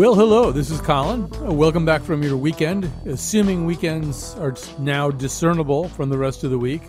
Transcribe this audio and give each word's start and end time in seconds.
Well, 0.00 0.14
hello, 0.14 0.50
this 0.50 0.70
is 0.70 0.80
Colin. 0.80 1.24
Uh, 1.44 1.52
welcome 1.52 1.84
back 1.84 2.00
from 2.00 2.22
your 2.22 2.36
weekend. 2.38 2.90
Assuming 3.04 3.66
weekends 3.66 4.34
are 4.36 4.54
now 4.78 5.10
discernible 5.10 5.90
from 5.90 6.08
the 6.08 6.16
rest 6.16 6.42
of 6.42 6.50
the 6.50 6.58
week, 6.58 6.80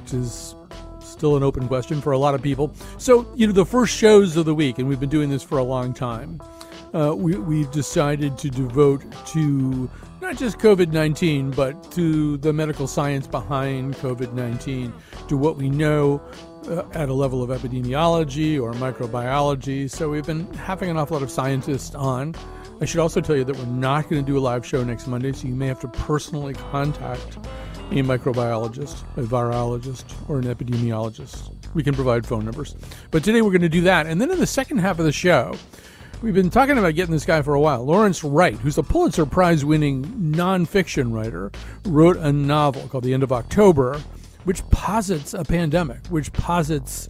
which 0.00 0.14
is 0.14 0.54
still 1.00 1.36
an 1.36 1.42
open 1.42 1.68
question 1.68 2.00
for 2.00 2.12
a 2.12 2.18
lot 2.18 2.34
of 2.34 2.40
people. 2.40 2.72
So, 2.96 3.30
you 3.34 3.46
know, 3.46 3.52
the 3.52 3.66
first 3.66 3.94
shows 3.94 4.38
of 4.38 4.46
the 4.46 4.54
week, 4.54 4.78
and 4.78 4.88
we've 4.88 4.98
been 4.98 5.10
doing 5.10 5.28
this 5.28 5.42
for 5.42 5.58
a 5.58 5.62
long 5.62 5.92
time, 5.92 6.40
uh, 6.94 7.14
we, 7.14 7.36
we 7.36 7.64
decided 7.66 8.38
to 8.38 8.48
devote 8.48 9.04
to 9.26 9.90
not 10.22 10.38
just 10.38 10.58
COVID 10.58 10.90
19, 10.90 11.50
but 11.50 11.90
to 11.92 12.38
the 12.38 12.52
medical 12.52 12.86
science 12.86 13.26
behind 13.26 13.94
COVID 13.96 14.32
19, 14.32 14.92
to 15.28 15.36
what 15.36 15.56
we 15.56 15.68
know 15.68 16.22
at 16.68 17.08
a 17.08 17.14
level 17.14 17.42
of 17.42 17.50
epidemiology 17.50 18.60
or 18.60 18.72
microbiology. 18.74 19.90
So 19.90 20.10
we've 20.10 20.26
been 20.26 20.52
having 20.54 20.90
an 20.90 20.96
awful 20.96 21.16
lot 21.16 21.22
of 21.22 21.30
scientists 21.30 21.94
on. 21.94 22.34
I 22.80 22.84
should 22.84 23.00
also 23.00 23.20
tell 23.20 23.36
you 23.36 23.44
that 23.44 23.56
we're 23.56 23.66
not 23.66 24.08
going 24.08 24.24
to 24.24 24.26
do 24.26 24.38
a 24.38 24.40
live 24.40 24.64
show 24.64 24.84
next 24.84 25.06
Monday, 25.06 25.32
so 25.32 25.48
you 25.48 25.54
may 25.54 25.66
have 25.66 25.80
to 25.80 25.88
personally 25.88 26.54
contact 26.54 27.38
a 27.90 28.02
microbiologist, 28.02 29.02
a 29.16 29.22
virologist, 29.22 30.04
or 30.28 30.38
an 30.38 30.44
epidemiologist. 30.44 31.50
We 31.74 31.82
can 31.82 31.94
provide 31.94 32.26
phone 32.26 32.44
numbers. 32.44 32.76
But 33.10 33.24
today 33.24 33.42
we're 33.42 33.50
going 33.50 33.62
to 33.62 33.68
do 33.68 33.80
that. 33.82 34.06
And 34.06 34.20
then 34.20 34.30
in 34.30 34.38
the 34.38 34.46
second 34.46 34.78
half 34.78 34.98
of 34.98 35.06
the 35.06 35.12
show, 35.12 35.56
we've 36.22 36.34
been 36.34 36.50
talking 36.50 36.78
about 36.78 36.94
getting 36.94 37.12
this 37.12 37.24
guy 37.24 37.42
for 37.42 37.54
a 37.54 37.60
while. 37.60 37.84
Lawrence 37.84 38.22
Wright, 38.22 38.56
who's 38.56 38.78
a 38.78 38.82
Pulitzer 38.82 39.26
Prize 39.26 39.64
winning 39.64 40.04
nonfiction 40.04 41.12
writer, 41.12 41.50
wrote 41.84 42.16
a 42.18 42.32
novel 42.32 42.86
called 42.88 43.04
The 43.04 43.14
End 43.14 43.22
of 43.22 43.32
October 43.32 44.00
which 44.44 44.68
posits 44.70 45.34
a 45.34 45.44
pandemic, 45.44 46.06
which 46.08 46.32
posits 46.32 47.08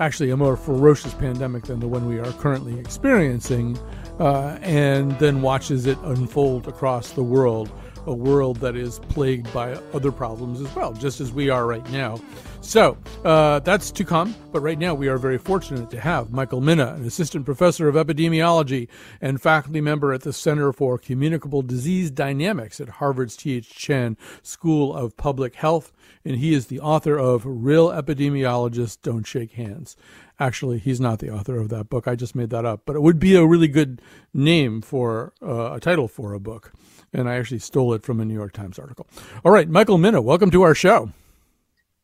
actually 0.00 0.30
a 0.30 0.36
more 0.36 0.56
ferocious 0.56 1.14
pandemic 1.14 1.64
than 1.64 1.80
the 1.80 1.88
one 1.88 2.06
we 2.06 2.18
are 2.18 2.32
currently 2.32 2.78
experiencing, 2.78 3.78
uh, 4.20 4.58
and 4.62 5.18
then 5.18 5.42
watches 5.42 5.86
it 5.86 5.98
unfold 6.04 6.68
across 6.68 7.12
the 7.12 7.22
world, 7.22 7.70
a 8.06 8.14
world 8.14 8.58
that 8.58 8.76
is 8.76 9.00
plagued 9.08 9.52
by 9.52 9.72
other 9.92 10.12
problems 10.12 10.60
as 10.60 10.74
well, 10.74 10.92
just 10.92 11.20
as 11.20 11.32
we 11.32 11.50
are 11.50 11.66
right 11.66 11.88
now. 11.90 12.20
So 12.60 12.98
uh, 13.24 13.60
that's 13.60 13.90
to 13.92 14.04
come. 14.04 14.34
But 14.52 14.60
right 14.60 14.78
now, 14.78 14.94
we 14.94 15.08
are 15.08 15.18
very 15.18 15.38
fortunate 15.38 15.90
to 15.90 16.00
have 16.00 16.32
Michael 16.32 16.60
Mina, 16.60 16.94
an 16.94 17.04
assistant 17.04 17.44
professor 17.44 17.88
of 17.88 17.94
epidemiology 17.94 18.88
and 19.20 19.40
faculty 19.40 19.80
member 19.80 20.12
at 20.12 20.22
the 20.22 20.32
Center 20.32 20.72
for 20.72 20.98
Communicable 20.98 21.62
Disease 21.62 22.10
Dynamics 22.10 22.80
at 22.80 22.88
Harvard's 22.88 23.36
T.H. 23.36 23.70
Chan 23.70 24.16
School 24.42 24.94
of 24.94 25.16
Public 25.16 25.54
Health. 25.54 25.92
And 26.28 26.36
he 26.36 26.52
is 26.52 26.66
the 26.66 26.78
author 26.80 27.16
of 27.16 27.44
Real 27.46 27.88
Epidemiologists 27.88 29.00
Don't 29.00 29.26
Shake 29.26 29.52
Hands. 29.52 29.96
Actually, 30.38 30.78
he's 30.78 31.00
not 31.00 31.20
the 31.20 31.30
author 31.30 31.58
of 31.58 31.70
that 31.70 31.88
book. 31.88 32.06
I 32.06 32.16
just 32.16 32.34
made 32.34 32.50
that 32.50 32.66
up. 32.66 32.82
But 32.84 32.96
it 32.96 33.00
would 33.00 33.18
be 33.18 33.34
a 33.34 33.46
really 33.46 33.66
good 33.66 34.02
name 34.34 34.82
for 34.82 35.32
uh, 35.42 35.72
a 35.72 35.80
title 35.80 36.06
for 36.06 36.34
a 36.34 36.38
book. 36.38 36.72
And 37.14 37.30
I 37.30 37.36
actually 37.36 37.60
stole 37.60 37.94
it 37.94 38.02
from 38.02 38.20
a 38.20 38.26
New 38.26 38.34
York 38.34 38.52
Times 38.52 38.78
article. 38.78 39.06
All 39.42 39.50
right, 39.50 39.70
Michael 39.70 39.96
Mina, 39.96 40.20
welcome 40.20 40.50
to 40.50 40.60
our 40.60 40.74
show. 40.74 41.08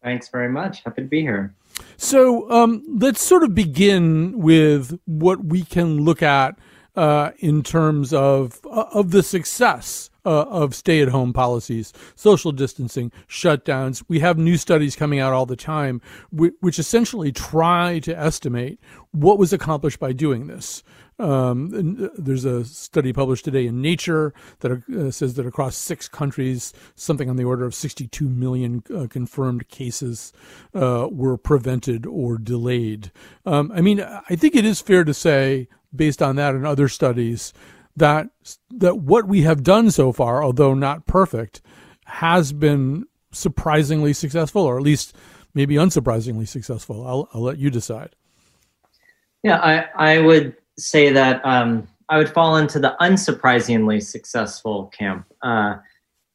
Thanks 0.03 0.31
very 0.31 0.49
much. 0.49 0.83
Happy 0.85 1.03
to 1.03 1.09
be 1.09 1.21
here. 1.21 1.55
So 1.99 2.51
um, 2.51 2.83
let's 2.89 3.21
sort 3.21 3.43
of 3.43 3.55
begin 3.55 4.39
with 4.39 4.99
what 5.05 5.45
we 5.45 5.65
can 5.65 6.01
look 6.01 6.23
at 6.23 6.59
uh, 6.97 7.33
in 7.41 7.63
terms 7.63 8.15
of 8.15 8.59
uh, 8.65 8.87
of 8.91 9.11
the 9.11 9.23
success 9.23 10.09
uh, 10.25 10.43
of 10.43 10.75
stay-at-home 10.75 11.33
policies, 11.33 11.93
social 12.15 12.53
distancing, 12.53 13.13
shutdowns. 13.29 14.03
We 14.09 14.21
have 14.21 14.39
new 14.39 14.57
studies 14.57 14.97
coming 14.97 15.21
out 15.21 15.33
all 15.33 15.47
the 15.47 15.57
time, 15.57 16.01
which, 16.31 16.55
which 16.61 16.79
essentially 16.79 17.33
try 17.33 17.99
to 18.01 18.19
estimate 18.19 18.81
what 19.13 19.39
was 19.39 19.53
accomplished 19.53 20.01
by 20.01 20.13
doing 20.13 20.47
this. 20.47 20.83
Um, 21.19 22.01
uh, 22.03 22.09
there's 22.17 22.45
a 22.45 22.65
study 22.65 23.13
published 23.13 23.45
today 23.45 23.67
in 23.67 23.81
Nature 23.81 24.35
that 24.61 24.73
uh, 24.73 25.11
says 25.11 25.35
that 25.35 25.47
across 25.47 25.77
six 25.77 26.09
countries, 26.09 26.73
something 26.97 27.31
on 27.31 27.37
the 27.37 27.45
order 27.45 27.65
of 27.65 27.75
62 27.75 28.29
million 28.29 28.83
uh, 28.95 29.07
confirmed 29.09 29.69
cases 29.69 30.33
uh, 30.75 31.09
were 31.11 31.37
prevented 31.37 32.05
or 32.07 32.37
delayed. 32.37 33.13
Um, 33.47 33.71
I 33.75 33.81
mean, 33.81 34.01
I 34.01 34.35
think 34.35 34.57
it 34.57 34.65
is 34.65 34.81
fair 34.81 35.05
to 35.05 35.15
say, 35.15 35.69
based 35.95 36.21
on 36.21 36.37
that 36.37 36.55
and 36.55 36.67
other 36.67 36.89
studies, 36.89 37.53
that 37.97 38.29
that 38.71 38.99
what 38.99 39.29
we 39.29 39.43
have 39.43 39.63
done 39.63 39.91
so 39.91 40.13
far, 40.13 40.43
although 40.43 40.75
not 40.75 41.07
perfect, 41.07 41.61
has 42.05 42.53
been 42.53 43.07
surprisingly 43.33 44.13
successful, 44.13 44.63
or 44.63 44.77
at 44.77 44.83
least 44.83 45.17
maybe 45.55 45.75
unsurprisingly 45.75 46.47
successful. 46.47 47.07
I'll, 47.07 47.29
I'll 47.33 47.43
let 47.43 47.59
you 47.59 47.71
decide. 47.71 48.15
Yeah, 49.43 49.59
I, 49.59 50.15
I 50.15 50.19
would 50.21 50.57
say 50.79 51.13
that 51.13 51.45
um, 51.45 51.87
I 52.09 52.19
would 52.19 52.31
fall 52.31 52.57
into 52.57 52.79
the 52.79 52.97
unsurprisingly 53.01 54.03
successful 54.03 54.87
camp. 54.87 55.27
Uh, 55.43 55.77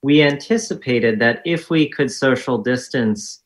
we 0.01 0.21
anticipated 0.21 1.19
that 1.19 1.41
if 1.45 1.69
we 1.69 1.89
could 1.89 2.11
social 2.11 2.57
distance, 2.57 3.43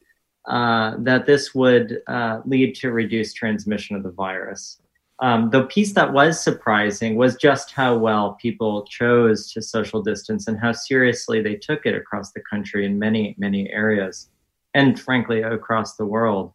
uh, 0.48 0.96
that 1.00 1.26
this 1.26 1.56
would 1.56 2.02
uh, 2.08 2.42
lead 2.46 2.76
to 2.76 2.92
reduced 2.92 3.36
transmission 3.36 3.96
of 3.96 4.04
the 4.04 4.12
virus. 4.12 4.80
Um, 5.20 5.50
the 5.52 5.64
piece 5.66 5.94
that 5.94 6.12
was 6.12 6.42
surprising 6.44 7.16
was 7.16 7.36
just 7.36 7.72
how 7.72 7.96
well 7.98 8.34
people 8.42 8.86
chose 8.86 9.52
to 9.52 9.62
social 9.62 10.02
distance 10.02 10.48
and 10.48 10.60
how 10.60 10.72
seriously 10.72 11.42
they 11.42 11.56
took 11.56 11.86
it 11.86 11.96
across 11.96 12.32
the 12.32 12.42
country 12.42 12.86
in 12.86 12.98
many, 12.98 13.36
many 13.38 13.72
areas, 13.72 14.30
and 14.74 15.00
frankly, 15.00 15.44
across 15.44 15.96
the 15.96 16.06
world. 16.06 16.54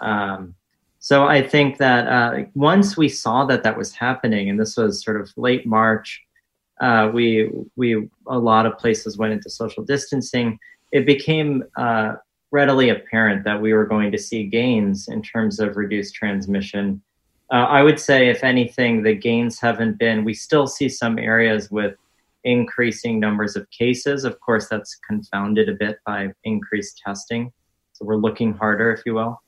Um, 0.00 0.54
so 0.98 1.26
I 1.26 1.46
think 1.46 1.78
that 1.78 2.06
uh, 2.06 2.44
once 2.54 2.96
we 2.96 3.08
saw 3.08 3.44
that 3.46 3.62
that 3.62 3.76
was 3.76 3.94
happening, 3.94 4.48
and 4.48 4.58
this 4.58 4.76
was 4.76 5.02
sort 5.04 5.20
of 5.20 5.32
late 5.36 5.66
March, 5.66 6.22
uh, 6.80 7.10
we 7.12 7.50
we 7.76 8.08
a 8.26 8.38
lot 8.38 8.66
of 8.66 8.78
places 8.78 9.18
went 9.18 9.32
into 9.32 9.50
social 9.50 9.84
distancing. 9.84 10.58
It 10.92 11.06
became 11.06 11.64
uh, 11.76 12.14
readily 12.50 12.88
apparent 12.88 13.44
that 13.44 13.60
we 13.60 13.72
were 13.72 13.84
going 13.84 14.12
to 14.12 14.18
see 14.18 14.44
gains 14.44 15.08
in 15.08 15.22
terms 15.22 15.60
of 15.60 15.76
reduced 15.76 16.14
transmission. 16.14 17.02
Uh, 17.54 17.68
I 17.68 17.84
would 17.84 18.00
say, 18.00 18.30
if 18.30 18.42
anything, 18.42 19.04
the 19.04 19.14
gains 19.14 19.60
haven't 19.60 19.96
been. 19.96 20.24
We 20.24 20.34
still 20.34 20.66
see 20.66 20.88
some 20.88 21.20
areas 21.20 21.70
with 21.70 21.94
increasing 22.42 23.20
numbers 23.20 23.54
of 23.54 23.70
cases. 23.70 24.24
Of 24.24 24.40
course, 24.40 24.66
that's 24.68 24.96
confounded 25.06 25.68
a 25.68 25.74
bit 25.74 25.98
by 26.04 26.32
increased 26.42 27.00
testing. 27.06 27.52
So 27.92 28.06
we're 28.06 28.16
looking 28.16 28.54
harder, 28.54 28.90
if 28.90 29.02
you 29.06 29.14
will. 29.14 29.40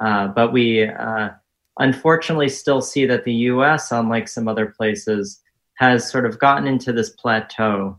Uh, 0.00 0.28
but 0.28 0.52
we 0.52 0.84
uh, 0.84 1.30
unfortunately 1.80 2.48
still 2.48 2.80
see 2.80 3.06
that 3.06 3.24
the 3.24 3.34
US, 3.50 3.90
unlike 3.90 4.28
some 4.28 4.46
other 4.46 4.66
places, 4.66 5.40
has 5.78 6.08
sort 6.08 6.26
of 6.26 6.38
gotten 6.38 6.68
into 6.68 6.92
this 6.92 7.10
plateau 7.10 7.98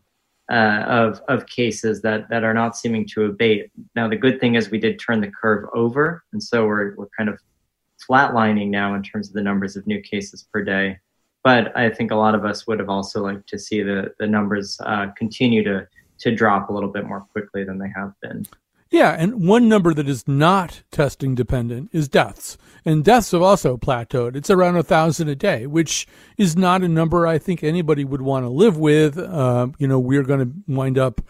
uh, 0.49 0.85
of, 0.87 1.21
of 1.27 1.45
cases 1.47 2.01
that, 2.03 2.29
that 2.29 2.45
are 2.45 2.53
not 2.53 2.77
seeming 2.77 3.05
to 3.07 3.25
abate. 3.25 3.69
Now, 3.93 4.07
the 4.07 4.15
good 4.15 4.39
thing 4.39 4.55
is 4.55 4.71
we 4.71 4.79
did 4.79 5.01
turn 5.01 5.19
the 5.19 5.29
curve 5.29 5.67
over, 5.73 6.23
and 6.31 6.41
so 6.41 6.65
we're, 6.65 6.95
we're 6.95 7.09
kind 7.17 7.29
of 7.29 7.37
flatlining 8.07 8.69
now 8.69 8.95
in 8.95 9.03
terms 9.03 9.27
of 9.27 9.33
the 9.33 9.41
numbers 9.41 9.75
of 9.75 9.87
new 9.87 10.01
cases 10.01 10.47
per 10.51 10.63
day. 10.63 10.97
But 11.43 11.75
I 11.77 11.89
think 11.89 12.11
a 12.11 12.15
lot 12.15 12.35
of 12.35 12.45
us 12.45 12.67
would 12.67 12.79
have 12.79 12.89
also 12.89 13.23
liked 13.23 13.47
to 13.49 13.59
see 13.59 13.81
the, 13.81 14.13
the 14.19 14.27
numbers 14.27 14.77
uh, 14.85 15.07
continue 15.17 15.63
to, 15.63 15.87
to 16.19 16.35
drop 16.35 16.69
a 16.69 16.73
little 16.73 16.91
bit 16.91 17.07
more 17.07 17.21
quickly 17.31 17.63
than 17.63 17.77
they 17.77 17.91
have 17.95 18.13
been. 18.21 18.45
Yeah, 18.91 19.11
and 19.11 19.47
one 19.47 19.69
number 19.69 19.94
that 19.94 20.09
is 20.09 20.27
not 20.27 20.81
testing 20.89 21.35
dependent 21.35 21.89
is 21.94 22.07
deaths. 22.07 22.57
And 22.83 23.05
deaths 23.05 23.31
have 23.31 23.41
also 23.41 23.77
plateaued. 23.77 24.35
It's 24.35 24.50
around 24.50 24.77
a 24.77 24.83
thousand 24.83 25.29
a 25.29 25.35
day, 25.35 25.67
which 25.67 26.07
is 26.38 26.57
not 26.57 26.81
a 26.81 26.88
number 26.88 27.27
I 27.27 27.38
think 27.38 27.63
anybody 27.63 28.03
would 28.03 28.23
want 28.23 28.45
to 28.45 28.50
live 28.50 28.77
with. 28.77 29.16
Uh, 29.17 29.67
you 29.77 29.88
know, 29.88 30.00
we're 30.00 30.23
going 30.23 30.39
to 30.39 30.73
wind 30.73 30.97
up 30.97 31.22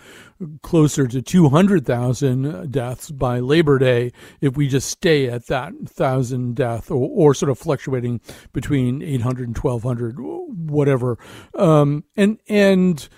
closer 0.62 1.06
to 1.08 1.22
200,000 1.22 2.72
deaths 2.72 3.12
by 3.12 3.40
Labor 3.40 3.78
Day 3.78 4.14
if 4.40 4.56
we 4.56 4.70
just 4.70 4.90
stay 4.90 5.30
at 5.30 5.48
that 5.48 5.74
thousand 5.86 6.56
death 6.56 6.90
or, 6.90 7.10
or 7.12 7.34
sort 7.34 7.50
of 7.50 7.60
fluctuating 7.60 8.22
between 8.54 9.02
800 9.02 9.48
and 9.48 9.58
1200, 9.58 10.16
whatever. 10.18 11.18
Um, 11.56 12.06
and, 12.16 12.40
and, 12.48 13.10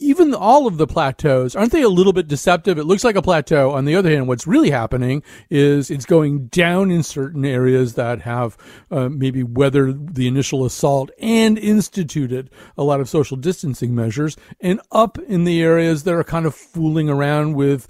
even 0.00 0.34
all 0.34 0.66
of 0.66 0.78
the 0.78 0.86
plateaus, 0.86 1.54
aren't 1.54 1.72
they 1.72 1.82
a 1.82 1.88
little 1.88 2.12
bit 2.12 2.26
deceptive? 2.26 2.78
It 2.78 2.84
looks 2.84 3.04
like 3.04 3.16
a 3.16 3.22
plateau. 3.22 3.72
On 3.72 3.84
the 3.84 3.94
other 3.94 4.10
hand, 4.10 4.26
what's 4.26 4.46
really 4.46 4.70
happening 4.70 5.22
is 5.50 5.90
it's 5.90 6.06
going 6.06 6.46
down 6.46 6.90
in 6.90 7.02
certain 7.02 7.44
areas 7.44 7.94
that 7.94 8.22
have 8.22 8.56
uh, 8.90 9.08
maybe 9.08 9.42
weathered 9.42 10.14
the 10.14 10.26
initial 10.26 10.64
assault 10.64 11.10
and 11.20 11.58
instituted 11.58 12.50
a 12.76 12.82
lot 12.82 13.00
of 13.00 13.08
social 13.08 13.36
distancing 13.36 13.94
measures, 13.94 14.36
and 14.60 14.80
up 14.90 15.18
in 15.18 15.44
the 15.44 15.62
areas 15.62 16.04
that 16.04 16.14
are 16.14 16.24
kind 16.24 16.46
of 16.46 16.54
fooling 16.54 17.08
around 17.08 17.54
with 17.54 17.86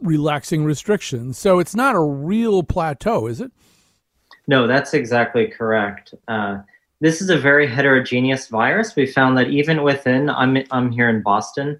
relaxing 0.00 0.64
restrictions. 0.64 1.38
So 1.38 1.58
it's 1.58 1.74
not 1.74 1.94
a 1.94 2.00
real 2.00 2.62
plateau, 2.62 3.26
is 3.26 3.40
it? 3.40 3.50
No, 4.46 4.66
that's 4.66 4.92
exactly 4.92 5.46
correct. 5.46 6.14
Uh, 6.28 6.58
this 7.04 7.20
is 7.20 7.28
a 7.28 7.36
very 7.36 7.66
heterogeneous 7.66 8.48
virus. 8.48 8.96
We 8.96 9.04
found 9.04 9.36
that 9.36 9.50
even 9.50 9.82
within, 9.82 10.30
I'm, 10.30 10.56
I'm 10.70 10.90
here 10.90 11.10
in 11.10 11.20
Boston, 11.20 11.78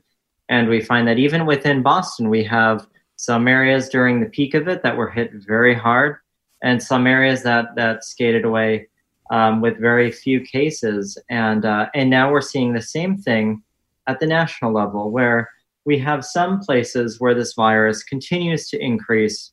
and 0.51 0.69
we 0.69 0.83
find 0.83 1.09
that 1.09 1.19
even 1.19 1.47
within 1.47 1.81
Boston, 1.83 2.29
we 2.29 2.45
have 2.45 2.87
some 3.17 3.49
areas 3.49 3.89
during 3.89 4.21
the 4.21 4.29
peak 4.29 4.53
of 4.53 4.69
it 4.69 4.83
that 4.83 4.99
were 4.99 5.09
hit 5.09 5.31
very 5.33 5.75
hard, 5.75 6.19
and 6.63 6.83
some 6.83 7.07
areas 7.07 7.43
that, 7.43 7.75
that 7.75 8.05
skated 8.05 8.45
away 8.45 8.87
um, 9.31 9.63
with 9.63 9.81
very 9.81 10.13
few 10.13 10.43
cases. 10.43 11.17
And, 11.31 11.65
uh, 11.65 11.87
and 11.95 12.11
now 12.11 12.31
we're 12.31 12.43
seeing 12.43 12.75
the 12.75 12.83
same 12.83 13.17
thing 13.17 13.63
at 14.07 14.21
the 14.21 14.27
national 14.27 14.75
level, 14.75 15.11
where 15.11 15.49
we 15.87 15.99
have 16.01 16.23
some 16.23 16.61
places 16.61 17.19
where 17.19 17.35
this 17.35 17.55
virus 17.55 18.03
continues 18.03 18.69
to 18.69 18.79
increase 18.79 19.53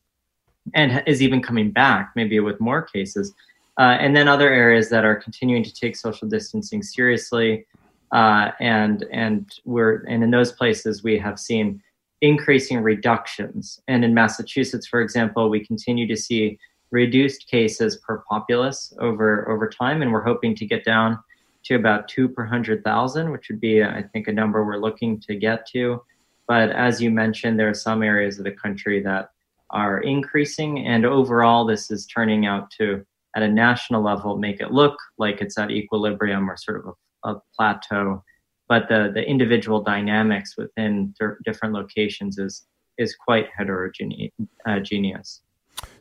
and 0.74 1.02
is 1.08 1.22
even 1.22 1.42
coming 1.42 1.72
back, 1.72 2.12
maybe 2.18 2.42
with 2.42 2.60
more 2.60 2.82
cases. 2.82 3.34
Uh, 3.80 3.98
and 4.00 4.16
then 4.16 4.28
other 4.28 4.50
areas 4.50 4.90
that 4.90 5.06
are 5.06 5.16
continuing 5.16 5.64
to 5.64 5.74
take 5.74 5.96
social 5.96 6.28
distancing 6.28 6.84
seriously. 6.84 7.66
Uh, 8.12 8.52
and 8.60 9.06
and 9.12 9.60
we're 9.64 10.04
and 10.10 10.24
in 10.24 10.32
those 10.32 10.52
places 10.52 11.02
we 11.02 11.18
have 11.18 11.40
seen 11.40 11.82
increasing 12.20 12.82
reductions. 12.82 13.82
And 13.88 14.04
in 14.04 14.14
Massachusetts, 14.14 14.86
for 14.86 15.02
example, 15.02 15.50
we 15.50 15.66
continue 15.66 16.08
to 16.08 16.18
see 16.18 16.60
reduced 16.92 17.48
cases 17.48 17.98
per 17.98 18.18
populace 18.30 18.94
over 19.00 19.50
over 19.50 19.70
time, 19.70 20.02
and 20.02 20.12
we're 20.12 20.24
hoping 20.24 20.54
to 20.56 20.66
get 20.66 20.84
down 20.84 21.20
to 21.64 21.76
about 21.76 22.08
two 22.08 22.28
per 22.28 22.46
hundred 22.46 22.84
thousand, 22.84 23.32
which 23.32 23.48
would 23.50 23.62
be, 23.62 23.84
I 23.84 24.04
think, 24.04 24.28
a 24.28 24.34
number 24.34 24.66
we're 24.66 24.78
looking 24.78 25.20
to 25.22 25.36
get 25.36 25.66
to. 25.68 26.04
But 26.48 26.72
as 26.72 27.02
you 27.02 27.12
mentioned, 27.12 27.58
there 27.58 27.70
are 27.70 27.74
some 27.74 28.04
areas 28.04 28.38
of 28.38 28.44
the 28.44 28.52
country 28.52 29.02
that 29.04 29.32
are 29.70 30.00
increasing, 30.00 30.86
and 30.86 31.06
overall, 31.06 31.66
this 31.66 31.90
is 31.90 32.06
turning 32.06 32.46
out 32.46 32.70
to, 32.72 33.06
at 33.36 33.44
a 33.44 33.48
national 33.48 34.04
level, 34.04 34.38
make 34.38 34.60
it 34.60 34.72
look 34.72 34.96
like 35.18 35.42
it's 35.42 35.58
at 35.58 35.72
equilibrium 35.72 36.50
or 36.50 36.58
sort 36.58 36.86
of 36.86 36.94
a, 37.24 37.32
a 37.32 37.42
plateau. 37.56 38.24
But 38.68 38.88
the 38.88 39.12
the 39.14 39.24
individual 39.24 39.84
dynamics 39.84 40.56
within 40.58 41.14
different 41.46 41.74
locations 41.74 42.38
is 42.38 42.66
is 42.98 43.16
quite 43.16 43.48
heterogeneous. 43.58 45.42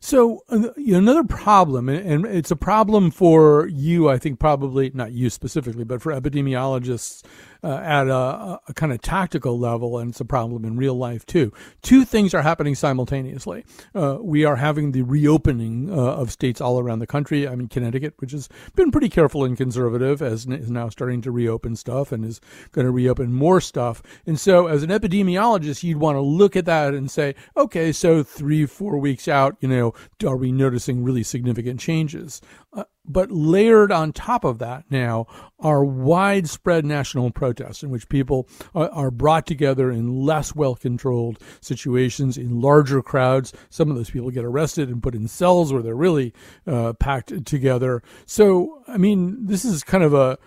So 0.00 0.40
uh, 0.48 0.70
another 0.76 1.24
problem, 1.24 1.88
and 1.88 2.26
it's 2.26 2.50
a 2.50 2.56
problem 2.56 3.10
for 3.10 3.68
you, 3.68 4.08
I 4.08 4.18
think 4.18 4.38
probably 4.38 4.90
not 4.94 5.12
you 5.12 5.30
specifically, 5.30 5.84
but 5.84 6.02
for 6.02 6.12
epidemiologists 6.12 7.22
uh, 7.62 7.76
at 7.76 8.08
a, 8.08 8.60
a, 8.68 8.74
kind 8.74 8.92
of 8.92 9.00
tactical 9.00 9.58
level, 9.58 9.98
and 9.98 10.10
it's 10.10 10.20
a 10.20 10.24
problem 10.24 10.64
in 10.64 10.76
real 10.76 10.94
life 10.94 11.26
too. 11.26 11.52
Two 11.82 12.04
things 12.04 12.34
are 12.34 12.42
happening 12.42 12.74
simultaneously. 12.74 13.64
Uh, 13.94 14.18
we 14.20 14.44
are 14.44 14.56
having 14.56 14.92
the 14.92 15.02
reopening 15.02 15.90
uh, 15.90 15.94
of 15.94 16.30
states 16.30 16.60
all 16.60 16.78
around 16.78 17.00
the 17.00 17.06
country. 17.06 17.46
I 17.46 17.54
mean, 17.54 17.68
Connecticut, 17.68 18.14
which 18.18 18.32
has 18.32 18.48
been 18.74 18.90
pretty 18.90 19.08
careful 19.08 19.44
and 19.44 19.56
conservative, 19.56 20.22
as 20.22 20.46
is 20.46 20.70
now 20.70 20.88
starting 20.88 21.20
to 21.22 21.30
reopen 21.30 21.76
stuff 21.76 22.12
and 22.12 22.24
is 22.24 22.40
going 22.72 22.86
to 22.86 22.92
reopen 22.92 23.32
more 23.32 23.60
stuff. 23.60 24.02
And 24.26 24.38
so, 24.38 24.66
as 24.66 24.82
an 24.82 24.90
epidemiologist, 24.90 25.82
you'd 25.82 25.98
want 25.98 26.16
to 26.16 26.20
look 26.20 26.56
at 26.56 26.64
that 26.66 26.94
and 26.94 27.10
say, 27.10 27.34
okay, 27.56 27.92
so 27.92 28.22
three, 28.22 28.66
four 28.66 28.98
weeks 28.98 29.28
out, 29.28 29.56
you 29.60 29.68
know, 29.68 29.94
are 30.26 30.36
we 30.36 30.52
noticing 30.52 31.04
really 31.04 31.22
significant 31.22 31.80
changes? 31.80 32.40
Uh, 32.72 32.84
but 33.12 33.30
layered 33.30 33.92
on 33.92 34.12
top 34.12 34.44
of 34.44 34.58
that 34.58 34.84
now 34.90 35.26
are 35.58 35.84
widespread 35.84 36.84
national 36.84 37.30
protests 37.30 37.82
in 37.82 37.90
which 37.90 38.08
people 38.08 38.48
are, 38.74 39.10
brought 39.10 39.46
together 39.46 39.90
in 39.90 40.24
less 40.24 40.54
well 40.54 40.74
controlled 40.74 41.38
situations 41.60 42.38
in 42.38 42.60
larger 42.60 43.02
crowds. 43.02 43.52
Some 43.68 43.90
of 43.90 43.96
those 43.96 44.10
people 44.10 44.30
get 44.30 44.44
arrested 44.44 44.88
and 44.88 45.02
put 45.02 45.14
in 45.14 45.28
cells 45.28 45.72
where 45.72 45.82
they're 45.82 45.94
really 45.94 46.32
uh, 46.66 46.92
packed 46.94 47.44
together. 47.44 48.02
So, 48.26 48.82
I 48.86 48.96
mean, 48.96 49.46
this 49.46 49.64
is 49.64 49.82
kind 49.82 50.04
of 50.04 50.14
a 50.14 50.38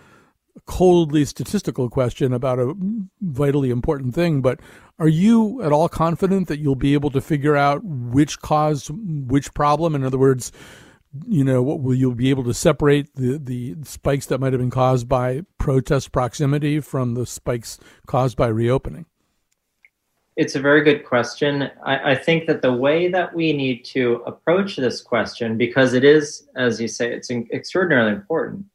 coldly 0.65 1.25
statistical 1.25 1.89
question 1.89 2.31
about 2.31 2.59
a 2.59 2.73
vitally 3.21 3.69
important 3.69 4.13
thing, 4.13 4.41
but 4.41 4.59
are 4.99 5.07
you 5.07 5.61
at 5.63 5.71
all 5.71 5.89
confident 5.89 6.47
that 6.47 6.59
you'll 6.59 6.75
be 6.75 6.93
able 6.93 7.09
to 7.09 7.21
figure 7.21 7.55
out 7.55 7.83
which 7.83 8.39
caused 8.39 8.89
which 8.93 9.53
problem? 9.53 9.95
In 9.95 10.03
other 10.03 10.19
words, 10.19 10.51
you 11.27 11.43
know, 11.43 11.61
what 11.61 11.81
will 11.81 11.93
you'll 11.93 12.15
be 12.15 12.29
able 12.29 12.43
to 12.43 12.53
separate 12.53 13.15
the, 13.15 13.37
the 13.37 13.75
spikes 13.83 14.25
that 14.27 14.39
might 14.39 14.53
have 14.53 14.59
been 14.59 14.71
caused 14.71 15.07
by 15.07 15.43
protest 15.57 16.11
proximity 16.11 16.79
from 16.79 17.13
the 17.13 17.25
spikes 17.25 17.79
caused 18.07 18.35
by 18.35 18.47
reopening? 18.47 19.05
It's 20.35 20.55
a 20.55 20.59
very 20.59 20.83
good 20.83 21.05
question. 21.05 21.69
I, 21.85 22.13
I, 22.13 22.15
think 22.15 22.47
that 22.47 22.63
the 22.63 22.73
way 22.73 23.07
that 23.09 23.35
we 23.35 23.53
need 23.53 23.85
to 23.85 24.23
approach 24.25 24.75
this 24.75 24.99
question, 24.99 25.57
because 25.57 25.93
it 25.93 26.03
is, 26.03 26.47
as 26.55 26.81
you 26.81 26.87
say, 26.87 27.13
it's 27.13 27.29
extraordinarily 27.29 28.13
important 28.13 28.65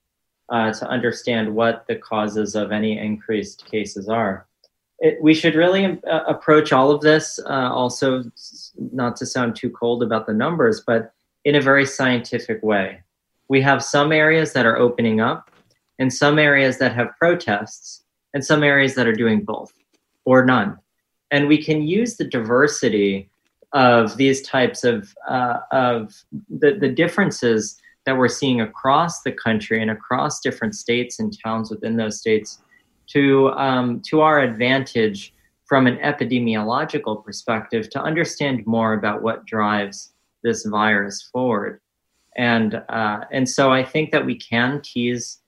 uh, 0.50 0.72
to 0.72 0.88
understand 0.88 1.52
what 1.52 1.84
the 1.88 1.96
causes 1.96 2.54
of 2.54 2.70
any 2.70 2.96
increased 2.96 3.66
cases 3.68 4.08
are. 4.08 4.46
It, 5.00 5.18
we 5.20 5.34
should 5.34 5.56
really 5.56 6.00
uh, 6.08 6.24
approach 6.28 6.72
all 6.72 6.92
of 6.92 7.00
this, 7.00 7.40
uh, 7.44 7.72
also, 7.72 8.22
not 8.76 9.16
to 9.16 9.26
sound 9.26 9.56
too 9.56 9.70
cold 9.70 10.04
about 10.04 10.28
the 10.28 10.34
numbers, 10.34 10.82
but 10.86 11.12
in 11.48 11.54
a 11.54 11.62
very 11.62 11.86
scientific 11.86 12.62
way. 12.62 13.00
We 13.48 13.62
have 13.62 13.82
some 13.82 14.12
areas 14.12 14.52
that 14.52 14.66
are 14.66 14.76
opening 14.76 15.18
up, 15.18 15.50
and 15.98 16.12
some 16.12 16.38
areas 16.38 16.76
that 16.76 16.94
have 16.94 17.16
protests, 17.18 18.04
and 18.34 18.44
some 18.44 18.62
areas 18.62 18.94
that 18.96 19.06
are 19.06 19.14
doing 19.24 19.40
both 19.46 19.72
or 20.26 20.44
none. 20.44 20.76
And 21.30 21.48
we 21.48 21.64
can 21.64 21.80
use 21.80 22.18
the 22.18 22.26
diversity 22.26 23.30
of 23.72 24.18
these 24.18 24.42
types 24.42 24.84
of, 24.84 25.14
uh, 25.26 25.60
of 25.72 26.22
the, 26.50 26.76
the 26.78 26.90
differences 26.90 27.80
that 28.04 28.18
we're 28.18 28.28
seeing 28.28 28.60
across 28.60 29.22
the 29.22 29.32
country 29.32 29.80
and 29.80 29.90
across 29.90 30.40
different 30.40 30.74
states 30.74 31.18
and 31.18 31.34
towns 31.42 31.70
within 31.70 31.96
those 31.96 32.18
states 32.18 32.58
to, 33.06 33.48
um, 33.52 34.02
to 34.10 34.20
our 34.20 34.40
advantage 34.40 35.32
from 35.64 35.86
an 35.86 35.96
epidemiological 35.96 37.24
perspective 37.24 37.88
to 37.88 38.02
understand 38.02 38.66
more 38.66 38.92
about 38.92 39.22
what 39.22 39.46
drives 39.46 40.12
this 40.48 40.64
virus 40.64 41.28
forward. 41.32 41.80
And 42.36 42.82
uh, 42.88 43.20
and 43.30 43.48
so 43.48 43.72
I 43.72 43.84
think 43.84 44.10
that 44.12 44.24
we 44.24 44.36
can 44.38 44.80
tease 44.82 45.38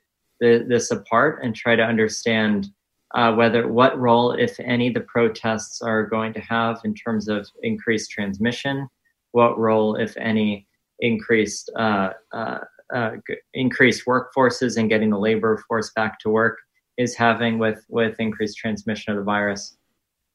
the, 0.41 0.65
this 0.69 0.91
apart 0.91 1.41
and 1.43 1.55
try 1.55 1.75
to 1.77 1.83
understand 1.83 2.69
uh, 3.15 3.33
whether 3.35 3.69
what 3.69 3.99
role, 3.99 4.33
if 4.33 4.59
any, 4.61 4.91
the 4.91 5.01
protests 5.01 5.83
are 5.83 6.07
going 6.07 6.33
to 6.35 6.41
have 6.41 6.81
in 6.85 6.95
terms 6.95 7.29
of 7.29 7.49
increased 7.63 8.11
transmission, 8.11 8.89
what 9.33 9.59
role, 9.59 9.97
if 9.97 10.17
any, 10.17 10.67
increased 11.01 11.71
uh, 11.77 12.11
uh, 12.33 12.59
uh 12.93 13.13
increased 13.55 14.05
workforces 14.07 14.77
and 14.77 14.91
getting 14.91 15.11
the 15.11 15.19
labor 15.19 15.65
force 15.67 15.91
back 15.97 16.19
to 16.19 16.29
work 16.29 16.59
is 16.99 17.17
having 17.17 17.59
with 17.59 17.81
with 17.89 18.15
increased 18.19 18.59
transmission 18.59 19.13
of 19.13 19.19
the 19.19 19.25
virus. 19.25 19.79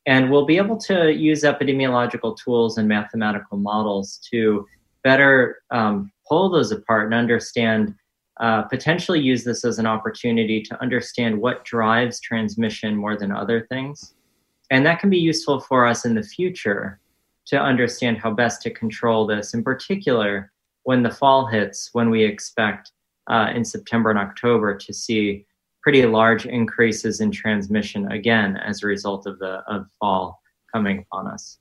And 0.06 0.30
we'll 0.30 0.46
be 0.46 0.57
able 0.57 0.78
to 0.78 1.12
use 1.12 1.44
epidemiological 1.44 2.38
tools 2.38 2.78
and 2.78 2.88
mathematical 2.88 3.57
models 3.57 4.19
to 4.31 4.68
better 5.04 5.62
um, 5.72 6.12
pull 6.28 6.50
those 6.50 6.72
apart 6.72 7.06
and 7.06 7.13
understand, 7.13 7.96
uh, 8.40 8.63
potentially 8.63 9.19
use 9.19 9.44
this 9.44 9.66
as 9.66 9.80
an 9.80 9.86
opportunity 9.86 10.62
to 10.62 10.80
understand 10.81 11.40
what 11.40 11.66
drives 11.66 12.19
transmission 12.19 12.95
more 12.95 13.18
than 13.18 13.31
other 13.31 13.66
things. 13.68 14.14
And 14.71 14.85
that 14.85 15.00
can 15.00 15.09
be 15.09 15.18
useful 15.18 15.59
for 15.59 15.85
us 15.85 16.06
in 16.06 16.16
the 16.16 16.24
future 16.24 17.00
to 17.47 17.59
understand 17.59 18.18
how 18.18 18.31
best 18.31 18.62
to 18.64 18.71
control 18.71 19.28
this, 19.28 19.54
in 19.54 19.64
particular 19.64 20.52
when 20.83 21.04
the 21.04 21.12
fall 21.12 21.45
hits, 21.45 21.90
when 21.94 22.09
we 22.09 22.24
expect 22.24 22.92
uh, 23.30 23.52
in 23.54 23.66
September 23.66 24.09
and 24.09 24.19
October 24.19 24.76
to 24.76 24.94
see 24.94 25.45
pretty 25.85 26.04
large 26.04 26.47
increases 26.47 27.21
in 27.21 27.30
transmission 27.30 28.11
again 28.11 28.57
as 28.57 28.81
a 28.81 28.87
result 28.87 29.27
of 29.27 29.37
the 29.37 29.61
of 29.68 29.85
fall 29.99 30.42
coming 30.73 30.97
upon 30.97 31.27
us. 31.27 31.59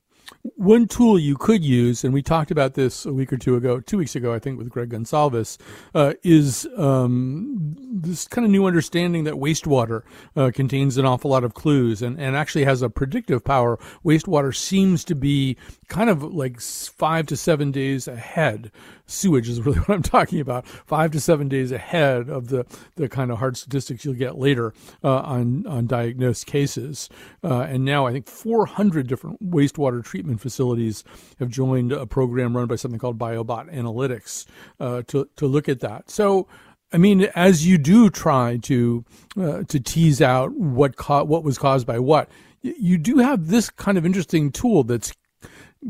One 0.56 0.88
tool 0.88 1.18
you 1.18 1.36
could 1.36 1.62
use, 1.62 2.04
and 2.04 2.14
we 2.14 2.22
talked 2.22 2.50
about 2.50 2.72
this 2.72 3.04
a 3.04 3.12
week 3.12 3.30
or 3.30 3.36
two 3.36 3.56
ago, 3.56 3.80
two 3.80 3.98
weeks 3.98 4.16
ago, 4.16 4.32
I 4.32 4.38
think, 4.38 4.56
with 4.56 4.70
Greg 4.70 4.88
Gonsalves, 4.88 5.58
uh, 5.94 6.14
is 6.22 6.66
um, 6.78 7.76
this 7.78 8.26
kind 8.26 8.46
of 8.46 8.50
new 8.50 8.64
understanding 8.64 9.24
that 9.24 9.34
wastewater 9.34 10.02
uh, 10.34 10.50
contains 10.54 10.96
an 10.96 11.04
awful 11.04 11.30
lot 11.30 11.44
of 11.44 11.52
clues 11.52 12.00
and, 12.00 12.18
and 12.18 12.34
actually 12.34 12.64
has 12.64 12.80
a 12.80 12.88
predictive 12.88 13.44
power. 13.44 13.78
Wastewater 14.02 14.56
seems 14.56 15.04
to 15.04 15.14
be 15.14 15.58
kind 15.94 16.10
of 16.10 16.24
like 16.34 16.60
five 16.60 17.24
to 17.24 17.36
seven 17.36 17.70
days 17.70 18.08
ahead 18.08 18.72
sewage 19.06 19.48
is 19.48 19.60
really 19.64 19.78
what 19.78 19.94
I'm 19.94 20.02
talking 20.02 20.40
about. 20.40 20.66
Five 20.66 21.12
to 21.12 21.20
seven 21.20 21.48
days 21.48 21.70
ahead 21.70 22.28
of 22.28 22.48
the, 22.48 22.66
the 22.96 23.08
kind 23.08 23.30
of 23.30 23.38
hard 23.38 23.56
statistics 23.56 24.04
you'll 24.04 24.14
get 24.14 24.36
later 24.36 24.74
uh, 25.04 25.18
on 25.18 25.66
on 25.68 25.86
diagnosed 25.86 26.46
cases. 26.46 27.08
Uh, 27.44 27.60
and 27.60 27.84
now 27.84 28.06
I 28.06 28.12
think 28.12 28.26
400 28.26 29.06
different 29.06 29.50
wastewater 29.50 30.04
treatment 30.04 30.40
facilities 30.40 31.04
have 31.38 31.48
joined 31.48 31.92
a 31.92 32.06
program 32.06 32.56
run 32.56 32.66
by 32.66 32.76
something 32.76 32.98
called 32.98 33.18
Biobot 33.18 33.72
Analytics 33.72 34.46
uh, 34.80 35.02
to 35.06 35.28
to 35.36 35.46
look 35.46 35.68
at 35.68 35.80
that. 35.80 36.10
So. 36.10 36.48
I 36.92 36.96
mean, 36.96 37.22
as 37.34 37.66
you 37.66 37.76
do 37.76 38.08
try 38.08 38.58
to 38.58 39.04
uh, 39.36 39.62
to 39.64 39.80
tease 39.80 40.22
out 40.22 40.52
what 40.52 40.94
co- 40.94 41.24
what 41.24 41.42
was 41.42 41.58
caused 41.58 41.88
by 41.88 41.98
what, 41.98 42.28
you 42.62 42.98
do 42.98 43.18
have 43.18 43.48
this 43.48 43.68
kind 43.68 43.98
of 43.98 44.06
interesting 44.06 44.52
tool 44.52 44.84
that's 44.84 45.12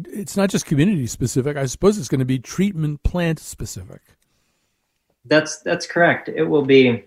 it's 0.07 0.37
not 0.37 0.51
just 0.51 0.67
community 0.67 1.07
specific. 1.07 1.57
I 1.57 1.67
suppose 1.67 1.99
it's 1.99 2.09
going 2.09 2.19
to 2.19 2.25
be 2.25 2.39
treatment 2.39 3.03
plant 3.03 3.39
specific. 3.39 4.01
That's 5.25 5.63
that's 5.63 5.87
correct. 5.87 6.29
It 6.29 6.45
will 6.45 6.65
be 6.65 7.05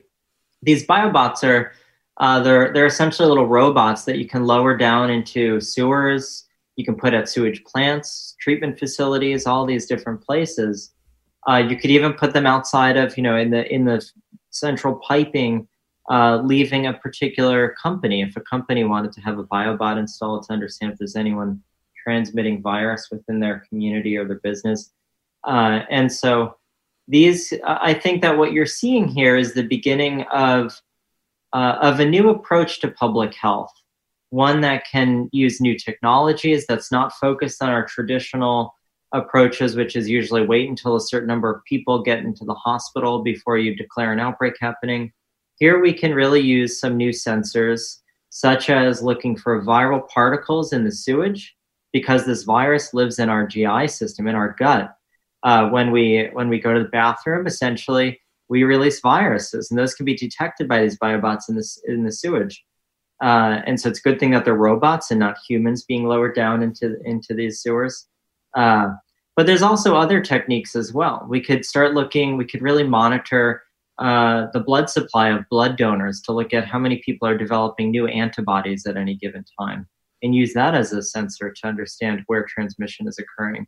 these 0.62 0.86
biobots 0.88 1.44
are 1.44 1.74
uh, 2.18 2.40
they're 2.40 2.74
they're 2.74 2.86
essentially 2.86 3.28
little 3.28 3.48
robots 3.48 4.06
that 4.06 4.18
you 4.18 4.28
can 4.28 4.46
lower 4.46 4.76
down 4.76 5.10
into 5.10 5.62
sewers. 5.62 6.46
You 6.76 6.86
can 6.86 6.96
put 6.96 7.14
at 7.14 7.28
sewage 7.28 7.64
plants, 7.64 8.36
treatment 8.40 8.80
facilities, 8.80 9.46
all 9.48 9.66
these 9.66 9.86
different 9.88 10.22
places, 10.22 10.94
Uh, 11.48 11.58
you 11.58 11.78
could 11.78 11.92
even 11.92 12.14
put 12.14 12.34
them 12.34 12.46
outside 12.46 12.98
of, 12.98 13.16
you 13.18 13.24
know, 13.24 13.38
in 13.38 13.50
the 13.50 13.74
in 13.74 13.86
the 13.86 14.06
central 14.50 14.96
piping, 14.96 15.68
uh, 16.10 16.42
leaving 16.44 16.88
a 16.88 16.94
particular 16.94 17.74
company. 17.82 18.22
If 18.22 18.36
a 18.36 18.42
company 18.42 18.84
wanted 18.84 19.14
to 19.14 19.22
have 19.22 19.40
a 19.40 19.46
biobot 19.46 19.98
installed 19.98 20.44
to 20.48 20.54
understand 20.54 20.92
if 20.92 21.00
there's 21.00 21.16
anyone 21.16 21.62
transmitting 22.08 22.62
virus 22.62 23.10
within 23.12 23.40
their 23.40 23.64
community 23.68 24.16
or 24.18 24.26
their 24.26 24.40
business, 24.40 24.92
uh, 25.44 25.82
and 25.90 26.12
so 26.12 26.56
these, 27.08 27.54
I 27.66 27.94
think 27.94 28.22
that 28.22 28.38
what 28.38 28.52
you're 28.52 28.66
seeing 28.66 29.08
here 29.08 29.36
is 29.38 29.54
the 29.54 29.64
beginning 29.64 30.24
of 30.24 30.80
uh, 31.54 31.78
of 31.82 32.00
a 32.00 32.06
new 32.06 32.30
approach 32.30 32.82
to 32.82 32.92
public 32.92 33.34
health, 33.34 33.72
one 34.30 34.60
that 34.62 34.84
can 34.92 35.30
use 35.32 35.62
new 35.62 35.78
technologies 35.78 36.66
that's 36.68 36.92
not 36.92 37.14
focused 37.14 37.64
on 37.64 37.70
our 37.70 37.86
traditional 37.86 38.74
approaches, 39.14 39.76
which 39.76 39.96
is 39.96 40.10
usually 40.10 40.46
wait 40.46 40.70
until 40.70 40.98
a 40.98 41.02
certain 41.02 41.28
number 41.28 41.50
of 41.50 41.64
people 41.64 42.04
get 42.04 42.20
into 42.20 42.44
the 42.44 42.54
hospital 42.54 43.24
before 43.24 43.58
you 43.58 43.74
declare 43.76 44.12
an 44.12 44.20
outbreak 44.20 44.56
happening. 44.60 45.12
Here 45.60 45.80
we 45.82 45.94
can 45.94 46.14
really 46.14 46.42
use 46.42 46.80
some 46.80 46.98
new 46.98 47.12
sensors, 47.12 48.00
such 48.30 48.70
as 48.70 49.02
looking 49.02 49.38
for 49.38 49.64
viral 49.64 50.08
particles 50.10 50.74
in 50.74 50.84
the 50.84 50.92
sewage, 50.92 51.56
because 51.94 52.26
this 52.26 52.44
virus 52.44 52.94
lives 52.94 53.20
in 53.20 53.30
our 53.30 53.48
GI 53.48 53.88
system, 53.88 54.28
in 54.28 54.36
our 54.36 54.56
gut. 54.58 54.94
Uh, 55.44 55.70
when 55.70 55.92
we 55.92 56.30
when 56.34 56.50
we 56.50 56.60
go 56.60 56.74
to 56.74 56.84
the 56.84 56.90
bathroom, 56.90 57.48
essentially 57.48 58.20
we 58.50 58.64
release 58.64 59.00
viruses, 59.02 59.70
and 59.70 59.80
those 59.80 59.94
can 59.94 60.06
be 60.06 60.16
detected 60.16 60.68
by 60.68 60.82
these 60.82 60.98
biobots 60.98 61.50
in 61.50 61.56
the 61.56 61.68
in 61.86 62.04
the 62.04 62.12
sewage. 62.12 62.64
Uh, 63.22 63.62
and 63.66 63.80
so 63.80 63.90
it's 63.90 64.00
a 64.00 64.04
good 64.04 64.20
thing 64.20 64.32
that 64.32 64.46
they're 64.46 64.54
robots 64.54 65.10
and 65.10 65.20
not 65.20 65.38
humans 65.48 65.84
being 65.84 66.06
lowered 66.06 66.36
down 66.36 66.64
into 66.64 66.98
into 67.06 67.34
these 67.34 67.62
sewers. 67.62 68.08
Uh, 68.56 68.90
but 69.36 69.46
there's 69.46 69.62
also 69.62 69.96
other 69.96 70.20
techniques 70.22 70.76
as 70.76 70.94
well. 70.94 71.26
We 71.30 71.42
could 71.42 71.64
start 71.64 71.94
looking. 71.94 72.38
We 72.38 72.46
could 72.46 72.62
really 72.62 72.84
monitor 72.84 73.64
uh, 74.00 74.48
the 74.54 74.60
blood 74.60 74.90
supply 74.90 75.30
of 75.30 75.48
blood 75.50 75.78
donors 75.78 76.22
to 76.22 76.32
look 76.32 76.54
at 76.54 76.66
how 76.66 76.80
many 76.80 77.02
people 77.06 77.28
are 77.28 77.38
developing 77.38 77.92
new 77.92 78.08
antibodies 78.08 78.86
at 78.86 78.98
any 78.98 79.16
given 79.16 79.46
time, 79.60 79.88
and 80.24 80.36
use 80.36 80.54
that 80.54 80.76
as 80.76 80.94
a 80.94 81.02
sensor 81.02 81.52
to 81.52 81.68
understand 81.68 82.24
where 82.28 82.46
transmission 82.46 83.08
is 83.08 83.20
occurring. 83.20 83.68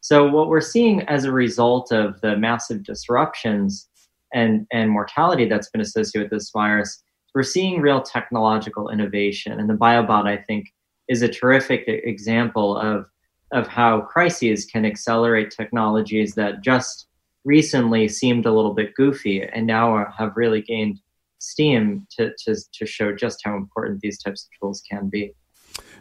So 0.00 0.28
what 0.28 0.48
we're 0.48 0.60
seeing 0.60 1.02
as 1.02 1.24
a 1.24 1.32
result 1.32 1.92
of 1.92 2.20
the 2.20 2.36
massive 2.36 2.84
disruptions 2.84 3.88
and, 4.32 4.66
and 4.72 4.90
mortality 4.90 5.48
that's 5.48 5.70
been 5.70 5.80
associated 5.80 6.30
with 6.30 6.38
this 6.38 6.50
virus, 6.50 7.02
we're 7.34 7.42
seeing 7.42 7.80
real 7.80 8.02
technological 8.02 8.90
innovation. 8.90 9.58
And 9.58 9.68
the 9.68 9.74
biobot, 9.74 10.26
I 10.26 10.36
think, 10.36 10.66
is 11.08 11.22
a 11.22 11.28
terrific 11.28 11.84
example 11.86 12.76
of, 12.76 13.06
of 13.52 13.66
how 13.66 14.02
crises 14.02 14.66
can 14.66 14.84
accelerate 14.84 15.50
technologies 15.50 16.34
that 16.34 16.62
just 16.62 17.06
recently 17.44 18.08
seemed 18.08 18.46
a 18.46 18.52
little 18.52 18.74
bit 18.74 18.94
goofy 18.94 19.42
and 19.42 19.66
now 19.66 19.96
uh, 19.96 20.10
have 20.16 20.36
really 20.36 20.60
gained 20.60 21.00
steam 21.38 22.06
to, 22.10 22.32
to, 22.44 22.56
to 22.72 22.86
show 22.86 23.14
just 23.14 23.40
how 23.44 23.56
important 23.56 24.00
these 24.00 24.20
types 24.22 24.44
of 24.44 24.48
tools 24.60 24.82
can 24.90 25.08
be. 25.08 25.32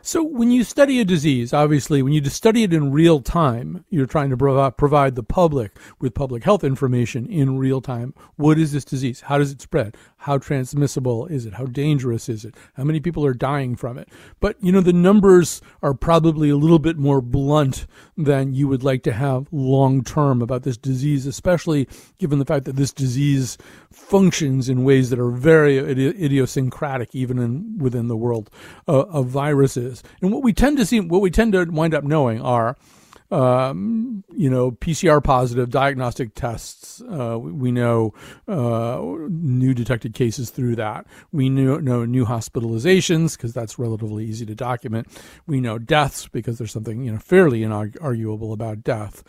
So, 0.01 0.23
when 0.23 0.51
you 0.51 0.63
study 0.63 0.99
a 0.99 1.05
disease, 1.05 1.53
obviously, 1.53 2.01
when 2.01 2.13
you 2.13 2.23
study 2.25 2.63
it 2.63 2.73
in 2.73 2.91
real 2.91 3.19
time, 3.19 3.83
you're 3.89 4.05
trying 4.05 4.29
to 4.29 4.71
provide 4.71 5.15
the 5.15 5.23
public 5.23 5.77
with 5.99 6.13
public 6.13 6.43
health 6.43 6.63
information 6.63 7.25
in 7.25 7.57
real 7.57 7.81
time. 7.81 8.13
What 8.35 8.57
is 8.57 8.71
this 8.71 8.85
disease? 8.85 9.21
How 9.21 9.37
does 9.37 9.51
it 9.51 9.61
spread? 9.61 9.97
How 10.17 10.37
transmissible 10.37 11.27
is 11.27 11.45
it? 11.45 11.53
How 11.53 11.65
dangerous 11.65 12.29
is 12.29 12.45
it? 12.45 12.55
How 12.75 12.83
many 12.83 12.99
people 12.99 13.25
are 13.25 13.33
dying 13.33 13.75
from 13.75 13.97
it? 13.97 14.09
But, 14.39 14.57
you 14.61 14.71
know, 14.71 14.81
the 14.81 14.93
numbers 14.93 15.61
are 15.81 15.93
probably 15.93 16.49
a 16.49 16.57
little 16.57 16.79
bit 16.79 16.97
more 16.97 17.21
blunt 17.21 17.85
than 18.17 18.53
you 18.53 18.67
would 18.67 18.83
like 18.83 19.03
to 19.03 19.13
have 19.13 19.47
long 19.51 20.03
term 20.03 20.41
about 20.41 20.63
this 20.63 20.77
disease, 20.77 21.25
especially 21.25 21.87
given 22.17 22.39
the 22.39 22.45
fact 22.45 22.65
that 22.65 22.75
this 22.75 22.91
disease 22.91 23.57
functions 23.91 24.69
in 24.69 24.83
ways 24.83 25.09
that 25.09 25.19
are 25.19 25.31
very 25.31 25.77
idiosyncratic, 25.77 27.13
even 27.13 27.39
in, 27.39 27.77
within 27.77 28.07
the 28.07 28.17
world 28.17 28.49
uh, 28.87 29.01
of 29.03 29.27
viruses 29.27 29.86
is. 29.87 30.03
And 30.21 30.31
what 30.31 30.43
we 30.43 30.53
tend 30.53 30.77
to 30.77 30.85
see, 30.85 30.99
what 30.99 31.21
we 31.21 31.31
tend 31.31 31.53
to 31.53 31.65
wind 31.65 31.93
up 31.93 32.03
knowing 32.03 32.41
are, 32.41 32.77
um, 33.29 34.23
you 34.35 34.49
know, 34.49 34.71
PCR 34.71 35.23
positive 35.23 35.69
diagnostic 35.69 36.33
tests. 36.33 37.01
Uh, 37.01 37.37
we 37.37 37.71
know 37.71 38.13
uh, 38.47 39.01
new 39.29 39.73
detected 39.73 40.13
cases 40.13 40.49
through 40.49 40.75
that. 40.77 41.05
We 41.31 41.49
know, 41.49 41.77
know 41.77 42.05
new 42.05 42.25
hospitalizations 42.25 43.35
because 43.35 43.53
that's 43.53 43.77
relatively 43.77 44.25
easy 44.25 44.45
to 44.45 44.55
document. 44.55 45.07
We 45.45 45.59
know 45.59 45.77
deaths 45.77 46.27
because 46.27 46.57
there's 46.57 46.71
something 46.71 47.03
you 47.03 47.11
know 47.11 47.19
fairly 47.19 47.61
inarguable 47.61 48.53
about 48.53 48.83
death. 48.83 49.23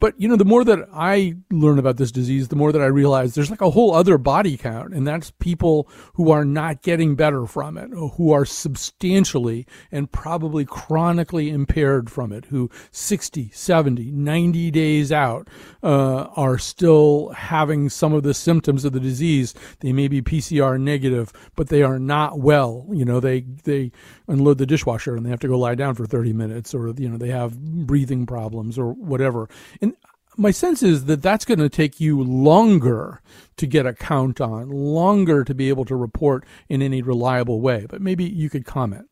But 0.00 0.18
you 0.18 0.26
know, 0.26 0.36
the 0.36 0.46
more 0.46 0.64
that 0.64 0.88
I 0.92 1.36
learn 1.50 1.78
about 1.78 1.98
this 1.98 2.10
disease, 2.10 2.48
the 2.48 2.56
more 2.56 2.72
that 2.72 2.80
I 2.80 2.86
realize 2.86 3.34
there's 3.34 3.50
like 3.50 3.60
a 3.60 3.70
whole 3.70 3.94
other 3.94 4.16
body 4.16 4.56
count, 4.56 4.94
and 4.94 5.06
that's 5.06 5.30
people 5.38 5.88
who 6.14 6.30
are 6.30 6.44
not 6.44 6.82
getting 6.82 7.14
better 7.14 7.46
from 7.46 7.76
it, 7.76 7.90
who 7.90 8.32
are 8.32 8.46
substantially 8.46 9.66
and 9.92 10.10
probably 10.10 10.64
chronically 10.64 11.50
impaired 11.50 12.10
from 12.10 12.32
it, 12.32 12.46
who 12.46 12.70
60, 12.90 13.50
70, 13.52 14.10
90 14.10 14.70
days 14.70 15.12
out 15.12 15.48
uh, 15.82 16.24
are 16.34 16.58
still 16.58 17.28
having 17.36 17.90
some 17.90 18.14
of 18.14 18.22
the 18.22 18.34
symptoms 18.34 18.86
of 18.86 18.92
the 18.92 19.00
disease. 19.00 19.54
They 19.80 19.92
may 19.92 20.08
be 20.08 20.22
PCR 20.22 20.80
negative, 20.80 21.30
but 21.56 21.68
they 21.68 21.82
are 21.82 21.98
not 21.98 22.40
well. 22.40 22.86
You 22.90 23.04
know, 23.04 23.20
they 23.20 23.42
they 23.64 23.92
unload 24.28 24.56
the 24.56 24.66
dishwasher 24.66 25.14
and 25.14 25.26
they 25.26 25.30
have 25.30 25.40
to 25.40 25.48
go 25.48 25.58
lie 25.58 25.74
down 25.74 25.94
for 25.94 26.06
30 26.06 26.32
minutes, 26.32 26.74
or 26.74 26.94
you 26.96 27.08
know, 27.08 27.18
they 27.18 27.28
have 27.28 27.60
breathing 27.60 28.24
problems 28.24 28.78
or 28.78 28.94
whatever. 28.94 29.48
And 29.82 29.89
my 30.36 30.50
sense 30.50 30.82
is 30.82 31.06
that 31.06 31.22
that's 31.22 31.44
going 31.44 31.58
to 31.58 31.68
take 31.68 32.00
you 32.00 32.22
longer 32.22 33.20
to 33.56 33.66
get 33.66 33.86
a 33.86 33.92
count 33.92 34.40
on, 34.40 34.70
longer 34.70 35.44
to 35.44 35.54
be 35.54 35.68
able 35.68 35.84
to 35.84 35.96
report 35.96 36.44
in 36.68 36.82
any 36.82 37.02
reliable 37.02 37.60
way. 37.60 37.86
But 37.88 38.00
maybe 38.00 38.24
you 38.24 38.48
could 38.48 38.64
comment. 38.64 39.08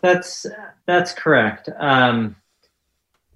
That's 0.00 0.46
that's 0.86 1.12
correct. 1.12 1.68
Um, 1.78 2.36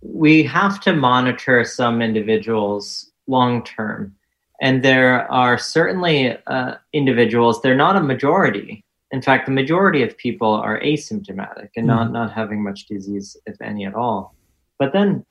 we 0.02 0.42
have 0.44 0.80
to 0.80 0.92
monitor 0.92 1.64
some 1.64 2.02
individuals 2.02 3.10
long 3.26 3.62
term, 3.64 4.14
and 4.60 4.82
there 4.82 5.30
are 5.30 5.58
certainly 5.58 6.36
uh, 6.46 6.74
individuals. 6.92 7.60
They're 7.62 7.74
not 7.74 7.96
a 7.96 8.02
majority. 8.02 8.84
In 9.12 9.20
fact, 9.20 9.46
the 9.46 9.52
majority 9.52 10.02
of 10.02 10.16
people 10.16 10.52
are 10.52 10.80
asymptomatic 10.80 11.70
and 11.76 11.86
mm-hmm. 11.86 11.86
not 11.86 12.12
not 12.12 12.32
having 12.32 12.62
much 12.62 12.86
disease, 12.86 13.36
if 13.46 13.60
any 13.60 13.86
at 13.86 13.94
all. 13.94 14.34
But 14.78 14.92
then 14.92 15.24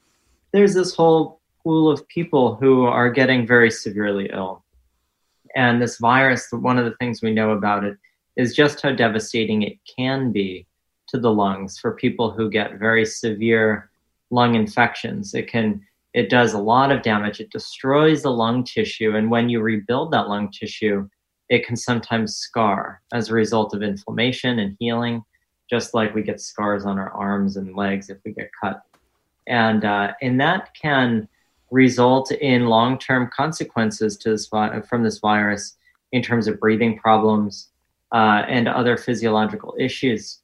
there's 0.51 0.73
this 0.73 0.95
whole 0.95 1.38
pool 1.69 1.87
of 1.87 2.07
people 2.07 2.55
who 2.55 2.85
are 2.85 3.11
getting 3.11 3.45
very 3.45 3.69
severely 3.69 4.27
ill. 4.33 4.63
And 5.55 5.79
this 5.79 5.99
virus, 5.99 6.47
one 6.51 6.79
of 6.79 6.85
the 6.85 6.95
things 6.99 7.21
we 7.21 7.31
know 7.31 7.51
about 7.51 7.83
it 7.83 7.95
is 8.37 8.55
just 8.55 8.81
how 8.81 8.91
devastating 8.91 9.61
it 9.61 9.77
can 9.85 10.31
be 10.31 10.65
to 11.09 11.19
the 11.19 11.31
lungs 11.31 11.77
for 11.77 11.91
people 11.93 12.31
who 12.31 12.49
get 12.49 12.79
very 12.79 13.05
severe 13.05 13.91
lung 14.31 14.55
infections. 14.55 15.35
It 15.35 15.47
can 15.47 15.85
it 16.15 16.31
does 16.31 16.53
a 16.53 16.59
lot 16.73 16.91
of 16.91 17.03
damage. 17.03 17.39
It 17.39 17.51
destroys 17.51 18.23
the 18.23 18.31
lung 18.31 18.63
tissue 18.63 19.15
and 19.15 19.29
when 19.29 19.47
you 19.47 19.61
rebuild 19.61 20.11
that 20.11 20.27
lung 20.27 20.49
tissue, 20.51 21.07
it 21.49 21.67
can 21.67 21.75
sometimes 21.75 22.37
scar 22.37 23.03
as 23.13 23.29
a 23.29 23.35
result 23.35 23.75
of 23.75 23.83
inflammation 23.83 24.57
and 24.57 24.75
healing, 24.79 25.23
just 25.69 25.93
like 25.93 26.15
we 26.15 26.23
get 26.23 26.41
scars 26.41 26.83
on 26.83 26.97
our 26.97 27.11
arms 27.11 27.57
and 27.57 27.75
legs 27.75 28.09
if 28.09 28.17
we 28.25 28.31
get 28.31 28.49
cut. 28.59 28.81
And 29.45 29.85
uh, 29.85 30.13
and 30.23 30.41
that 30.41 30.73
can 30.73 31.27
result 31.71 32.31
in 32.31 32.65
long-term 32.65 33.29
consequences 33.35 34.17
to 34.17 34.29
this 34.31 34.47
vi- 34.47 34.81
from 34.81 35.03
this 35.03 35.19
virus 35.19 35.77
in 36.11 36.21
terms 36.21 36.47
of 36.47 36.59
breathing 36.59 36.97
problems 36.97 37.69
uh, 38.11 38.43
and 38.47 38.67
other 38.67 38.97
physiological 38.97 39.75
issues. 39.79 40.39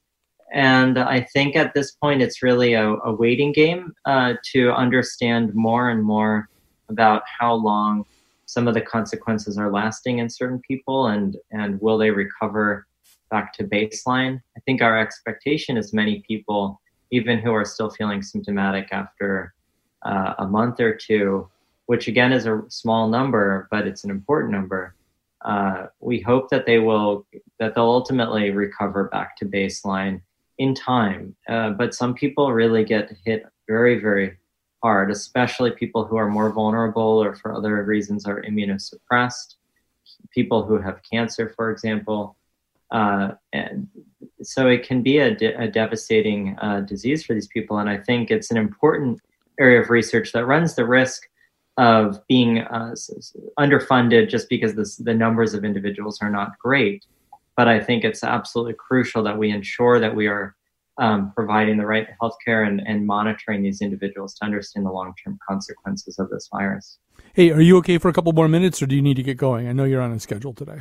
And 0.54 1.00
I 1.00 1.22
think 1.22 1.56
at 1.56 1.74
this 1.74 1.92
point, 1.92 2.22
it's 2.22 2.44
really 2.44 2.74
a, 2.74 2.94
a 2.94 3.14
waiting 3.14 3.52
game 3.52 3.94
uh, 4.06 4.36
to 4.54 4.72
understand 4.72 5.54
more 5.56 5.90
and 5.90 6.04
more 6.04 6.50
about 6.90 7.24
how 7.40 7.54
long 7.54 8.06
some 8.46 8.68
of 8.68 8.76
the 8.76 8.82
consequences 8.82 9.58
are 9.58 9.72
lasting 9.72 10.20
in 10.20 10.30
certain 10.30 10.60
people 10.60 11.08
and, 11.08 11.36
and 11.52 11.82
will 11.82 11.98
they 11.98 12.12
recover 12.12 12.86
back 13.32 13.54
to 13.54 13.64
baseline. 13.64 14.40
I 14.56 14.60
think 14.62 14.82
our 14.82 15.00
expectation 15.00 15.78
is 15.78 15.94
many 15.94 16.24
people, 16.28 16.80
even 17.12 17.40
who 17.40 17.52
are 17.52 17.66
still 17.66 17.90
feeling 17.90 18.22
symptomatic 18.22 18.90
after 18.92 19.54
uh, 20.06 20.36
a 20.40 20.48
month 20.48 20.80
or 20.80 20.94
two, 20.94 21.50
which 21.88 22.08
again 22.08 22.32
is 22.32 22.46
a 22.46 22.64
small 22.70 23.10
number, 23.10 23.68
but 23.72 23.88
it's 23.88 24.04
an 24.04 24.12
important 24.12 24.52
number. 24.52 24.96
Uh, 25.44 25.88
we 26.00 26.20
hope 26.20 26.50
that 26.50 26.66
they 26.66 26.80
will 26.80 27.26
that 27.60 27.76
they'll 27.76 27.84
ultimately 27.84 28.52
recover 28.52 29.06
back 29.06 29.36
to 29.38 29.46
baseline 29.46 30.22
in 30.58 30.74
time. 30.74 31.36
Uh, 31.50 31.72
but 31.72 31.94
some 31.94 32.14
people 32.14 32.52
really 32.54 32.84
get 32.84 33.12
hit 33.26 33.46
very 33.68 34.00
very 34.00 34.38
hard, 34.82 35.10
especially 35.12 35.72
people 35.72 36.06
who 36.06 36.16
are 36.16 36.30
more 36.30 36.52
vulnerable 36.52 37.24
or 37.24 37.36
for 37.36 37.54
other 37.54 37.84
reasons 37.84 38.26
are 38.28 38.42
immunosuppressed, 38.44 39.56
people 40.32 40.64
who 40.64 40.78
have 40.78 41.02
cancer, 41.12 41.52
for 41.56 41.72
example. 41.72 42.36
Uh, 42.92 43.32
and 43.52 43.88
so 44.44 44.68
it 44.68 44.88
can 44.88 45.02
be 45.02 45.18
a, 45.18 45.34
de- 45.34 45.60
a 45.60 45.68
devastating 45.68 46.56
uh, 46.60 46.82
disease 46.82 47.26
for 47.26 47.34
these 47.34 47.48
people. 47.48 47.80
And 47.80 47.90
I 47.90 47.98
think 47.98 48.30
it's 48.30 48.52
an 48.52 48.58
important 48.58 49.20
area 49.60 49.82
of 49.82 49.90
research 49.90 50.32
that 50.34 50.46
runs 50.46 50.76
the 50.76 50.86
risk 50.86 51.24
of 51.78 52.26
being 52.28 52.60
uh, 52.60 52.96
underfunded 53.60 54.30
just 54.30 54.48
because 54.50 54.76
this, 54.76 54.96
the 54.98 55.14
numbers 55.14 55.54
of 55.54 55.66
individuals 55.66 56.20
are 56.22 56.30
not 56.30 56.58
great. 56.60 57.06
But 57.58 57.68
I 57.68 57.80
think 57.80 58.04
it's 58.04 58.24
absolutely 58.24 58.74
crucial 58.74 59.24
that 59.24 59.38
we 59.38 59.50
ensure 59.50 60.00
that 60.00 60.16
we 60.16 60.28
are 60.28 60.56
um, 60.98 61.32
providing 61.36 61.78
the 61.78 61.86
right 61.86 62.08
healthcare 62.22 62.68
and, 62.68 62.82
and 62.86 63.06
monitoring 63.06 63.62
these 63.62 63.82
individuals 63.82 64.34
to 64.36 64.46
understand 64.46 64.86
the 64.86 64.92
long 64.92 65.14
term 65.24 65.38
consequences 65.48 66.20
of 66.20 66.30
this 66.30 66.50
virus. 66.52 66.98
Hey, 67.34 67.52
are 67.52 67.62
you 67.62 67.78
okay 67.78 67.98
for 67.98 68.08
a 68.08 68.14
couple 68.14 68.32
more 68.32 68.48
minutes 68.48 68.82
or 68.82 68.86
do 68.86 68.96
you 68.96 69.02
need 69.02 69.16
to 69.16 69.24
get 69.24 69.38
going? 69.38 69.68
I 69.68 69.74
know 69.74 69.84
you're 69.84 70.02
on 70.02 70.14
a 70.14 70.20
schedule 70.20 70.54
today. 70.54 70.80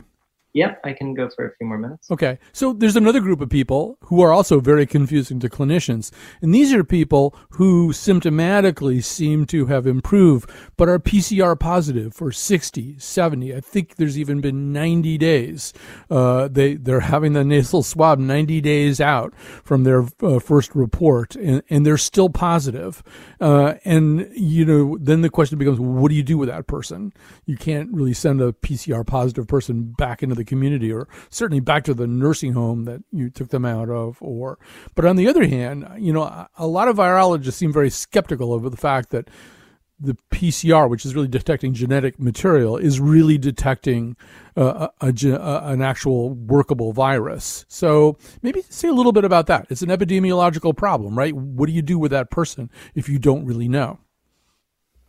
Yep, 0.54 0.82
I 0.84 0.92
can 0.92 1.14
go 1.14 1.28
for 1.28 1.48
a 1.48 1.56
few 1.56 1.66
more 1.66 1.78
minutes. 1.78 2.08
Okay. 2.12 2.38
So 2.52 2.72
there's 2.72 2.94
another 2.94 3.18
group 3.18 3.40
of 3.40 3.50
people 3.50 3.98
who 4.02 4.20
are 4.20 4.32
also 4.32 4.60
very 4.60 4.86
confusing 4.86 5.40
to 5.40 5.48
clinicians. 5.48 6.12
And 6.40 6.54
these 6.54 6.72
are 6.72 6.84
people 6.84 7.34
who 7.50 7.92
symptomatically 7.92 9.02
seem 9.02 9.46
to 9.46 9.66
have 9.66 9.84
improved, 9.84 10.48
but 10.76 10.88
are 10.88 11.00
PCR 11.00 11.58
positive 11.58 12.14
for 12.14 12.30
60, 12.30 13.00
70. 13.00 13.52
I 13.52 13.60
think 13.60 13.96
there's 13.96 14.16
even 14.16 14.40
been 14.40 14.72
90 14.72 15.18
days. 15.18 15.72
Uh, 16.08 16.46
they, 16.46 16.74
they're 16.74 17.00
having 17.00 17.32
the 17.32 17.42
nasal 17.42 17.82
swab 17.82 18.20
90 18.20 18.60
days 18.60 19.00
out 19.00 19.34
from 19.64 19.82
their 19.82 20.04
uh, 20.22 20.38
first 20.38 20.76
report, 20.76 21.34
and, 21.34 21.64
and 21.68 21.84
they're 21.84 21.98
still 21.98 22.28
positive. 22.28 23.02
Uh, 23.40 23.74
and, 23.84 24.30
you 24.36 24.64
know, 24.64 24.98
then 25.00 25.22
the 25.22 25.30
question 25.30 25.58
becomes, 25.58 25.80
what 25.80 26.10
do 26.10 26.14
you 26.14 26.22
do 26.22 26.38
with 26.38 26.48
that 26.48 26.68
person? 26.68 27.12
You 27.44 27.56
can't 27.56 27.90
really 27.92 28.14
send 28.14 28.40
a 28.40 28.52
PCR 28.52 29.04
positive 29.04 29.48
person 29.48 29.94
back 29.98 30.22
into 30.22 30.36
the 30.36 30.43
the 30.44 30.50
community 30.50 30.92
or 30.92 31.08
certainly 31.30 31.60
back 31.60 31.84
to 31.84 31.94
the 31.94 32.06
nursing 32.06 32.52
home 32.52 32.84
that 32.84 33.02
you 33.12 33.30
took 33.30 33.48
them 33.48 33.64
out 33.64 33.88
of 33.88 34.18
or 34.20 34.58
but 34.94 35.04
on 35.04 35.16
the 35.16 35.28
other 35.28 35.46
hand 35.46 35.86
you 35.98 36.12
know 36.12 36.46
a 36.56 36.66
lot 36.66 36.88
of 36.88 36.96
virologists 36.96 37.54
seem 37.54 37.72
very 37.72 37.90
skeptical 37.90 38.52
of 38.54 38.70
the 38.70 38.76
fact 38.76 39.10
that 39.10 39.28
the 40.00 40.16
PCR, 40.30 40.88
which 40.88 41.04
is 41.04 41.14
really 41.14 41.28
detecting 41.28 41.72
genetic 41.72 42.18
material, 42.18 42.76
is 42.76 43.00
really 43.00 43.38
detecting 43.38 44.16
uh, 44.56 44.88
a, 45.00 45.06
a, 45.06 45.72
an 45.72 45.82
actual 45.82 46.30
workable 46.30 46.92
virus. 46.92 47.64
So 47.68 48.18
maybe 48.42 48.62
say 48.68 48.88
a 48.88 48.92
little 48.92 49.12
bit 49.12 49.24
about 49.24 49.46
that. 49.46 49.66
It's 49.70 49.82
an 49.82 49.88
epidemiological 49.88 50.76
problem, 50.76 51.16
right? 51.16 51.34
What 51.34 51.66
do 51.66 51.72
you 51.72 51.82
do 51.82 51.98
with 51.98 52.10
that 52.10 52.30
person 52.30 52.70
if 52.94 53.08
you 53.08 53.18
don't 53.18 53.44
really 53.44 53.68
know? 53.68 53.98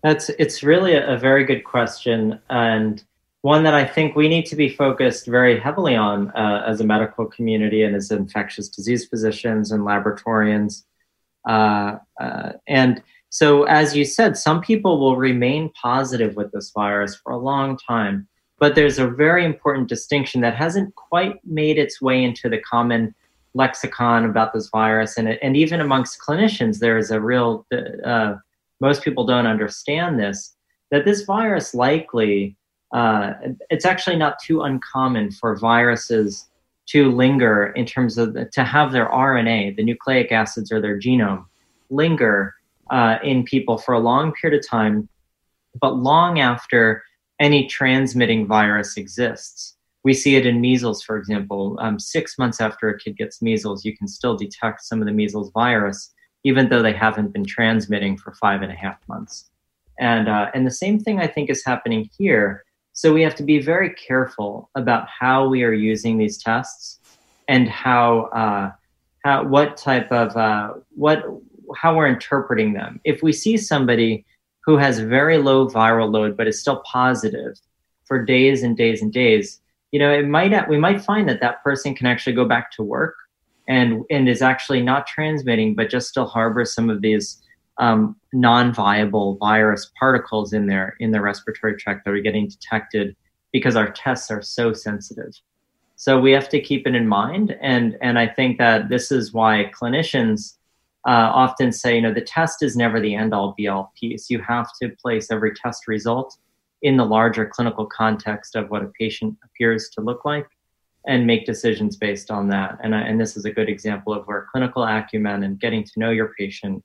That's 0.04 0.30
it's 0.38 0.62
really 0.62 0.94
a, 0.94 1.16
a 1.16 1.18
very 1.18 1.44
good 1.46 1.64
question, 1.64 2.40
and 2.50 3.04
one 3.46 3.62
that 3.62 3.76
I 3.76 3.86
think 3.86 4.16
we 4.16 4.28
need 4.28 4.48
to 4.48 4.56
be 4.56 4.70
focused 4.70 5.28
very 5.28 5.60
heavily 5.60 5.96
on 5.96 6.32
uh, 6.32 6.64
as 6.66 6.82
a 6.82 6.84
medical 6.84 7.28
community 7.28 7.84
and 7.84 7.96
as 7.96 8.10
infectious 8.10 8.68
disease 8.68 9.06
physicians 9.06 9.72
and 9.72 9.84
laboratorians. 9.84 10.82
Uh, 11.48 11.98
uh, 12.20 12.54
and 12.68 13.04
so, 13.30 13.66
as 13.66 13.96
you 13.96 14.04
said, 14.04 14.36
some 14.36 14.62
people 14.62 15.00
will 15.00 15.16
remain 15.16 15.72
positive 15.80 16.36
with 16.36 16.52
this 16.54 16.72
virus 16.74 17.16
for 17.16 17.34
a 17.34 17.38
long 17.38 17.78
time. 17.78 18.28
But 18.58 18.74
there's 18.74 18.98
a 18.98 19.08
very 19.08 19.46
important 19.46 19.90
distinction 19.90 20.42
that 20.42 20.56
hasn't 20.56 20.96
quite 20.96 21.36
made 21.46 21.78
its 21.78 22.02
way 22.02 22.24
into 22.24 22.50
the 22.50 22.58
common 22.58 23.14
lexicon 23.54 24.26
about 24.26 24.54
this 24.54 24.70
virus. 24.70 25.18
And, 25.20 25.28
and 25.28 25.56
even 25.56 25.82
amongst 25.82 26.20
clinicians, 26.20 26.80
there 26.80 26.98
is 26.98 27.12
a 27.12 27.22
real, 27.22 27.68
uh, 28.04 28.38
most 28.80 29.04
people 29.04 29.24
don't 29.28 29.46
understand 29.46 30.20
this, 30.20 30.56
that 30.90 31.06
this 31.06 31.26
virus 31.26 31.76
likely 31.76 32.58
uh, 32.96 33.34
it's 33.70 33.84
actually 33.84 34.16
not 34.16 34.40
too 34.40 34.62
uncommon 34.62 35.30
for 35.30 35.58
viruses 35.58 36.48
to 36.86 37.12
linger 37.12 37.74
in 37.76 37.86
terms 37.86 38.18
of 38.18 38.38
to 38.52 38.64
have 38.64 38.94
their 38.94 39.10
RNA, 39.10 39.76
the 39.76 39.84
nucleic 39.84 40.32
acids 40.32 40.72
or 40.72 40.80
their 40.80 40.98
genome, 40.98 41.46
linger 41.90 42.56
uh, 42.92 43.18
in 43.22 43.44
people 43.44 43.78
for 43.78 43.94
a 43.94 44.00
long 44.00 44.32
period 44.32 44.58
of 44.58 44.66
time, 44.66 45.10
but 45.82 45.98
long 45.98 46.40
after 46.40 47.04
any 47.42 47.68
transmitting 47.68 48.48
virus 48.48 48.96
exists. 48.96 49.76
We 50.06 50.14
see 50.14 50.38
it 50.38 50.46
in 50.46 50.62
measles, 50.62 51.04
for 51.04 51.18
example. 51.18 51.78
Um, 51.82 52.00
six 52.00 52.38
months 52.38 52.62
after 52.62 52.88
a 52.88 52.98
kid 52.98 53.18
gets 53.18 53.42
measles, 53.42 53.84
you 53.84 53.98
can 53.98 54.08
still 54.08 54.38
detect 54.38 54.86
some 54.86 55.02
of 55.02 55.06
the 55.06 55.12
measles 55.12 55.52
virus, 55.52 56.14
even 56.46 56.70
though 56.70 56.82
they 56.82 56.94
haven't 56.94 57.34
been 57.34 57.44
transmitting 57.44 58.16
for 58.16 58.32
five 58.36 58.62
and 58.62 58.72
a 58.72 58.76
half 58.76 59.00
months. 59.10 59.50
And 60.00 60.30
uh, 60.30 60.52
and 60.54 60.66
the 60.66 60.72
same 60.72 60.98
thing 60.98 61.20
I 61.20 61.28
think 61.28 61.50
is 61.50 61.66
happening 61.66 62.10
here 62.18 62.65
so 62.96 63.14
we 63.14 63.22
have 63.22 63.36
to 63.36 63.44
be 63.44 63.60
very 63.60 63.94
careful 63.94 64.70
about 64.74 65.08
how 65.10 65.50
we 65.50 65.64
are 65.64 65.74
using 65.74 66.18
these 66.18 66.38
tests 66.38 67.00
and 67.50 67.68
how 67.70 68.22
uh, 68.28 68.72
how 69.26 69.44
what 69.44 69.76
type 69.76 70.10
of 70.14 70.36
uh, 70.38 70.74
what 70.92 71.26
how 71.76 71.96
we're 71.96 72.08
interpreting 72.08 72.72
them. 72.72 73.02
If 73.04 73.22
we 73.22 73.34
see 73.34 73.58
somebody 73.58 74.26
who 74.64 74.78
has 74.78 75.00
very 75.00 75.38
low 75.38 75.68
viral 75.68 76.10
load 76.12 76.38
but 76.38 76.48
is 76.48 76.60
still 76.60 76.82
positive 76.86 77.60
for 78.06 78.24
days 78.24 78.64
and 78.64 78.78
days 78.78 79.02
and 79.02 79.12
days, 79.12 79.60
you 79.92 80.00
know, 80.00 80.12
it 80.12 80.26
might 80.26 80.70
we 80.70 80.78
might 80.78 81.02
find 81.02 81.28
that 81.28 81.42
that 81.42 81.62
person 81.64 81.96
can 81.96 82.08
actually 82.08 82.34
go 82.34 82.46
back 82.46 82.72
to 82.72 82.82
work 82.82 83.16
and 83.68 84.06
and 84.10 84.30
is 84.30 84.42
actually 84.42 84.82
not 84.82 85.06
transmitting 85.06 85.76
but 85.76 85.90
just 85.90 86.08
still 86.08 86.28
harbors 86.28 86.74
some 86.74 86.90
of 86.90 87.02
these 87.02 87.42
um, 87.78 88.16
non-viable 88.34 89.38
virus 89.38 89.92
particles 90.00 90.54
in 90.54 90.68
there 90.68 90.96
in 91.00 91.12
the 91.12 91.22
respiratory 91.22 91.76
tract 91.76 92.06
that 92.06 92.12
are 92.12 92.22
getting 92.22 92.48
detected 92.48 93.16
because 93.52 93.76
our 93.76 93.92
tests 93.92 94.32
are 94.32 94.42
so 94.42 94.74
sensitive. 94.74 95.34
So 95.98 96.20
we 96.20 96.32
have 96.32 96.50
to 96.50 96.60
keep 96.60 96.86
it 96.88 96.96
in 96.96 97.08
mind, 97.08 97.56
and 97.62 97.98
and 98.02 98.20
I 98.20 98.28
think 98.28 98.58
that 98.58 98.90
this 98.90 99.12
is 99.12 99.32
why 99.32 99.72
clinicians 99.74 100.58
uh, 101.08 101.32
often 101.34 101.72
say, 101.72 101.96
you 101.96 102.02
know, 102.02 102.14
the 102.14 102.22
test 102.22 102.64
is 102.64 102.76
never 102.76 103.00
the 103.00 103.16
end-all, 103.16 103.54
be-all 103.56 103.94
piece. 103.98 104.30
You 104.30 104.42
have 104.42 104.70
to 104.82 104.90
place 105.02 105.32
every 105.32 105.54
test 105.54 105.88
result 105.88 106.38
in 106.82 106.98
the 106.98 107.06
larger 107.06 107.46
clinical 107.46 107.86
context 107.86 108.56
of 108.56 108.70
what 108.70 108.84
a 108.84 108.92
patient 109.00 109.38
appears 109.46 109.90
to 109.90 110.02
look 110.02 110.26
like, 110.26 110.48
and 111.08 111.26
make 111.26 111.46
decisions 111.46 111.96
based 111.96 112.30
on 112.30 112.50
that. 112.50 112.78
And 112.84 112.94
and 112.94 113.20
this 113.20 113.38
is 113.38 113.46
a 113.46 113.52
good 113.52 113.70
example 113.70 114.14
of 114.14 114.26
where 114.26 114.48
clinical 114.52 114.84
acumen 114.84 115.44
and 115.44 115.60
getting 115.60 115.84
to 115.86 116.00
know 116.00 116.10
your 116.10 116.34
patient 116.38 116.84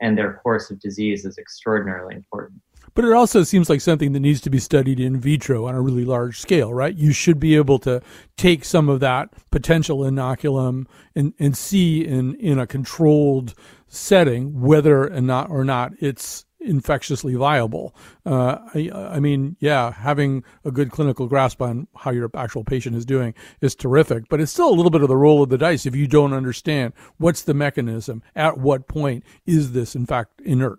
and 0.00 0.16
their 0.16 0.34
course 0.34 0.70
of 0.70 0.80
disease 0.80 1.24
is 1.24 1.38
extraordinarily 1.38 2.14
important. 2.14 2.60
But 2.94 3.04
it 3.04 3.12
also 3.12 3.44
seems 3.44 3.70
like 3.70 3.80
something 3.80 4.12
that 4.12 4.20
needs 4.20 4.40
to 4.42 4.50
be 4.50 4.58
studied 4.58 4.98
in 4.98 5.20
vitro 5.20 5.66
on 5.66 5.74
a 5.74 5.80
really 5.80 6.04
large 6.04 6.40
scale, 6.40 6.74
right? 6.74 6.94
You 6.94 7.12
should 7.12 7.38
be 7.38 7.54
able 7.54 7.78
to 7.80 8.02
take 8.36 8.64
some 8.64 8.88
of 8.88 9.00
that 9.00 9.30
potential 9.50 9.98
inoculum 9.98 10.86
and, 11.14 11.32
and 11.38 11.56
see 11.56 12.04
in, 12.04 12.34
in 12.34 12.58
a 12.58 12.66
controlled 12.66 13.54
setting 13.86 14.60
whether 14.60 15.12
or 15.12 15.20
not 15.20 15.50
or 15.50 15.64
not 15.64 15.92
it's 16.00 16.44
infectiously 16.60 17.34
viable. 17.34 17.94
Uh, 18.24 18.58
I, 18.74 18.90
I, 18.94 19.20
mean, 19.20 19.56
yeah, 19.60 19.92
having 19.92 20.44
a 20.64 20.70
good 20.70 20.90
clinical 20.90 21.26
grasp 21.26 21.62
on 21.62 21.88
how 21.96 22.10
your 22.10 22.30
actual 22.34 22.64
patient 22.64 22.96
is 22.96 23.04
doing 23.04 23.34
is 23.60 23.74
terrific, 23.74 24.28
but 24.28 24.40
it's 24.40 24.52
still 24.52 24.68
a 24.68 24.74
little 24.74 24.90
bit 24.90 25.02
of 25.02 25.08
the 25.08 25.16
roll 25.16 25.42
of 25.42 25.48
the 25.48 25.58
dice 25.58 25.86
if 25.86 25.96
you 25.96 26.06
don't 26.06 26.32
understand 26.32 26.92
what's 27.18 27.42
the 27.42 27.54
mechanism, 27.54 28.22
at 28.34 28.58
what 28.58 28.86
point 28.86 29.24
is 29.46 29.72
this 29.72 29.94
in 29.94 30.06
fact 30.06 30.40
inert. 30.42 30.78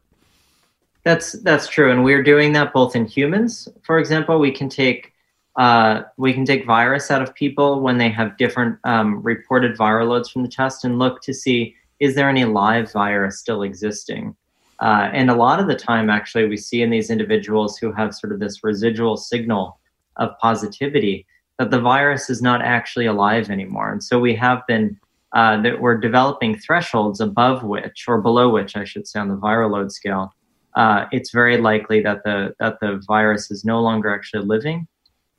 That's 1.03 1.31
that's 1.41 1.67
true, 1.67 1.91
and 1.91 2.03
we're 2.03 2.21
doing 2.21 2.53
that 2.53 2.73
both 2.73 2.95
in 2.95 3.05
humans. 3.05 3.67
For 3.81 3.97
example, 3.97 4.37
we 4.37 4.51
can 4.51 4.69
take 4.69 5.11
uh, 5.55 6.03
we 6.17 6.31
can 6.31 6.45
take 6.45 6.65
virus 6.65 7.11
out 7.11 7.21
of 7.21 7.33
people 7.33 7.81
when 7.81 7.97
they 7.97 8.09
have 8.09 8.37
different 8.37 8.77
um, 8.83 9.21
reported 9.23 9.75
viral 9.75 10.09
loads 10.09 10.29
from 10.29 10.43
the 10.43 10.49
test 10.49 10.85
and 10.85 10.99
look 10.99 11.21
to 11.23 11.33
see 11.33 11.75
is 11.99 12.15
there 12.15 12.29
any 12.29 12.45
live 12.45 12.91
virus 12.91 13.39
still 13.39 13.63
existing 13.63 14.35
uh, 14.81 15.09
and 15.13 15.29
a 15.29 15.35
lot 15.35 15.59
of 15.59 15.67
the 15.67 15.75
time, 15.75 16.09
actually, 16.09 16.47
we 16.47 16.57
see 16.57 16.81
in 16.81 16.89
these 16.89 17.11
individuals 17.11 17.77
who 17.77 17.91
have 17.91 18.15
sort 18.15 18.33
of 18.33 18.39
this 18.39 18.63
residual 18.63 19.15
signal 19.15 19.79
of 20.17 20.31
positivity 20.39 21.25
that 21.59 21.69
the 21.69 21.79
virus 21.79 22.29
is 22.29 22.41
not 22.41 22.61
actually 22.63 23.05
alive 23.05 23.51
anymore. 23.51 23.91
And 23.91 24.03
so 24.03 24.19
we 24.19 24.35
have 24.35 24.65
been 24.67 24.97
uh, 25.35 25.61
that 25.61 25.79
we're 25.79 25.97
developing 25.97 26.57
thresholds 26.57 27.21
above 27.21 27.63
which, 27.63 28.05
or 28.07 28.19
below 28.19 28.49
which, 28.49 28.75
I 28.75 28.83
should 28.83 29.07
say, 29.07 29.19
on 29.19 29.29
the 29.29 29.37
viral 29.37 29.71
load 29.71 29.91
scale. 29.91 30.33
Uh, 30.75 31.05
it's 31.11 31.31
very 31.31 31.57
likely 31.57 32.01
that 32.01 32.23
the 32.23 32.55
that 32.59 32.79
the 32.81 33.01
virus 33.07 33.51
is 33.51 33.63
no 33.63 33.81
longer 33.81 34.09
actually 34.09 34.45
living, 34.45 34.87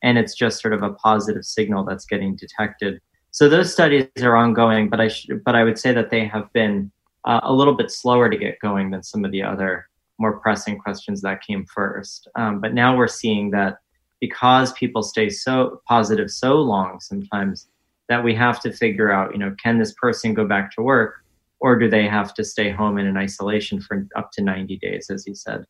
and 0.02 0.18
it's 0.18 0.34
just 0.34 0.60
sort 0.60 0.72
of 0.72 0.82
a 0.82 0.92
positive 0.94 1.44
signal 1.44 1.84
that's 1.84 2.04
getting 2.04 2.36
detected. 2.36 3.00
So 3.32 3.48
those 3.48 3.72
studies 3.72 4.06
are 4.20 4.36
ongoing, 4.36 4.88
but 4.88 5.00
I 5.00 5.08
should, 5.08 5.42
but 5.42 5.56
I 5.56 5.64
would 5.64 5.78
say 5.78 5.92
that 5.92 6.10
they 6.10 6.26
have 6.26 6.52
been 6.52 6.92
uh, 7.24 7.40
a 7.42 7.52
little 7.52 7.74
bit 7.74 7.90
slower 7.90 8.28
to 8.28 8.36
get 8.36 8.58
going 8.60 8.90
than 8.90 9.02
some 9.02 9.24
of 9.24 9.30
the 9.30 9.42
other 9.42 9.88
more 10.18 10.38
pressing 10.38 10.78
questions 10.78 11.20
that 11.22 11.42
came 11.42 11.64
first. 11.66 12.28
Um, 12.36 12.60
but 12.60 12.74
now 12.74 12.96
we're 12.96 13.08
seeing 13.08 13.50
that 13.50 13.78
because 14.20 14.72
people 14.74 15.02
stay 15.02 15.28
so 15.28 15.80
positive 15.88 16.30
so 16.30 16.54
long 16.54 17.00
sometimes 17.00 17.68
that 18.08 18.22
we 18.22 18.34
have 18.34 18.60
to 18.60 18.72
figure 18.72 19.10
out, 19.10 19.32
you 19.32 19.38
know, 19.38 19.54
can 19.62 19.78
this 19.78 19.94
person 19.94 20.34
go 20.34 20.46
back 20.46 20.70
to 20.72 20.82
work 20.82 21.24
or 21.60 21.76
do 21.76 21.88
they 21.88 22.06
have 22.06 22.34
to 22.34 22.44
stay 22.44 22.70
home 22.70 22.98
in 22.98 23.06
an 23.06 23.16
isolation 23.16 23.80
for 23.80 24.06
up 24.16 24.30
to 24.32 24.42
90 24.42 24.76
days, 24.78 25.10
as 25.10 25.26
you 25.26 25.34
said? 25.34 25.64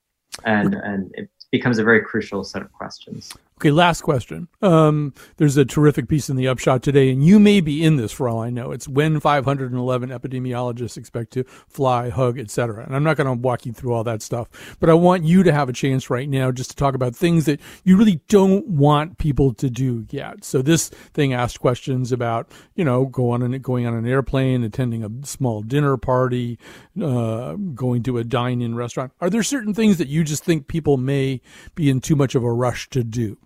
And, 0.44 0.74
and 0.74 1.10
it, 1.14 1.30
becomes 1.52 1.78
a 1.78 1.84
very 1.84 2.00
crucial 2.00 2.42
set 2.42 2.62
of 2.62 2.72
questions. 2.72 3.34
Okay, 3.62 3.70
last 3.70 4.00
question. 4.00 4.48
Um, 4.60 5.14
there's 5.36 5.56
a 5.56 5.64
terrific 5.64 6.08
piece 6.08 6.28
in 6.28 6.34
the 6.34 6.48
Upshot 6.48 6.82
today, 6.82 7.12
and 7.12 7.24
you 7.24 7.38
may 7.38 7.60
be 7.60 7.84
in 7.84 7.94
this 7.94 8.10
for 8.10 8.28
all 8.28 8.40
I 8.40 8.50
know. 8.50 8.72
It's 8.72 8.88
when 8.88 9.20
511 9.20 10.08
epidemiologists 10.10 10.96
expect 10.96 11.32
to 11.34 11.44
fly, 11.68 12.08
hug, 12.08 12.40
etc. 12.40 12.84
And 12.84 12.96
I'm 12.96 13.04
not 13.04 13.16
going 13.16 13.28
to 13.28 13.40
walk 13.40 13.64
you 13.64 13.72
through 13.72 13.92
all 13.92 14.02
that 14.02 14.20
stuff, 14.20 14.48
but 14.80 14.90
I 14.90 14.94
want 14.94 15.22
you 15.22 15.44
to 15.44 15.52
have 15.52 15.68
a 15.68 15.72
chance 15.72 16.10
right 16.10 16.28
now 16.28 16.50
just 16.50 16.70
to 16.70 16.76
talk 16.76 16.96
about 16.96 17.14
things 17.14 17.44
that 17.44 17.60
you 17.84 17.96
really 17.96 18.20
don't 18.26 18.66
want 18.66 19.18
people 19.18 19.54
to 19.54 19.70
do 19.70 20.06
yet. 20.10 20.42
So 20.42 20.60
this 20.60 20.88
thing 21.14 21.32
asked 21.32 21.60
questions 21.60 22.10
about, 22.10 22.50
you 22.74 22.84
know, 22.84 23.06
go 23.06 23.30
on 23.30 23.44
an, 23.44 23.52
going 23.60 23.86
on 23.86 23.94
an 23.94 24.08
airplane, 24.08 24.64
attending 24.64 25.04
a 25.04 25.24
small 25.24 25.62
dinner 25.62 25.96
party, 25.96 26.58
uh, 27.00 27.54
going 27.76 28.02
to 28.02 28.18
a 28.18 28.24
dine-in 28.24 28.74
restaurant. 28.74 29.12
Are 29.20 29.30
there 29.30 29.44
certain 29.44 29.72
things 29.72 29.98
that 29.98 30.08
you 30.08 30.24
just 30.24 30.42
think 30.42 30.66
people 30.66 30.96
may 30.96 31.40
be 31.76 31.88
in 31.88 32.00
too 32.00 32.16
much 32.16 32.34
of 32.34 32.42
a 32.42 32.52
rush 32.52 32.90
to 32.90 33.04
do? 33.04 33.38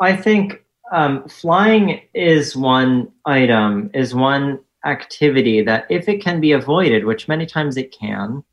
I 0.00 0.16
think 0.16 0.62
um, 0.92 1.28
flying 1.28 2.00
is 2.14 2.56
one 2.56 3.12
item, 3.24 3.90
is 3.94 4.14
one 4.14 4.60
activity 4.84 5.62
that 5.62 5.86
if 5.90 6.08
it 6.08 6.22
can 6.22 6.40
be 6.40 6.52
avoided, 6.52 7.04
which 7.04 7.28
many 7.28 7.46
times 7.46 7.76
it 7.76 7.92
can, 7.92 8.44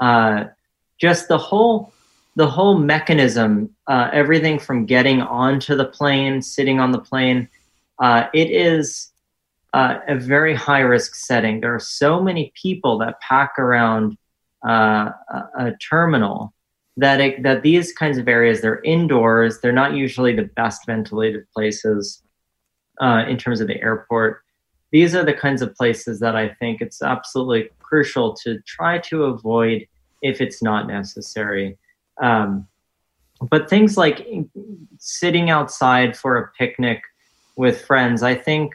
uh, 0.00 0.44
just 0.98 1.28
the 1.28 1.38
whole 1.38 1.92
the 2.36 2.46
whole 2.46 2.76
mechanism, 2.76 3.70
uh, 3.86 4.10
everything 4.12 4.58
from 4.58 4.84
getting 4.84 5.22
onto 5.22 5.74
the 5.74 5.86
plane, 5.86 6.42
sitting 6.42 6.78
on 6.78 6.90
the 6.92 6.98
plane, 6.98 7.48
uh, 7.98 8.26
it 8.34 8.50
is 8.50 9.10
uh, 9.72 10.00
a 10.06 10.16
very 10.16 10.54
high 10.54 10.80
risk 10.80 11.14
setting. 11.14 11.60
There 11.60 11.74
are 11.74 11.80
so 11.80 12.20
many 12.20 12.52
people 12.54 12.98
that 12.98 13.18
pack 13.22 13.58
around 13.58 14.18
uh, 14.66 15.12
a, 15.30 15.42
a 15.58 15.76
terminal 15.78 16.52
that 16.96 17.20
it, 17.20 17.42
that 17.42 17.62
these 17.62 17.92
kinds 17.92 18.18
of 18.18 18.28
areas 18.28 18.60
they're 18.60 18.82
indoors 18.82 19.60
they're 19.60 19.72
not 19.72 19.94
usually 19.94 20.34
the 20.34 20.50
best 20.56 20.86
ventilated 20.86 21.44
places 21.52 22.22
uh, 23.00 23.24
in 23.28 23.36
terms 23.36 23.60
of 23.60 23.68
the 23.68 23.80
airport. 23.82 24.42
These 24.90 25.14
are 25.14 25.24
the 25.24 25.34
kinds 25.34 25.62
of 25.62 25.74
places 25.74 26.20
that 26.20 26.36
i 26.36 26.48
think 26.48 26.80
it's 26.80 27.02
absolutely 27.02 27.70
crucial 27.80 28.34
to 28.44 28.60
try 28.62 28.98
to 28.98 29.24
avoid 29.24 29.86
if 30.22 30.40
it's 30.40 30.62
not 30.62 30.86
necessary. 30.86 31.76
Um, 32.22 32.66
but 33.50 33.68
things 33.68 33.96
like 33.96 34.26
sitting 34.98 35.50
outside 35.50 36.16
for 36.16 36.38
a 36.38 36.50
picnic 36.58 37.02
with 37.56 37.84
friends 37.84 38.22
i 38.22 38.34
think 38.34 38.74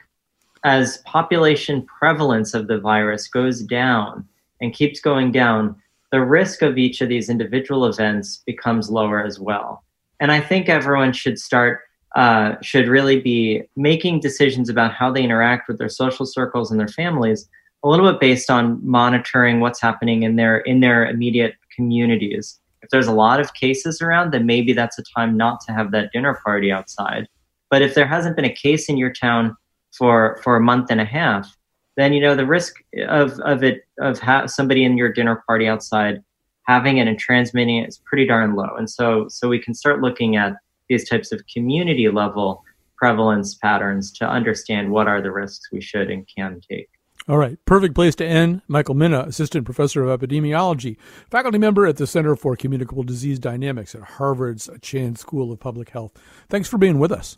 as 0.63 0.99
population 0.99 1.83
prevalence 1.83 2.53
of 2.53 2.67
the 2.67 2.79
virus 2.79 3.27
goes 3.27 3.61
down 3.63 4.27
and 4.61 4.73
keeps 4.73 4.99
going 4.99 5.31
down 5.31 5.75
the 6.11 6.23
risk 6.23 6.61
of 6.61 6.77
each 6.77 7.01
of 7.01 7.09
these 7.09 7.29
individual 7.29 7.85
events 7.85 8.43
becomes 8.45 8.89
lower 8.89 9.23
as 9.23 9.39
well. 9.39 9.83
And 10.19 10.31
I 10.31 10.39
think 10.39 10.69
everyone 10.69 11.13
should 11.13 11.39
start, 11.39 11.81
uh, 12.15 12.55
should 12.61 12.87
really 12.87 13.19
be 13.19 13.63
making 13.75 14.19
decisions 14.19 14.69
about 14.69 14.93
how 14.93 15.11
they 15.11 15.23
interact 15.23 15.67
with 15.67 15.77
their 15.77 15.89
social 15.89 16.25
circles 16.25 16.69
and 16.69 16.79
their 16.79 16.87
families 16.87 17.49
a 17.83 17.89
little 17.89 18.11
bit 18.11 18.19
based 18.19 18.51
on 18.51 18.79
monitoring 18.87 19.59
what's 19.59 19.81
happening 19.81 20.23
in 20.23 20.35
their 20.35 20.59
in 20.59 20.81
their 20.81 21.05
immediate 21.07 21.55
communities. 21.75 22.59
If 22.81 22.89
there's 22.89 23.07
a 23.07 23.13
lot 23.13 23.39
of 23.39 23.53
cases 23.53 24.01
around, 24.01 24.31
then 24.31 24.45
maybe 24.45 24.73
that's 24.73 24.99
a 24.99 25.03
time 25.15 25.37
not 25.37 25.61
to 25.61 25.73
have 25.73 25.91
that 25.91 26.11
dinner 26.11 26.39
party 26.43 26.71
outside. 26.71 27.27
But 27.69 27.81
if 27.81 27.95
there 27.95 28.07
hasn't 28.07 28.35
been 28.35 28.45
a 28.45 28.53
case 28.53 28.89
in 28.89 28.97
your 28.97 29.13
town 29.13 29.55
for 29.97 30.39
for 30.43 30.55
a 30.55 30.61
month 30.61 30.91
and 30.91 31.01
a 31.01 31.05
half, 31.05 31.55
then 31.97 32.13
you 32.13 32.21
know 32.21 32.35
the 32.35 32.45
risk 32.45 32.75
of 33.07 33.39
of 33.41 33.63
it 33.63 33.85
of 33.99 34.19
ha- 34.19 34.45
somebody 34.45 34.83
in 34.83 34.97
your 34.97 35.11
dinner 35.11 35.43
party 35.47 35.67
outside 35.67 36.23
having 36.67 36.97
it 36.97 37.07
and 37.07 37.19
transmitting 37.19 37.77
it 37.77 37.89
is 37.89 38.01
pretty 38.05 38.25
darn 38.25 38.55
low. 38.55 38.75
And 38.77 38.89
so 38.89 39.27
so 39.29 39.47
we 39.47 39.59
can 39.59 39.73
start 39.73 40.01
looking 40.01 40.35
at 40.35 40.53
these 40.89 41.07
types 41.07 41.31
of 41.31 41.41
community 41.51 42.09
level 42.09 42.63
prevalence 42.97 43.55
patterns 43.55 44.11
to 44.11 44.29
understand 44.29 44.91
what 44.91 45.07
are 45.07 45.21
the 45.21 45.31
risks 45.31 45.71
we 45.71 45.81
should 45.81 46.11
and 46.11 46.27
can 46.33 46.61
take. 46.69 46.89
All 47.27 47.37
right, 47.37 47.57
perfect 47.65 47.93
place 47.93 48.15
to 48.15 48.25
end. 48.25 48.61
Michael 48.67 48.95
Mina, 48.95 49.21
Assistant 49.21 49.65
Professor 49.65 50.03
of 50.03 50.19
Epidemiology, 50.19 50.97
faculty 51.29 51.59
member 51.59 51.85
at 51.85 51.97
the 51.97 52.07
Center 52.07 52.35
for 52.35 52.55
Communicable 52.55 53.03
Disease 53.03 53.37
Dynamics 53.37 53.93
at 53.93 54.01
Harvard's 54.01 54.69
Chan 54.81 55.17
School 55.17 55.51
of 55.51 55.59
Public 55.59 55.89
Health. 55.89 56.13
Thanks 56.49 56.67
for 56.67 56.77
being 56.77 56.99
with 56.99 57.11
us. 57.11 57.37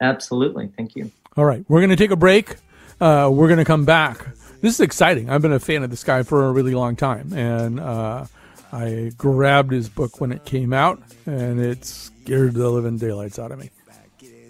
Absolutely. 0.00 0.70
Thank 0.76 0.94
you. 0.94 1.10
All 1.36 1.44
right, 1.44 1.64
we're 1.68 1.80
going 1.80 1.90
to 1.90 1.96
take 1.96 2.10
a 2.10 2.16
break. 2.16 2.56
Uh, 3.02 3.28
we're 3.28 3.48
going 3.48 3.58
to 3.58 3.64
come 3.64 3.84
back. 3.84 4.24
This 4.60 4.74
is 4.74 4.80
exciting. 4.80 5.28
I've 5.28 5.42
been 5.42 5.52
a 5.52 5.58
fan 5.58 5.82
of 5.82 5.90
this 5.90 6.04
guy 6.04 6.22
for 6.22 6.46
a 6.46 6.52
really 6.52 6.72
long 6.72 6.94
time, 6.94 7.32
and 7.32 7.80
uh, 7.80 8.26
I 8.72 9.10
grabbed 9.16 9.72
his 9.72 9.88
book 9.88 10.20
when 10.20 10.30
it 10.30 10.44
came 10.44 10.72
out, 10.72 11.02
and 11.26 11.58
it 11.58 11.84
scared 11.84 12.54
the 12.54 12.70
living 12.70 12.98
daylights 12.98 13.40
out 13.40 13.50
of 13.50 13.58
me. 13.58 13.70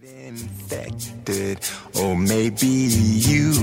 Infected, 0.03 1.67
or 1.99 2.15
maybe 2.15 2.67
you. 2.67 3.55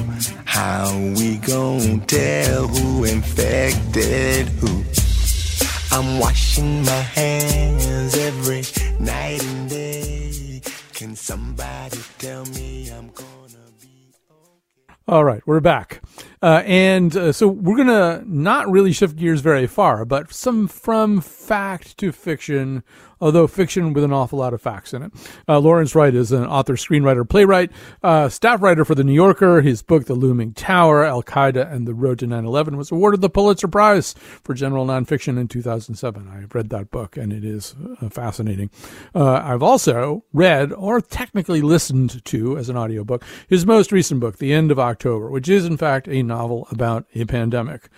How 0.45 0.91
we 1.15 1.38
gon' 1.38 2.02
tell 2.08 2.67
who 2.67 3.04
infected 3.04 4.47
who? 4.47 4.84
I'm 5.91 6.17
washing 6.17 6.84
my 6.84 6.91
hands 6.91 8.17
every 8.17 8.63
night 8.99 9.43
and 9.43 9.69
day. 9.69 10.62
Can 10.93 11.15
somebody 11.15 11.99
tell 12.17 12.43
me? 12.45 12.79
All 15.10 15.26
right, 15.26 15.41
we're 15.48 15.60
back. 15.60 16.04
Uh, 16.39 16.62
and 16.67 17.17
uh, 17.17 17.32
so 17.32 17.48
we're 17.48 17.78
going 17.78 17.88
to 17.88 18.24
not 18.28 18.69
really 18.69 18.93
shift 18.93 19.15
gears 19.15 19.41
very 19.41 19.65
far, 19.65 20.06
but 20.06 20.32
some 20.32 20.67
from 20.67 21.19
fact 21.19 21.98
to 21.98 22.12
fiction 22.12 22.84
although 23.22 23.48
fiction 23.48 23.94
with 23.94 24.04
an 24.04 24.14
awful 24.14 24.40
lot 24.40 24.54
of 24.54 24.62
facts 24.62 24.94
in 24.94 25.04
it. 25.04 25.12
Uh, 25.48 25.60
Lawrence 25.60 25.96
Wright 25.96 26.14
is 26.14 26.32
an 26.32 26.46
author, 26.46 26.74
screenwriter, 26.74 27.28
playwright, 27.28 27.72
uh, 28.04 28.30
staff 28.30 28.62
writer 28.62 28.86
for 28.86 28.96
The 28.96 29.04
New 29.04 29.14
Yorker. 29.14 29.62
His 29.62 29.82
book, 29.82 30.06
The 30.06 30.14
Looming 30.14 30.54
Tower, 30.54 31.04
Al 31.04 31.24
Qaeda 31.24 31.72
and 31.72 31.88
the 31.88 31.94
Road 31.94 32.20
to 32.20 32.28
9 32.28 32.46
11, 32.46 32.78
was 32.78 32.92
awarded 32.92 33.22
the 33.22 33.30
Pulitzer 33.30 33.68
Prize 33.68 34.14
for 34.44 34.54
general 34.54 34.86
nonfiction 34.86 35.40
in 35.40 35.48
2007. 35.48 36.28
I 36.28 36.42
have 36.42 36.56
read 36.56 36.70
that 36.70 36.92
book 36.92 37.18
and 37.18 37.34
it 37.34 37.44
is 37.44 37.76
uh, 38.02 38.10
fascinating. 38.10 38.70
Uh, 39.14 39.42
I've 39.44 39.64
also 39.64 40.24
read, 40.34 40.72
or 40.74 41.02
technically 41.02 41.62
listened 41.62 42.24
to 42.26 42.58
as 42.58 42.70
an 42.70 42.78
audiobook, 42.78 43.24
his 43.48 43.66
most 43.66 43.92
recent 43.92 44.20
book, 44.20 44.38
The 44.38 44.54
End 44.54 44.72
of 44.72 44.80
October, 44.80 45.30
which 45.30 45.50
is 45.50 45.66
in 45.66 45.78
fact 45.78 46.08
a 46.08 46.24
novel 46.24 46.68
about 46.72 47.06
a 47.16 47.26
pandemic 47.26 47.90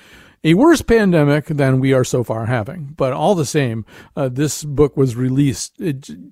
a 0.44 0.54
worse 0.56 0.82
pandemic 0.82 1.46
than 1.46 1.80
we 1.80 1.94
are 1.94 2.04
so 2.04 2.24
far 2.24 2.48
having. 2.48 2.94
But 2.98 3.14
all 3.14 3.36
the 3.36 3.46
same, 3.46 3.86
uh, 4.16 4.30
this 4.30 4.64
book 4.64 4.98
was 4.98 5.16
released 5.16 5.80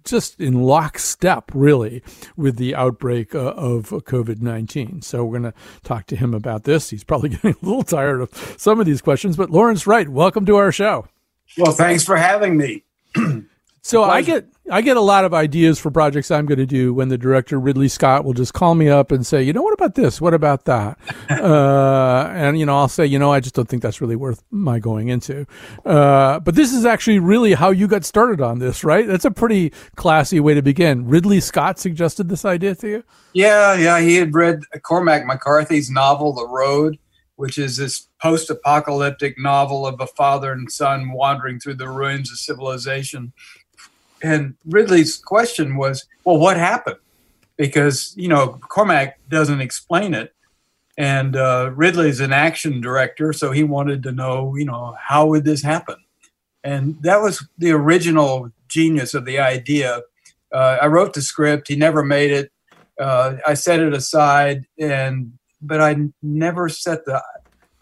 just 0.03 0.39
in 0.39 0.61
lockstep, 0.61 1.51
really, 1.53 2.03
with 2.35 2.57
the 2.57 2.75
outbreak 2.75 3.35
uh, 3.35 3.53
of 3.53 3.89
COVID 3.89 4.41
19. 4.41 5.01
So 5.01 5.23
we're 5.23 5.39
going 5.39 5.51
to 5.51 5.59
talk 5.83 6.07
to 6.07 6.15
him 6.15 6.33
about 6.33 6.63
this. 6.63 6.89
He's 6.89 7.03
probably 7.03 7.29
getting 7.29 7.55
a 7.61 7.65
little 7.65 7.83
tired 7.83 8.21
of 8.21 8.55
some 8.57 8.79
of 8.79 8.85
these 8.85 9.01
questions. 9.01 9.37
But 9.37 9.51
Lawrence 9.51 9.85
Wright, 9.85 10.09
welcome 10.09 10.45
to 10.47 10.55
our 10.55 10.71
show. 10.71 11.07
Well, 11.57 11.73
thanks 11.73 12.03
for 12.03 12.15
having 12.15 12.57
me. 12.57 12.83
so 13.81 14.03
I 14.03 14.21
get 14.21 14.47
I 14.71 14.81
get 14.81 14.97
a 14.97 15.01
lot 15.01 15.25
of 15.25 15.33
ideas 15.33 15.79
for 15.79 15.89
projects 15.89 16.29
I'm 16.29 16.45
going 16.45 16.59
to 16.59 16.65
do 16.65 16.93
when 16.93 17.09
the 17.09 17.17
director 17.17 17.59
Ridley 17.59 17.87
Scott 17.87 18.23
will 18.23 18.33
just 18.33 18.53
call 18.53 18.75
me 18.75 18.87
up 18.87 19.11
and 19.11 19.25
say, 19.25 19.41
you 19.41 19.51
know, 19.51 19.61
what 19.61 19.73
about 19.73 19.95
this? 19.95 20.21
What 20.21 20.33
about 20.33 20.65
that? 20.65 20.97
uh, 21.29 22.29
and 22.33 22.59
you 22.59 22.65
know, 22.65 22.77
I'll 22.77 22.87
say, 22.87 23.05
you 23.05 23.17
know, 23.17 23.31
I 23.31 23.39
just 23.39 23.55
don't 23.55 23.67
think 23.67 23.81
that's 23.81 24.01
really 24.01 24.15
worth 24.15 24.43
my 24.51 24.79
going 24.79 25.09
into. 25.09 25.45
Uh, 25.85 26.39
but 26.39 26.55
this 26.55 26.73
is 26.73 26.85
actually 26.85 27.19
really 27.19 27.53
how 27.53 27.71
you 27.71 27.87
got 27.87 28.05
started 28.05 28.41
on 28.41 28.59
this, 28.59 28.83
right? 28.83 29.07
That's 29.07 29.25
a 29.25 29.31
pretty 29.31 29.73
classy 29.95 30.39
way 30.39 30.53
to 30.53 30.61
begin. 30.61 31.07
Ridley 31.07 31.39
Scott 31.39 31.79
suggested 31.79 32.29
this 32.29 32.45
idea 32.45 32.75
to 32.75 32.87
you. 32.87 33.03
Yeah, 33.33 33.75
yeah, 33.75 33.99
he 34.01 34.15
had 34.15 34.33
read 34.33 34.61
Cormac 34.83 35.25
McCarthy's 35.25 35.89
novel 35.89 36.33
The 36.33 36.47
Road, 36.47 36.97
which 37.35 37.57
is 37.57 37.77
this 37.77 38.07
post-apocalyptic 38.21 39.39
novel 39.39 39.87
of 39.87 39.99
a 40.01 40.07
father 40.07 40.51
and 40.51 40.69
son 40.71 41.11
wandering 41.11 41.59
through 41.59 41.75
the 41.75 41.89
ruins 41.89 42.31
of 42.31 42.37
civilization 42.37 43.31
and 44.23 44.55
Ridley's 44.65 45.17
question 45.17 45.75
was, 45.75 46.05
well, 46.23 46.37
what 46.37 46.57
happened? 46.57 46.97
Because, 47.57 48.13
you 48.15 48.27
know, 48.27 48.59
Cormac 48.69 49.19
doesn't 49.29 49.61
explain 49.61 50.13
it. 50.13 50.33
And 50.97 51.35
uh, 51.35 51.71
Ridley's 51.75 52.19
an 52.19 52.33
action 52.33 52.81
director, 52.81 53.31
so 53.31 53.51
he 53.51 53.63
wanted 53.63 54.03
to 54.03 54.11
know, 54.11 54.55
you 54.55 54.65
know, 54.65 54.95
how 54.99 55.27
would 55.27 55.45
this 55.45 55.63
happen? 55.63 55.95
And 56.63 57.01
that 57.03 57.21
was 57.21 57.47
the 57.57 57.71
original 57.71 58.51
genius 58.67 59.13
of 59.13 59.25
the 59.25 59.39
idea. 59.39 60.01
Uh, 60.51 60.77
I 60.81 60.87
wrote 60.87 61.13
the 61.13 61.21
script, 61.21 61.69
he 61.69 61.75
never 61.75 62.03
made 62.03 62.31
it. 62.31 62.51
Uh, 62.99 63.37
I 63.47 63.53
set 63.53 63.79
it 63.79 63.93
aside, 63.93 64.65
and 64.77 65.31
but 65.61 65.79
I 65.79 65.95
never 66.21 66.67
set 66.67 67.05
the 67.05 67.23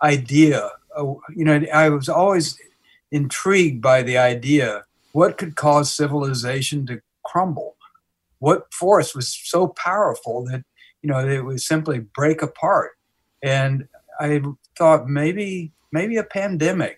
idea. 0.03 0.69
Uh, 0.95 1.15
you 1.35 1.43
know, 1.43 1.65
I 1.73 1.89
was 1.89 2.07
always 2.07 2.55
intrigued 3.11 3.81
by 3.81 4.03
the 4.03 4.19
idea 4.19 4.83
what 5.17 5.39
could 5.39 5.55
cause 5.55 5.91
civilization 5.91 6.85
to 6.85 7.01
crumble? 7.25 7.75
What 8.37 8.71
force 8.71 9.15
was 9.15 9.27
so 9.53 9.69
powerful 9.69 10.45
that 10.45 10.63
you 11.01 11.09
know 11.09 11.17
it 11.27 11.43
would 11.43 11.59
simply 11.59 11.97
break 11.99 12.43
apart? 12.43 12.91
And 13.41 13.87
I 14.19 14.43
thought 14.77 15.07
maybe 15.07 15.71
maybe 15.91 16.17
a 16.17 16.23
pandemic. 16.23 16.97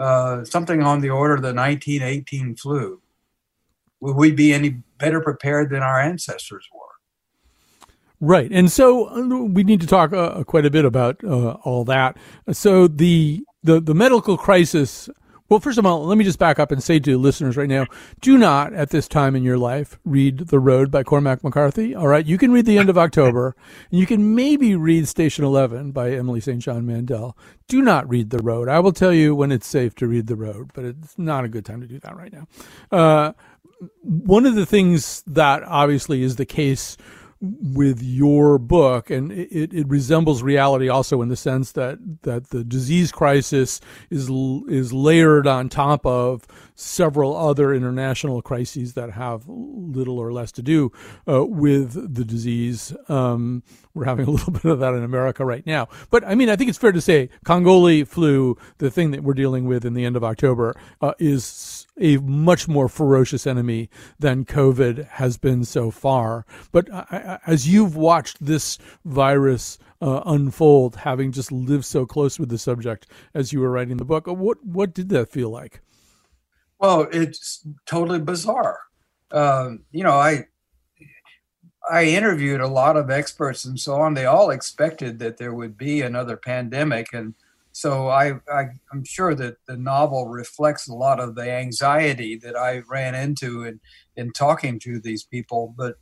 uh, 0.00 0.44
something 0.44 0.82
on 0.82 1.00
the 1.00 1.10
order 1.10 1.34
of 1.34 1.42
the 1.42 1.52
1918 1.52 2.56
flu, 2.56 3.00
would 4.00 4.16
we 4.16 4.30
be 4.30 4.52
any 4.52 4.70
better 4.98 5.20
prepared 5.20 5.70
than 5.70 5.82
our 5.82 6.00
ancestors 6.00 6.66
were? 6.72 6.80
Right. 8.20 8.50
And 8.50 8.72
so 8.72 9.08
uh, 9.10 9.44
we 9.44 9.62
need 9.62 9.80
to 9.80 9.86
talk 9.86 10.12
uh, 10.12 10.42
quite 10.44 10.64
a 10.64 10.70
bit 10.70 10.84
about 10.84 11.22
uh, 11.22 11.52
all 11.64 11.84
that. 11.84 12.16
So 12.52 12.86
the, 12.88 13.44
the, 13.62 13.80
the 13.80 13.94
medical 13.94 14.36
crisis 14.38 15.10
well, 15.50 15.58
first 15.58 15.78
of 15.78 15.84
all, 15.84 16.06
let 16.06 16.16
me 16.16 16.24
just 16.24 16.38
back 16.38 16.60
up 16.60 16.70
and 16.70 16.80
say 16.80 17.00
to 17.00 17.18
listeners 17.18 17.56
right 17.56 17.68
now, 17.68 17.86
do 18.20 18.38
not 18.38 18.72
at 18.72 18.90
this 18.90 19.08
time 19.08 19.34
in 19.34 19.42
your 19.42 19.58
life 19.58 19.98
read 20.04 20.38
The 20.38 20.60
Road 20.60 20.92
by 20.92 21.02
Cormac 21.02 21.42
McCarthy. 21.42 21.92
All 21.92 22.06
right. 22.06 22.24
You 22.24 22.38
can 22.38 22.52
read 22.52 22.66
The 22.66 22.78
End 22.78 22.88
of 22.88 22.96
October 22.96 23.56
and 23.90 23.98
you 23.98 24.06
can 24.06 24.36
maybe 24.36 24.76
read 24.76 25.08
Station 25.08 25.44
11 25.44 25.90
by 25.90 26.12
Emily 26.12 26.40
St. 26.40 26.60
John 26.60 26.86
Mandel. 26.86 27.36
Do 27.66 27.82
not 27.82 28.08
read 28.08 28.30
The 28.30 28.38
Road. 28.38 28.68
I 28.68 28.78
will 28.78 28.92
tell 28.92 29.12
you 29.12 29.34
when 29.34 29.50
it's 29.50 29.66
safe 29.66 29.96
to 29.96 30.06
read 30.06 30.28
The 30.28 30.36
Road, 30.36 30.70
but 30.72 30.84
it's 30.84 31.18
not 31.18 31.44
a 31.44 31.48
good 31.48 31.64
time 31.64 31.80
to 31.80 31.88
do 31.88 31.98
that 31.98 32.16
right 32.16 32.32
now. 32.32 32.46
Uh, 32.96 33.32
one 34.02 34.46
of 34.46 34.54
the 34.54 34.66
things 34.66 35.24
that 35.26 35.64
obviously 35.64 36.22
is 36.22 36.36
the 36.36 36.46
case 36.46 36.96
with 37.40 38.02
your 38.02 38.58
book, 38.58 39.08
and 39.08 39.32
it, 39.32 39.72
it 39.72 39.88
resembles 39.88 40.42
reality 40.42 40.88
also 40.88 41.22
in 41.22 41.28
the 41.28 41.36
sense 41.36 41.72
that 41.72 41.98
that 42.22 42.50
the 42.50 42.62
disease 42.62 43.10
crisis 43.10 43.80
is 44.10 44.28
is 44.68 44.92
layered 44.92 45.46
on 45.46 45.68
top 45.68 46.04
of 46.04 46.46
several 46.74 47.34
other 47.34 47.72
international 47.72 48.42
crises 48.42 48.92
that 48.92 49.12
have 49.12 49.48
little 49.48 50.18
or 50.18 50.32
less 50.32 50.52
to 50.52 50.62
do 50.62 50.92
uh, 51.26 51.44
with 51.44 52.14
the 52.14 52.24
disease. 52.24 52.94
Um, 53.08 53.62
we're 53.94 54.04
having 54.04 54.26
a 54.26 54.30
little 54.32 54.52
bit 54.52 54.66
of 54.66 54.78
that 54.80 54.94
in 54.94 55.02
America 55.02 55.44
right 55.44 55.66
now, 55.66 55.88
but 56.10 56.22
I 56.24 56.34
mean, 56.34 56.50
I 56.50 56.56
think 56.56 56.68
it's 56.68 56.78
fair 56.78 56.92
to 56.92 57.00
say 57.00 57.30
Congolese 57.44 58.06
flu, 58.08 58.58
the 58.78 58.90
thing 58.90 59.12
that 59.12 59.22
we're 59.22 59.34
dealing 59.34 59.64
with 59.64 59.86
in 59.86 59.94
the 59.94 60.04
end 60.04 60.16
of 60.16 60.24
October, 60.24 60.74
uh, 61.00 61.14
is 61.18 61.79
a 62.00 62.16
much 62.16 62.66
more 62.66 62.88
ferocious 62.88 63.46
enemy 63.46 63.90
than 64.18 64.44
COVID 64.44 65.06
has 65.08 65.36
been 65.36 65.64
so 65.64 65.90
far. 65.90 66.46
But 66.72 66.88
as 67.46 67.68
you've 67.68 67.94
watched 67.94 68.44
this 68.44 68.78
virus 69.04 69.78
uh, 70.00 70.22
unfold, 70.24 70.96
having 70.96 71.30
just 71.30 71.52
lived 71.52 71.84
so 71.84 72.06
close 72.06 72.38
with 72.38 72.48
the 72.48 72.58
subject 72.58 73.06
as 73.34 73.52
you 73.52 73.60
were 73.60 73.70
writing 73.70 73.98
the 73.98 74.04
book, 74.04 74.26
what 74.26 74.64
what 74.64 74.94
did 74.94 75.10
that 75.10 75.30
feel 75.30 75.50
like? 75.50 75.82
Well, 76.78 77.06
it's 77.12 77.66
totally 77.84 78.20
bizarre. 78.20 78.80
Um, 79.30 79.84
you 79.92 80.02
know, 80.02 80.14
I 80.14 80.46
I 81.90 82.04
interviewed 82.04 82.60
a 82.60 82.68
lot 82.68 82.96
of 82.96 83.10
experts 83.10 83.64
and 83.64 83.78
so 83.78 83.94
on. 83.94 84.14
They 84.14 84.24
all 84.24 84.50
expected 84.50 85.18
that 85.18 85.36
there 85.36 85.54
would 85.54 85.76
be 85.76 86.00
another 86.00 86.36
pandemic, 86.36 87.12
and 87.12 87.34
so 87.72 88.08
I, 88.08 88.34
I 88.52 88.68
am 88.92 89.04
sure 89.04 89.34
that 89.34 89.56
the 89.66 89.76
novel 89.76 90.26
reflects 90.28 90.88
a 90.88 90.94
lot 90.94 91.20
of 91.20 91.34
the 91.34 91.50
anxiety 91.50 92.36
that 92.36 92.56
I 92.56 92.82
ran 92.88 93.14
into 93.14 93.64
in 93.64 93.80
in 94.16 94.32
talking 94.32 94.78
to 94.80 95.00
these 95.00 95.24
people. 95.24 95.74
But 95.76 95.96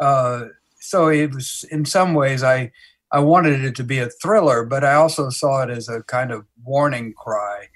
uh, 0.00 0.46
so 0.78 1.08
it 1.08 1.34
was 1.34 1.64
in 1.70 1.84
some 1.84 2.14
ways 2.14 2.42
I 2.42 2.72
I 3.12 3.20
wanted 3.20 3.64
it 3.64 3.74
to 3.76 3.84
be 3.84 3.98
a 3.98 4.08
thriller, 4.08 4.64
but 4.64 4.84
I 4.84 4.94
also 4.94 5.30
saw 5.30 5.62
it 5.62 5.70
as 5.70 5.88
a 5.88 6.02
kind 6.04 6.30
of 6.30 6.46
warning 6.64 7.12
cry, 7.14 7.66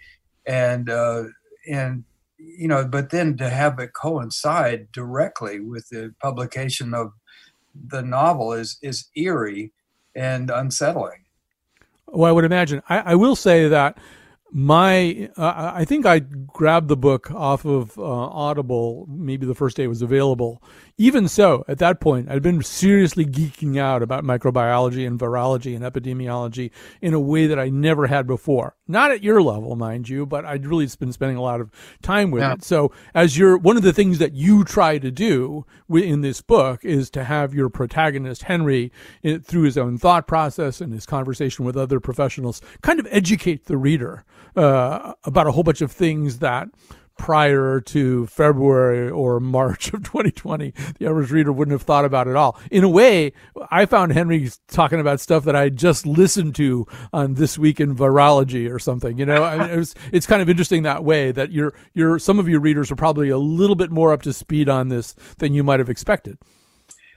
and 0.47 0.89
uh, 0.89 1.25
and 1.69 2.05
you 2.39 2.69
know, 2.69 2.87
but 2.87 3.11
then 3.11 3.37
to 3.39 3.49
have 3.51 3.79
it 3.81 3.95
coincide 3.95 4.93
directly 4.93 5.61
with 5.61 5.89
the 5.89 6.15
publication 6.21 6.95
of 6.95 7.13
the 7.75 8.03
novel 8.03 8.53
is 8.53 8.79
is 8.83 9.09
eerie 9.17 9.73
and 10.15 10.51
unsettling. 10.51 11.24
Well, 12.09 12.29
I 12.29 12.33
would 12.33 12.45
imagine. 12.45 12.83
I, 12.89 12.99
I 12.99 13.15
will 13.15 13.37
say 13.37 13.69
that 13.69 13.99
my 14.53 15.29
uh, 15.37 15.73
I 15.75 15.85
think 15.85 16.07
I 16.07 16.21
grabbed 16.21 16.89
the 16.89 16.97
book 16.97 17.31
off 17.33 17.65
of 17.65 17.99
uh, 17.99 18.03
Audible 18.03 19.07
maybe 19.09 19.47
the 19.47 19.55
first 19.55 19.77
day 19.77 19.85
it 19.85 19.89
was 19.89 20.03
available. 20.03 20.63
Even 20.97 21.27
so, 21.27 21.65
at 21.67 21.79
that 21.79 21.99
point, 21.99 22.31
I'd 22.31 22.43
been 22.43 22.63
seriously 22.63 23.27
geeking 23.27 23.77
out 23.79 24.01
about 24.01 24.23
microbiology 24.23 25.05
and 25.05 25.19
virology 25.19 25.75
and 25.75 25.85
epidemiology 25.85 26.71
in 27.01 27.15
a 27.15 27.19
way 27.19 27.49
that 27.49 27.59
I 27.59 27.69
never 27.69 28.07
had 28.07 28.29
before. 28.29 28.77
Not 28.87 29.11
at 29.11 29.21
your 29.21 29.43
level, 29.43 29.75
mind 29.75 30.09
you, 30.09 30.25
but 30.25 30.45
I'd 30.45 30.67
really 30.67 30.89
been 31.01 31.13
spending 31.13 31.37
a 31.37 31.43
lot 31.43 31.61
of 31.61 31.73
time 32.01 32.31
with 32.31 32.43
yeah. 32.43 32.53
it. 32.53 32.63
So, 32.63 32.93
as 33.13 33.37
you're 33.37 33.59
one 33.59 33.77
of 33.77 33.83
the 33.83 33.93
things 33.93 34.19
that 34.19 34.35
you 34.35 34.63
try 34.63 34.99
to 34.99 35.11
do 35.11 35.67
in 35.91 36.21
this 36.21 36.41
book 36.41 36.85
is 36.85 37.11
to 37.11 37.25
have 37.25 37.55
your 37.55 37.69
protagonist 37.69 38.45
Henry, 38.45 38.93
through 39.43 39.63
his 39.63 39.77
own 39.77 39.99
thought 39.99 40.29
process 40.29 40.81
and 40.81 40.93
his 40.93 41.07
conversation 41.07 41.65
with 41.65 41.77
other 41.77 41.99
professionals, 41.99 42.61
kind 42.83 43.01
of 43.01 43.09
educate 43.11 43.65
the 43.65 43.77
reader 43.77 44.25
uh, 44.55 45.15
about 45.25 45.49
a 45.49 45.53
whole 45.53 45.65
bunch 45.65 45.81
of 45.81 45.91
things 45.91 46.39
that 46.39 46.69
prior 47.19 47.81
to 47.81 48.27
February 48.27 49.11
or 49.11 49.41
March 49.41 49.93
of 49.93 50.03
2020, 50.05 50.73
the 50.99 51.07
average 51.07 51.31
reader 51.31 51.53
wouldn't 51.53 51.73
have 51.73 51.83
thought 51.83 52.05
about 52.05 52.27
it 52.27 52.31
at 52.31 52.37
all. 52.37 52.59
In 52.71 52.85
a 52.85 52.89
way, 52.89 53.33
I 53.71 53.87
found 53.87 54.13
Henry 54.13 54.51
talking 54.69 55.01
about 55.01 55.21
stuff 55.21 55.45
that 55.45 55.57
I 55.57 55.69
just 55.69 56.07
listened 56.07 56.55
to 56.57 56.87
on 57.13 57.35
This 57.35 57.59
Week 57.59 57.81
in 57.81 57.95
Virology 57.95 58.71
or 58.71 58.79
something. 58.79 59.19
You 59.19 59.27
know, 59.27 59.43
I 59.43 59.59
mean, 59.59 59.71
it 59.71 59.77
was, 59.77 59.95
it's 60.13 60.27
kind 60.27 60.43
of 60.43 60.49
interesting 60.49 60.83
that 60.83 61.05
way 61.05 61.33
that 61.33 61.53
your 61.53 61.75
your 61.95 62.19
some 62.19 62.39
of 62.39 62.49
your 62.49 62.61
readers 62.61 62.91
are 62.91 62.97
probably 62.97 63.29
a 63.29 63.39
little 63.39 63.77
bit 63.77 63.91
more 63.91 64.13
up 64.13 64.23
to 64.23 64.33
speed 64.33 64.69
on 64.69 64.89
this 64.89 65.15
than 65.39 65.55
you 65.55 65.63
might 65.63 65.81
have 65.81 65.91
expected. 65.91 66.39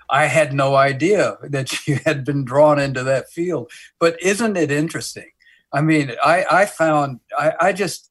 I 0.09 0.27
had 0.27 0.53
no 0.53 0.75
idea 0.75 1.37
that 1.43 1.87
you 1.87 1.99
had 2.05 2.23
been 2.23 2.45
drawn 2.45 2.79
into 2.79 3.03
that 3.03 3.29
field. 3.29 3.71
But 3.99 4.21
isn't 4.21 4.57
it 4.57 4.71
interesting? 4.71 5.29
I 5.73 5.81
mean, 5.81 6.13
I, 6.23 6.45
I 6.49 6.65
found 6.65 7.19
I, 7.37 7.53
I 7.59 7.73
just 7.73 8.09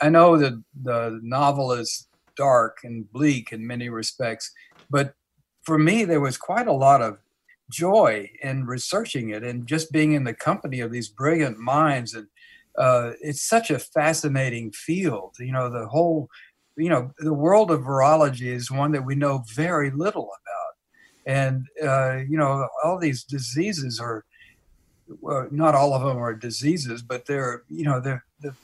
I 0.00 0.08
know 0.08 0.36
that 0.36 0.62
the 0.82 1.20
novel 1.22 1.72
is 1.72 2.06
dark 2.36 2.78
and 2.84 3.10
bleak 3.12 3.52
in 3.52 3.66
many 3.66 3.88
respects, 3.88 4.52
but 4.90 5.14
for 5.62 5.78
me 5.78 6.04
there 6.04 6.20
was 6.20 6.36
quite 6.36 6.68
a 6.68 6.72
lot 6.72 7.02
of 7.02 7.18
joy 7.70 8.30
in 8.42 8.66
researching 8.66 9.30
it 9.30 9.42
and 9.42 9.66
just 9.66 9.90
being 9.90 10.12
in 10.12 10.24
the 10.24 10.34
company 10.34 10.80
of 10.80 10.92
these 10.92 11.08
brilliant 11.08 11.58
minds 11.58 12.14
and 12.14 12.28
uh, 12.78 13.12
it's 13.20 13.42
such 13.42 13.70
a 13.70 13.78
fascinating 13.78 14.70
field. 14.72 15.34
You 15.38 15.52
know 15.52 15.70
the 15.70 15.86
whole 15.86 16.28
you 16.76 16.90
know 16.90 17.10
the 17.18 17.32
world 17.32 17.70
of 17.70 17.80
virology 17.80 18.48
is 18.48 18.70
one 18.70 18.92
that 18.92 19.04
we 19.04 19.14
know 19.14 19.44
very 19.54 19.90
little 19.90 20.24
about. 20.24 21.34
And 21.34 21.66
uh, 21.82 22.18
you 22.28 22.36
know 22.36 22.68
all 22.84 22.98
these 22.98 23.24
diseases 23.24 23.98
are 23.98 24.24
well, 25.20 25.48
not 25.50 25.74
all 25.74 25.94
of 25.94 26.02
them 26.02 26.18
are 26.18 26.34
diseases, 26.34 27.02
but 27.02 27.26
they're 27.26 27.62
you 27.68 27.84
know 27.84 28.00
they're, 28.00 28.24
they're 28.40 28.56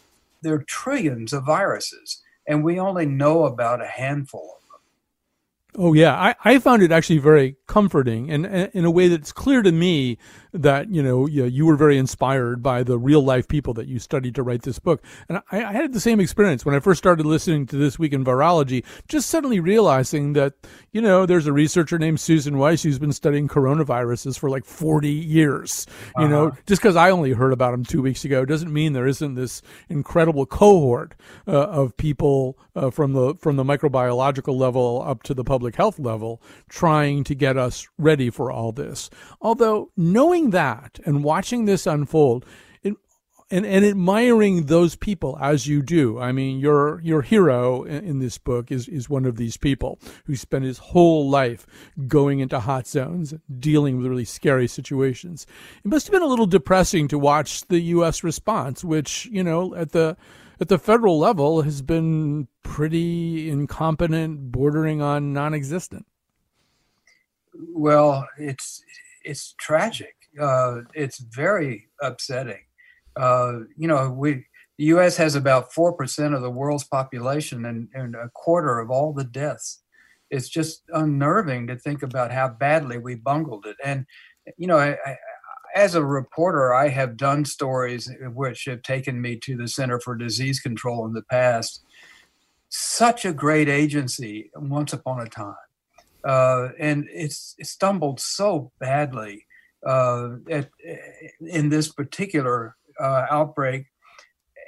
there 0.43 0.55
are 0.55 0.65
trillions 0.65 1.33
of 1.33 1.45
viruses, 1.45 2.23
and 2.47 2.65
we 2.65 2.79
only 2.79 3.07
know 3.07 3.45
about 3.45 3.83
a 3.83 3.87
handful. 3.87 4.62
Oh 5.79 5.95
yeah, 5.95 6.15
I, 6.15 6.35
I 6.45 6.59
found 6.59 6.83
it 6.83 6.93
actually 6.93 7.17
very 7.17 7.57
comforting, 7.67 8.31
and, 8.31 8.45
and 8.45 8.71
in 8.75 8.85
a 8.85 8.91
way 8.91 9.09
that's 9.09 9.33
clear 9.33 9.63
to 9.63 9.73
me 9.73 10.19
that 10.53 10.91
you 10.91 11.03
know 11.03 11.27
you, 11.27 11.45
you 11.47 11.65
were 11.65 11.77
very 11.77 11.97
inspired 11.97 12.63
by 12.63 12.83
the 12.83 12.99
real 12.99 13.23
life 13.23 13.49
people 13.49 13.73
that 13.75 13.87
you 13.87 13.99
studied 13.99 14.35
to 14.35 14.43
write 14.43 14.63
this 14.63 14.79
book. 14.79 15.03
And 15.31 15.39
I, 15.51 15.65
I, 15.65 15.73
had 15.73 15.95
the 15.95 16.01
same 16.01 16.21
experience 16.21 16.67
when 16.67 16.75
I 16.75 16.81
first 16.81 16.99
started 16.99 17.25
listening 17.25 17.65
to 17.69 17.77
this 17.77 17.99
week 17.99 18.13
in 18.13 18.23
virology. 18.23 18.85
Just 19.09 19.31
suddenly 19.31 19.61
realizing 19.61 20.35
that 20.35 20.53
you 20.93 21.01
know 21.01 21.25
there's 21.25 21.47
a 21.47 21.55
researcher 21.55 21.99
named 21.99 22.21
Susan 22.21 22.59
Weiss 22.59 22.83
who's 22.83 22.99
been 22.99 23.13
studying 23.13 23.49
coronaviruses 23.49 24.39
for 24.39 24.51
like 24.51 24.67
40 24.67 25.09
years. 25.09 25.87
You 26.19 26.25
uh-huh. 26.25 26.29
know, 26.29 26.53
just 26.67 26.83
because 26.83 26.97
I 26.97 27.11
only 27.11 27.33
heard 27.33 27.55
about 27.55 27.71
them 27.71 27.85
two 27.85 28.03
weeks 28.03 28.27
ago 28.27 28.45
doesn't 28.45 28.71
mean 28.71 28.93
there 28.93 29.07
isn't 29.07 29.37
this 29.37 29.63
incredible 29.89 30.45
cohort 30.45 31.15
uh, 31.49 31.53
of 31.53 31.97
people 31.97 32.59
uh, 32.75 32.91
from 32.91 33.13
the 33.13 33.35
from 33.37 33.57
the 33.57 33.65
microbiological 33.65 34.57
level 34.57 35.03
up 35.07 35.23
to 35.25 35.35
the 35.35 35.45
public 35.45 35.77
health 35.77 35.99
level 35.99 36.43
trying 36.69 37.25
to 37.25 37.35
get 37.35 37.57
us 37.57 37.87
ready 37.99 38.31
for 38.31 38.51
all 38.51 38.73
this. 38.73 39.11
Although 39.41 39.91
knowing 39.97 40.51
that 40.51 40.99
and 41.05 41.25
watching 41.25 41.65
this 41.65 41.87
unfold, 41.87 42.47
and, 43.53 43.67
and 43.67 43.85
admiring 43.85 44.65
those 44.65 44.97
people 44.97 45.37
as 45.39 45.67
you 45.67 45.83
do. 45.83 46.19
I 46.19 46.33
mean, 46.33 46.59
your 46.59 47.01
your 47.03 47.21
hero 47.21 47.85
in, 47.85 48.19
this 48.19 48.39
book 48.39 48.73
is 48.73 48.89
is 48.89 49.11
one 49.11 49.27
of 49.27 49.37
these 49.37 49.59
people 49.59 50.01
who 50.25 50.35
spent 50.35 50.65
his 50.65 50.79
whole 50.79 51.29
life 51.29 51.67
going 52.09 52.41
into 52.41 52.59
hot 52.59 52.87
zones, 52.87 53.35
dealing 53.59 53.99
with 53.99 54.07
really 54.07 54.25
scary 54.25 54.67
situations. 54.67 55.47
It 55.85 55.89
must 55.89 56.07
have 56.07 56.13
been 56.13 56.23
a 56.23 56.27
little 56.27 56.47
depressing 56.47 57.09
to 57.09 57.19
watch 57.19 57.67
the 57.67 57.81
U.S. 57.81 58.25
response, 58.25 58.83
which 58.83 59.27
you 59.27 59.45
know 59.45 59.75
at 59.75 59.93
the 59.93 60.17
at 60.59 60.69
the 60.69 60.79
federal 60.79 61.19
level 61.19 61.61
has 61.61 61.83
been 61.83 62.49
pretty 62.63 63.51
incompetent, 63.51 64.51
bordering 64.51 65.03
on 65.03 65.35
non-existent. 65.35 66.07
Well, 67.75 68.27
it's 68.39 68.83
it's 69.25 69.55
tragic. 69.59 70.17
Uh, 70.41 70.81
it's 70.95 71.19
very 71.19 71.89
upsetting. 72.01 72.63
Uh, 73.17 73.61
you 73.77 73.89
know, 73.89 74.11
we 74.11 74.47
the 74.79 74.85
U.S. 74.85 75.17
has 75.17 75.35
about 75.35 75.73
four 75.73 75.93
percent 75.93 76.35
of 76.35 76.43
the 76.43 76.51
world's 76.51 76.85
population 76.85 77.65
and, 77.67 77.89
and 77.95 78.15
a 78.15 78.31
quarter 78.35 78.79
of 78.79 78.91
all 78.91 79.13
the 79.13 79.25
deaths. 79.25 79.83
It's 80.31 80.49
just 80.49 80.83
unnerving 80.89 81.67
to 81.67 81.77
think 81.77 82.03
about 82.03 82.33
how 82.33 82.49
badly 82.49 82.99
we 82.99 83.15
bungled 83.17 83.67
it. 83.67 83.77
And 83.85 84.07
you 84.57 84.67
know, 84.67 84.79
I, 84.79 84.97
I, 85.05 85.17
as 85.75 85.95
a 85.95 86.05
reporter, 86.05 86.75
I 86.75 86.89
have 86.89 87.17
done 87.17 87.45
stories 87.45 88.11
which 88.35 88.65
have 88.67 88.83
taken 88.83 89.21
me 89.21 89.37
to 89.41 89.57
the 89.57 89.69
Center 89.69 90.01
for 90.01 90.15
Disease 90.15 90.61
Control 90.61 91.07
in 91.07 91.13
the 91.13 91.23
past. 91.23 91.83
Such 92.69 93.25
a 93.25 93.33
great 93.33 93.69
agency 93.69 94.51
once 94.55 94.93
upon 94.93 95.21
a 95.21 95.27
time. 95.27 95.55
Uh, 96.25 96.69
and 96.79 97.09
it's 97.11 97.55
it 97.59 97.67
stumbled 97.67 98.21
so 98.21 98.71
badly 98.79 99.47
uh, 99.87 100.37
at, 100.51 100.71
in 101.41 101.69
this 101.69 101.93
particular 101.93 102.77
uh, 103.03 103.27
outbreak 103.31 103.87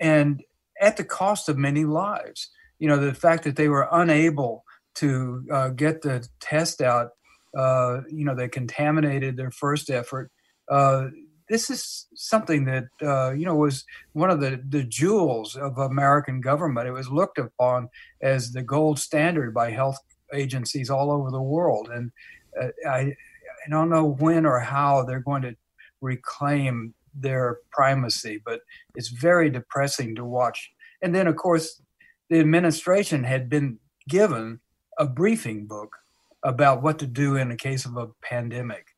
and 0.01 0.43
at 0.81 0.97
the 0.97 1.05
cost 1.05 1.49
of 1.49 1.57
many 1.57 1.85
lives. 1.85 2.51
You 2.79 2.89
know, 2.89 2.97
the 2.99 3.15
fact 3.15 3.45
that 3.45 3.57
they 3.57 3.69
were 3.69 3.89
unable 3.93 4.65
to 4.97 5.45
uh, 5.53 5.69
get 5.71 6.03
the 6.03 6.27
test 6.41 6.81
out, 6.81 7.11
uh, 7.57 8.01
you 8.11 8.25
know, 8.25 8.35
they 8.35 8.49
contaminated 8.49 9.37
their 9.37 9.51
first 9.51 9.91
effort. 9.91 10.31
Uh, 10.71 11.07
this 11.49 11.71
is 11.71 12.07
something 12.15 12.65
that 12.65 12.85
uh, 13.03 13.33
you 13.33 13.45
know 13.45 13.55
was 13.55 13.85
one 14.13 14.31
of 14.31 14.41
the, 14.41 14.63
the 14.69 14.83
jewels 14.83 15.57
of 15.57 15.77
American 15.79 16.41
government. 16.41 16.89
It 16.89 16.93
was 16.93 17.09
looked 17.09 17.39
upon 17.39 17.89
as 18.23 18.53
the 18.53 18.63
gold 18.63 18.99
standard 18.99 19.53
by 19.53 19.71
health 19.71 19.99
agencies 20.33 20.91
all 20.91 21.13
over 21.13 21.31
the 21.31 21.43
world, 21.43 21.91
and 21.93 22.11
uh, 22.61 22.69
I 22.89 22.99
I 22.99 23.71
don't 23.71 23.91
know 23.91 24.07
when 24.07 24.47
or 24.47 24.59
how 24.61 25.05
they're 25.05 25.21
going 25.21 25.43
to 25.43 25.55
reclaim 26.01 26.95
their 27.15 27.59
primacy, 27.73 28.41
but 28.45 28.61
it's 28.95 29.09
very 29.09 29.51
depressing 29.51 30.15
to 30.17 30.25
watch. 30.25 30.71
And 31.03 31.15
then, 31.15 31.27
of 31.27 31.37
course, 31.37 31.81
the 32.31 32.41
administration 32.41 33.25
had 33.25 33.49
been 33.49 33.79
given 34.09 34.61
a 34.99 35.07
briefing 35.07 35.67
book 35.67 35.97
about 36.43 36.83
what 36.83 36.99
to 36.99 37.07
do 37.07 37.37
in 37.37 37.49
the 37.49 37.57
case 37.57 37.85
of 37.85 37.97
a 37.97 38.09
pandemic. 38.23 38.89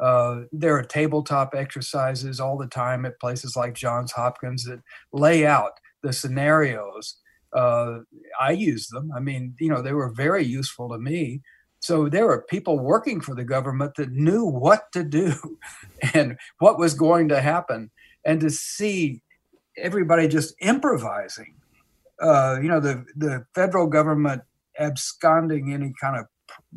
Uh, 0.00 0.42
there 0.50 0.76
are 0.76 0.82
tabletop 0.82 1.54
exercises 1.54 2.40
all 2.40 2.58
the 2.58 2.66
time 2.66 3.04
at 3.04 3.20
places 3.20 3.54
like 3.56 3.74
Johns 3.74 4.12
Hopkins 4.12 4.64
that 4.64 4.80
lay 5.12 5.46
out 5.46 5.72
the 6.02 6.12
scenarios. 6.12 7.18
Uh, 7.52 7.98
I 8.40 8.52
use 8.52 8.88
them. 8.88 9.10
I 9.14 9.20
mean, 9.20 9.54
you 9.60 9.68
know, 9.68 9.82
they 9.82 9.92
were 9.92 10.12
very 10.12 10.44
useful 10.44 10.88
to 10.90 10.98
me 10.98 11.42
so 11.82 12.08
there 12.08 12.26
were 12.26 12.42
people 12.42 12.78
working 12.78 13.20
for 13.20 13.34
the 13.34 13.42
government 13.44 13.96
that 13.96 14.12
knew 14.12 14.44
what 14.44 14.92
to 14.92 15.02
do 15.02 15.34
and 16.14 16.38
what 16.60 16.78
was 16.78 16.94
going 16.94 17.28
to 17.30 17.40
happen. 17.40 17.90
And 18.24 18.40
to 18.40 18.50
see 18.50 19.20
everybody 19.76 20.28
just 20.28 20.54
improvising, 20.60 21.56
uh, 22.20 22.58
you 22.62 22.68
know, 22.68 22.78
the, 22.78 23.04
the 23.16 23.46
federal 23.52 23.88
government 23.88 24.42
absconding 24.78 25.74
any 25.74 25.92
kind 26.00 26.16
of 26.16 26.26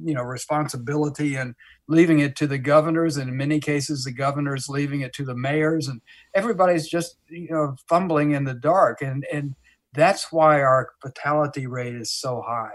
you 0.03 0.13
know 0.13 0.23
responsibility 0.23 1.35
and 1.35 1.53
leaving 1.87 2.19
it 2.19 2.35
to 2.35 2.47
the 2.47 2.57
governors 2.57 3.17
and 3.17 3.29
in 3.29 3.37
many 3.37 3.59
cases 3.59 4.03
the 4.03 4.11
governors 4.11 4.69
leaving 4.69 5.01
it 5.01 5.13
to 5.13 5.23
the 5.23 5.35
mayors 5.35 5.87
and 5.87 6.01
everybody's 6.33 6.87
just 6.87 7.17
you 7.29 7.49
know 7.49 7.75
fumbling 7.87 8.31
in 8.31 8.43
the 8.43 8.53
dark 8.53 9.01
and 9.01 9.25
and 9.31 9.55
that's 9.93 10.31
why 10.31 10.61
our 10.61 10.89
fatality 11.01 11.67
rate 11.67 11.95
is 11.95 12.11
so 12.11 12.41
high 12.45 12.71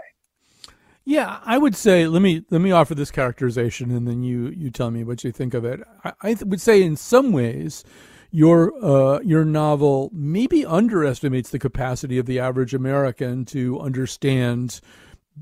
yeah, 1.03 1.39
I 1.43 1.57
would 1.57 1.75
say 1.75 2.07
let 2.07 2.21
me 2.21 2.43
let 2.49 2.61
me 2.61 2.71
offer 2.71 2.93
this 2.93 3.11
characterization, 3.11 3.91
and 3.91 4.07
then 4.07 4.23
you 4.23 4.49
you 4.49 4.69
tell 4.69 4.91
me 4.91 5.03
what 5.03 5.23
you 5.23 5.31
think 5.31 5.53
of 5.53 5.65
it. 5.65 5.81
I, 6.03 6.13
I 6.21 6.37
would 6.45 6.61
say 6.61 6.83
in 6.83 6.95
some 6.95 7.31
ways, 7.31 7.83
your 8.29 8.73
uh, 8.83 9.19
your 9.21 9.43
novel 9.43 10.11
maybe 10.13 10.65
underestimates 10.65 11.49
the 11.49 11.59
capacity 11.59 12.17
of 12.17 12.27
the 12.27 12.39
average 12.39 12.73
American 12.73 13.45
to 13.45 13.79
understand 13.79 14.79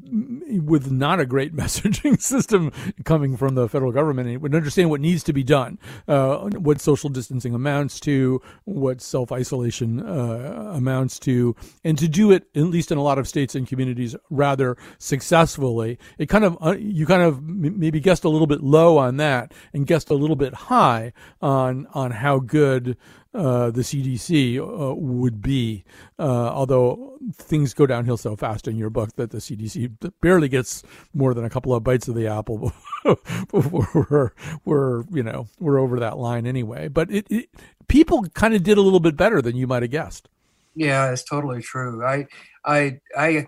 with 0.04 0.92
not 0.92 1.20
a 1.20 1.26
great 1.26 1.56
messaging 1.56 2.20
system 2.22 2.72
coming 3.06 3.36
from 3.38 3.56
the 3.56 3.68
federal 3.68 3.92
government 3.92 4.30
and 4.30 4.42
would 4.42 4.56
understand 4.56 4.90
what 4.90 5.02
needs 5.02 5.24
to 5.24 5.34
be 5.34 5.44
done, 5.44 5.78
uh, 6.08 6.38
what 6.50 6.82
social 6.82 7.10
distancing 7.10 7.54
amounts 7.54 8.00
to, 8.00 8.42
what 8.66 9.02
self 9.02 9.32
isolation 9.32 10.00
uh, 10.02 10.72
amounts 10.76 11.20
to, 11.20 11.56
and 11.84 11.98
to 11.98 12.08
do 12.08 12.32
it 12.32 12.48
at 12.56 12.64
least 12.64 12.92
in 12.92 12.98
a 12.98 13.04
lot 13.04 13.18
of 13.18 13.28
states 13.28 13.56
and 13.56 13.68
communities 13.68 14.16
rather 14.30 14.78
successfully. 14.98 15.98
It 16.18 16.28
kind 16.28 16.44
of 16.44 16.58
uh, 16.62 16.76
you 16.78 17.06
kind 17.06 17.24
of 17.24 17.42
maybe 17.42 18.00
guessed 18.00 18.24
a 18.24 18.30
little 18.30 18.48
bit 18.48 18.62
low 18.62 18.98
on 18.98 19.18
that 19.18 19.54
and 19.74 19.88
guessed 19.88 20.10
a 20.10 20.16
little 20.16 20.36
bit 20.36 20.54
high 20.54 21.14
on 21.42 21.88
on 21.94 22.12
how 22.12 22.40
good 22.40 22.98
uh, 23.34 23.70
the 23.70 23.82
CDC 23.82 24.60
uh, 24.60 24.96
would 24.96 25.42
be. 25.42 25.84
Uh, 26.18 26.50
although 26.50 27.18
things 27.34 27.74
go 27.74 27.86
downhill 27.86 28.18
so 28.18 28.36
fast 28.36 28.68
in 28.68 28.76
your 28.76 28.90
book 28.90 29.16
that 29.18 29.32
the 29.32 29.38
CDC 29.38 30.12
barely 30.22 30.50
gets 30.50 30.84
more 31.14 31.34
than 31.34 31.46
a 31.46 31.50
couple 31.50 31.74
of 31.74 31.84
bites 31.84 32.08
of 32.08 32.16
the 32.16 32.28
apple 32.28 32.74
before 33.52 34.08
we're, 34.10 34.32
we're 34.66 35.04
you 35.12 35.24
know 35.24 35.48
we're 35.60 35.80
over 35.80 36.00
that 36.00 36.18
line 36.18 36.48
anyway. 36.48 36.88
But 36.88 37.12
it, 37.12 37.28
it 37.30 37.50
people 37.88 38.24
kind 38.34 38.54
of 38.54 38.64
did 38.64 38.78
a 38.78 38.82
little 38.82 39.00
bit 39.00 39.16
better 39.16 39.42
than 39.42 39.56
you 39.56 39.68
might 39.68 39.84
have 39.84 39.92
guessed. 39.92 40.28
Yeah, 40.76 41.12
it's 41.12 41.24
totally 41.24 41.62
true. 41.62 42.04
I 42.04 42.28
I 42.66 43.00
I 43.16 43.48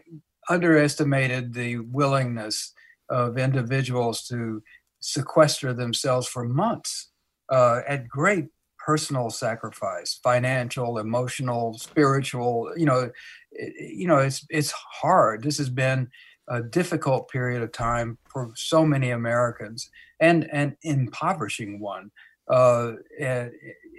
underestimated 0.49 1.53
the 1.53 1.79
willingness 1.79 2.73
of 3.09 3.37
individuals 3.37 4.27
to 4.27 4.61
sequester 4.99 5.73
themselves 5.73 6.27
for 6.27 6.43
months 6.43 7.09
uh, 7.49 7.81
at 7.87 8.07
great 8.07 8.45
personal 8.91 9.29
sacrifice 9.29 10.19
financial 10.21 10.97
emotional 10.97 11.77
spiritual 11.77 12.53
you 12.75 12.85
know 12.85 13.09
it, 13.51 13.73
you 14.01 14.07
know 14.07 14.17
it's 14.17 14.45
it's 14.49 14.71
hard. 14.71 15.43
This 15.43 15.57
has 15.59 15.69
been 15.69 16.09
a 16.49 16.61
difficult 16.61 17.29
period 17.29 17.61
of 17.63 17.71
time 17.71 18.17
for 18.31 18.51
so 18.55 18.85
many 18.85 19.09
americans 19.11 19.89
and 20.19 20.39
an 20.51 20.75
impoverishing 20.83 21.79
one 21.79 22.11
uh, 22.49 22.93
and, 23.19 23.51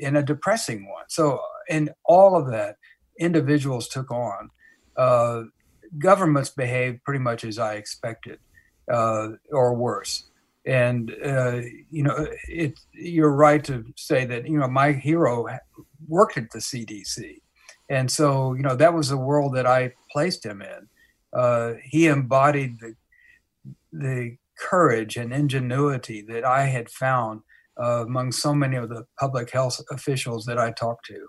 and 0.02 0.18
a 0.18 0.22
depressing 0.22 0.80
one. 0.96 1.06
So 1.08 1.40
in 1.68 1.90
all 2.04 2.36
of 2.36 2.50
that 2.50 2.76
individuals 3.18 3.88
took 3.88 4.10
on 4.10 4.50
uh, 4.96 5.44
governments 5.98 6.50
behaved 6.50 7.02
pretty 7.04 7.22
much 7.28 7.44
as 7.44 7.58
i 7.58 7.74
expected 7.74 8.38
uh, 8.92 9.28
or 9.50 9.74
worse 9.74 10.31
and 10.64 11.14
uh, 11.24 11.60
you 11.90 12.02
know 12.02 12.26
it 12.48 12.78
you're 12.92 13.34
right 13.34 13.64
to 13.64 13.84
say 13.96 14.24
that 14.24 14.46
you 14.46 14.58
know 14.58 14.68
my 14.68 14.92
hero 14.92 15.46
worked 16.06 16.38
at 16.38 16.50
the 16.50 16.60
cdc 16.60 17.40
and 17.88 18.10
so 18.10 18.54
you 18.54 18.62
know 18.62 18.76
that 18.76 18.94
was 18.94 19.08
the 19.08 19.16
world 19.16 19.54
that 19.54 19.66
i 19.66 19.92
placed 20.12 20.44
him 20.44 20.62
in. 20.62 20.88
Uh, 21.38 21.74
he 21.82 22.06
embodied 22.06 22.78
the 22.80 22.94
the 23.92 24.36
courage 24.58 25.16
and 25.16 25.32
ingenuity 25.32 26.22
that 26.22 26.44
i 26.44 26.64
had 26.64 26.88
found 26.88 27.40
uh, 27.82 28.04
among 28.04 28.30
so 28.30 28.54
many 28.54 28.76
of 28.76 28.88
the 28.88 29.04
public 29.18 29.50
health 29.50 29.80
officials 29.90 30.44
that 30.44 30.58
i 30.58 30.70
talked 30.70 31.06
to. 31.06 31.26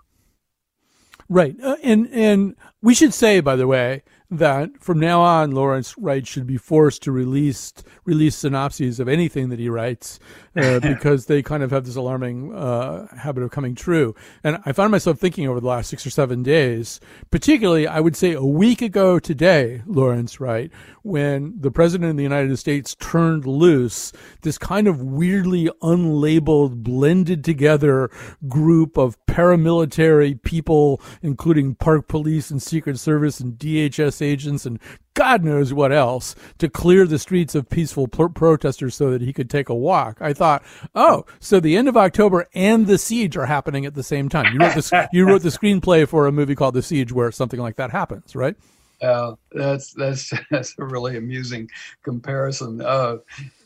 Right. 1.28 1.56
Uh, 1.62 1.76
and 1.82 2.08
and 2.12 2.54
we 2.82 2.94
should 2.94 3.14
say 3.14 3.40
by 3.40 3.56
the 3.56 3.66
way 3.66 4.02
that 4.30 4.70
from 4.80 4.98
now 4.98 5.20
on, 5.20 5.50
Lawrence 5.52 5.96
Wright 5.98 6.26
should 6.26 6.46
be 6.46 6.56
forced 6.56 7.02
to 7.02 7.12
release 7.12 7.72
release 8.04 8.36
synopses 8.36 8.98
of 8.98 9.08
anything 9.08 9.48
that 9.50 9.58
he 9.58 9.68
writes 9.68 10.18
uh, 10.56 10.80
because 10.80 11.26
they 11.26 11.42
kind 11.42 11.62
of 11.62 11.70
have 11.70 11.84
this 11.84 11.96
alarming 11.96 12.54
uh, 12.54 13.06
habit 13.16 13.42
of 13.42 13.50
coming 13.50 13.74
true. 13.74 14.14
And 14.42 14.58
I 14.64 14.72
found 14.72 14.90
myself 14.90 15.18
thinking 15.18 15.46
over 15.48 15.60
the 15.60 15.66
last 15.66 15.90
six 15.90 16.06
or 16.06 16.10
seven 16.10 16.42
days, 16.42 17.00
particularly, 17.30 17.86
I 17.86 18.00
would 18.00 18.16
say 18.16 18.32
a 18.32 18.44
week 18.44 18.82
ago 18.82 19.18
today, 19.18 19.82
Lawrence 19.86 20.40
Wright, 20.40 20.70
when 21.02 21.54
the 21.60 21.70
president 21.70 22.10
of 22.10 22.16
the 22.16 22.22
United 22.22 22.56
States 22.58 22.94
turned 22.94 23.46
loose 23.46 24.12
this 24.42 24.58
kind 24.58 24.88
of 24.88 25.02
weirdly 25.02 25.70
unlabeled, 25.82 26.82
blended 26.82 27.44
together 27.44 28.10
group 28.48 28.96
of 28.96 29.18
paramilitary 29.26 30.40
people, 30.42 31.00
including 31.22 31.74
park 31.74 32.08
police 32.08 32.50
and 32.50 32.62
Secret 32.62 32.98
Service 32.98 33.40
and 33.40 33.54
DHS 33.54 34.13
agents 34.22 34.66
and 34.66 34.78
God 35.14 35.44
knows 35.44 35.72
what 35.72 35.92
else 35.92 36.34
to 36.58 36.68
clear 36.68 37.06
the 37.06 37.18
streets 37.18 37.54
of 37.54 37.68
peaceful 37.68 38.08
pro- 38.08 38.28
protesters 38.28 38.94
so 38.94 39.10
that 39.10 39.22
he 39.22 39.32
could 39.32 39.48
take 39.48 39.68
a 39.68 39.74
walk. 39.74 40.18
I 40.20 40.32
thought, 40.32 40.64
oh, 40.94 41.24
so 41.38 41.60
the 41.60 41.76
end 41.76 41.88
of 41.88 41.96
October 41.96 42.46
and 42.54 42.86
the 42.86 42.98
siege 42.98 43.36
are 43.36 43.46
happening 43.46 43.86
at 43.86 43.94
the 43.94 44.02
same 44.02 44.28
time. 44.28 44.52
You 44.52 44.60
wrote 44.60 44.74
the, 44.74 45.08
you 45.12 45.26
wrote 45.26 45.42
the 45.42 45.50
screenplay 45.50 46.08
for 46.08 46.26
a 46.26 46.32
movie 46.32 46.54
called 46.54 46.74
The 46.74 46.82
Siege 46.82 47.12
where 47.12 47.30
something 47.30 47.60
like 47.60 47.76
that 47.76 47.90
happens, 47.90 48.34
right? 48.34 48.56
Uh, 49.00 49.34
that's 49.52 49.92
that's 49.92 50.32
that's 50.50 50.74
a 50.78 50.84
really 50.84 51.16
amusing 51.16 51.68
comparison. 52.02 52.80
Uh, 52.80 53.18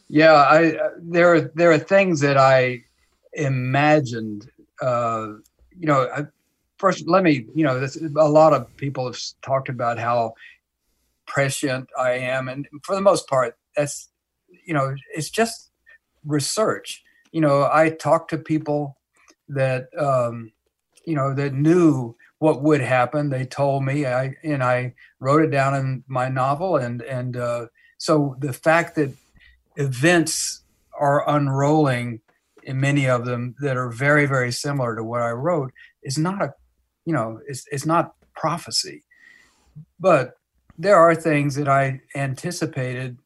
yeah, 0.08 0.34
I 0.34 0.76
there 0.98 1.34
are 1.34 1.40
there 1.54 1.72
are 1.72 1.78
things 1.78 2.20
that 2.20 2.37
I 2.37 2.84
imagined. 3.34 4.50
Uh, 4.80 5.34
you 5.78 5.87
know, 5.87 6.28
first 6.78 7.08
let 7.08 7.22
me 7.22 7.46
you 7.54 7.64
know 7.64 7.78
this, 7.78 7.96
a 7.96 8.28
lot 8.28 8.52
of 8.52 8.74
people 8.76 9.06
have 9.06 9.18
talked 9.42 9.68
about 9.68 9.98
how 9.98 10.35
prescient 11.26 11.88
I 11.98 12.12
am, 12.12 12.48
and 12.48 12.66
for 12.83 12.94
the 12.94 13.00
most 13.00 13.29
part, 13.29 13.56
that's 13.76 14.08
you 14.66 14.74
know 14.74 14.94
it's 15.14 15.31
just 15.31 15.70
research. 16.24 17.02
You 17.33 17.40
know, 17.40 17.68
I 17.70 17.90
talked 17.90 18.31
to 18.31 18.38
people 18.38 18.96
that 19.48 19.88
um, 19.98 20.52
you 21.04 21.14
know 21.14 21.35
that 21.35 21.54
knew 21.54 22.16
what 22.38 22.62
would 22.62 22.81
happen. 22.81 23.31
They 23.31 23.44
told 23.44 23.85
me, 23.85 24.06
I 24.06 24.37
and 24.42 24.62
I 24.62 24.94
wrote 25.20 25.42
it 25.42 25.50
down 25.50 25.74
in 25.74 26.04
my 26.06 26.29
novel, 26.29 26.76
and 26.76 27.02
and 27.02 27.37
uh, 27.37 27.66
so 27.98 28.37
the 28.38 28.52
fact 28.52 28.94
that 28.96 29.12
events 29.76 30.62
are 30.98 31.29
unrolling 31.29 32.20
in 32.62 32.81
many 32.81 33.08
of 33.08 33.24
them 33.24 33.54
that 33.60 33.76
are 33.76 33.88
very, 33.88 34.26
very 34.26 34.52
similar 34.52 34.94
to 34.94 35.02
what 35.02 35.22
I 35.22 35.31
wrote 35.31 35.72
is 36.02 36.18
not 36.18 36.42
a, 36.42 36.52
you 37.09 37.15
know, 37.15 37.40
it's, 37.48 37.65
it's 37.73 37.87
not 37.87 38.13
prophecy. 38.35 39.02
But 39.98 40.35
there 40.77 40.96
are 40.96 41.15
things 41.15 41.54
that 41.54 41.67
I 41.67 42.02
anticipated 42.15 43.17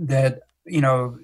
that, 0.00 0.40
you 0.66 0.80
know, 0.80 1.16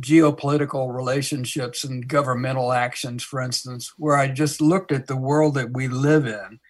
geopolitical 0.00 0.94
relationships 0.94 1.82
and 1.82 2.06
governmental 2.06 2.72
actions, 2.72 3.22
for 3.22 3.40
instance, 3.40 3.94
where 3.96 4.16
I 4.16 4.28
just 4.28 4.60
looked 4.60 4.92
at 4.92 5.06
the 5.06 5.16
world 5.16 5.54
that 5.54 5.72
we 5.72 5.88
live 5.88 6.26
in 6.26 6.60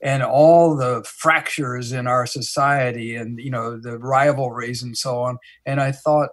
and 0.00 0.22
all 0.22 0.76
the 0.76 1.04
fractures 1.04 1.90
in 1.90 2.06
our 2.06 2.24
society 2.24 3.16
and 3.16 3.40
you 3.40 3.50
know 3.50 3.80
the 3.80 3.98
rivalries 3.98 4.82
and 4.82 4.96
so 4.96 5.22
on. 5.22 5.38
And 5.64 5.80
i 5.80 5.90
thought 5.90 6.28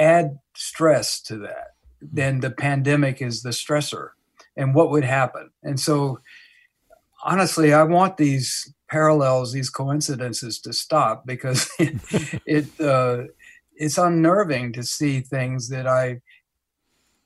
add 0.00 0.38
stress 0.56 1.20
to 1.22 1.36
that. 1.38 1.74
Then 2.00 2.40
the 2.40 2.50
pandemic 2.50 3.22
is 3.22 3.42
the 3.42 3.50
stressor 3.50 4.08
and 4.56 4.74
what 4.74 4.90
would 4.90 5.04
happen 5.04 5.50
and 5.62 5.78
so 5.78 6.18
honestly 7.24 7.72
i 7.72 7.82
want 7.82 8.16
these 8.16 8.72
parallels 8.88 9.52
these 9.52 9.70
coincidences 9.70 10.60
to 10.60 10.72
stop 10.72 11.26
because 11.26 11.70
it, 11.78 12.80
uh, 12.80 13.24
it's 13.76 13.98
unnerving 13.98 14.72
to 14.72 14.82
see 14.82 15.20
things 15.20 15.68
that 15.68 15.86
i 15.86 16.20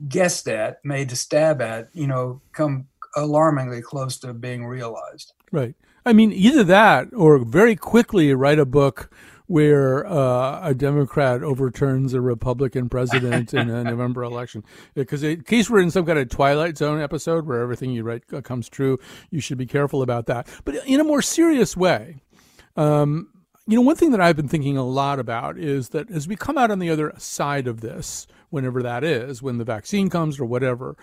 guessed 0.08 0.48
at 0.48 0.78
made 0.84 1.10
a 1.10 1.16
stab 1.16 1.60
at 1.60 1.88
you 1.92 2.06
know 2.06 2.40
come 2.52 2.86
alarmingly 3.16 3.82
close 3.82 4.18
to 4.18 4.32
being 4.32 4.66
realized. 4.66 5.32
Right. 5.52 5.74
I 6.06 6.12
mean, 6.12 6.32
either 6.32 6.64
that 6.64 7.08
or 7.14 7.38
very 7.38 7.76
quickly 7.76 8.32
write 8.34 8.58
a 8.58 8.64
book 8.64 9.10
where 9.48 10.06
uh, 10.06 10.60
a 10.62 10.74
Democrat 10.74 11.42
overturns 11.42 12.14
a 12.14 12.20
Republican 12.20 12.88
president 12.88 13.52
in 13.52 13.70
a 13.70 13.82
November 13.90 14.22
election. 14.22 14.62
Because 14.94 15.22
in 15.22 15.42
case 15.42 15.68
we're 15.68 15.80
in 15.80 15.90
some 15.90 16.06
kind 16.06 16.18
of 16.18 16.28
Twilight 16.28 16.76
Zone 16.78 17.00
episode 17.00 17.46
where 17.46 17.60
everything 17.60 17.90
you 17.90 18.04
write 18.04 18.24
comes 18.44 18.68
true, 18.68 18.98
you 19.30 19.40
should 19.40 19.58
be 19.58 19.66
careful 19.66 20.02
about 20.02 20.26
that. 20.26 20.46
But 20.64 20.86
in 20.86 21.00
a 21.00 21.04
more 21.04 21.22
serious 21.22 21.76
way, 21.76 22.16
um, 22.76 23.28
you 23.66 23.76
know, 23.76 23.82
one 23.82 23.96
thing 23.96 24.12
that 24.12 24.20
I've 24.20 24.36
been 24.36 24.48
thinking 24.48 24.76
a 24.76 24.84
lot 24.84 25.18
about 25.18 25.58
is 25.58 25.90
that 25.90 26.10
as 26.10 26.28
we 26.28 26.36
come 26.36 26.58
out 26.58 26.70
on 26.70 26.78
the 26.78 26.90
other 26.90 27.12
side 27.16 27.66
of 27.66 27.80
this, 27.80 28.26
whenever 28.50 28.82
that 28.82 29.02
is, 29.02 29.42
when 29.42 29.58
the 29.58 29.64
vaccine 29.64 30.10
comes 30.10 30.38
or 30.38 30.44
whatever, 30.44 30.96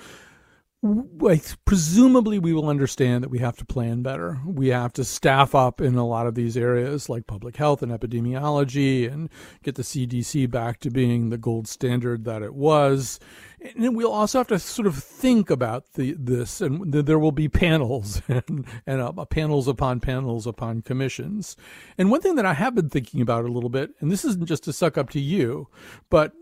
presumably 1.65 2.39
we 2.39 2.53
will 2.53 2.69
understand 2.69 3.23
that 3.23 3.29
we 3.29 3.39
have 3.39 3.57
to 3.57 3.65
plan 3.65 4.01
better. 4.01 4.39
We 4.45 4.67
have 4.67 4.93
to 4.93 5.03
staff 5.03 5.55
up 5.55 5.81
in 5.81 5.95
a 5.95 6.05
lot 6.05 6.27
of 6.27 6.35
these 6.35 6.55
areas 6.55 7.09
like 7.09 7.27
public 7.27 7.55
health 7.55 7.81
and 7.81 7.91
epidemiology 7.91 9.11
and 9.11 9.29
get 9.63 9.75
the 9.75 9.83
CDC 9.83 10.49
back 10.49 10.79
to 10.81 10.89
being 10.89 11.29
the 11.29 11.37
gold 11.37 11.67
standard 11.67 12.25
that 12.25 12.41
it 12.41 12.53
was. 12.53 13.19
And 13.75 13.95
we'll 13.95 14.11
also 14.11 14.39
have 14.39 14.47
to 14.47 14.59
sort 14.59 14.87
of 14.87 14.95
think 14.95 15.49
about 15.49 15.93
the, 15.93 16.15
this, 16.19 16.61
and 16.61 16.93
there 16.93 17.19
will 17.19 17.31
be 17.31 17.49
panels 17.49 18.21
and, 18.27 18.65
and 18.85 19.01
uh, 19.01 19.25
panels 19.25 19.67
upon 19.67 19.99
panels 20.01 20.45
upon 20.45 20.81
commissions. 20.81 21.55
And 21.97 22.11
one 22.11 22.21
thing 22.21 22.35
that 22.35 22.45
I 22.45 22.53
have 22.53 22.75
been 22.75 22.89
thinking 22.89 23.21
about 23.21 23.45
a 23.45 23.51
little 23.51 23.69
bit, 23.69 23.91
and 23.99 24.11
this 24.11 24.25
isn't 24.25 24.45
just 24.45 24.63
to 24.65 24.73
suck 24.73 24.97
up 24.97 25.09
to 25.11 25.19
you, 25.19 25.67
but 26.09 26.33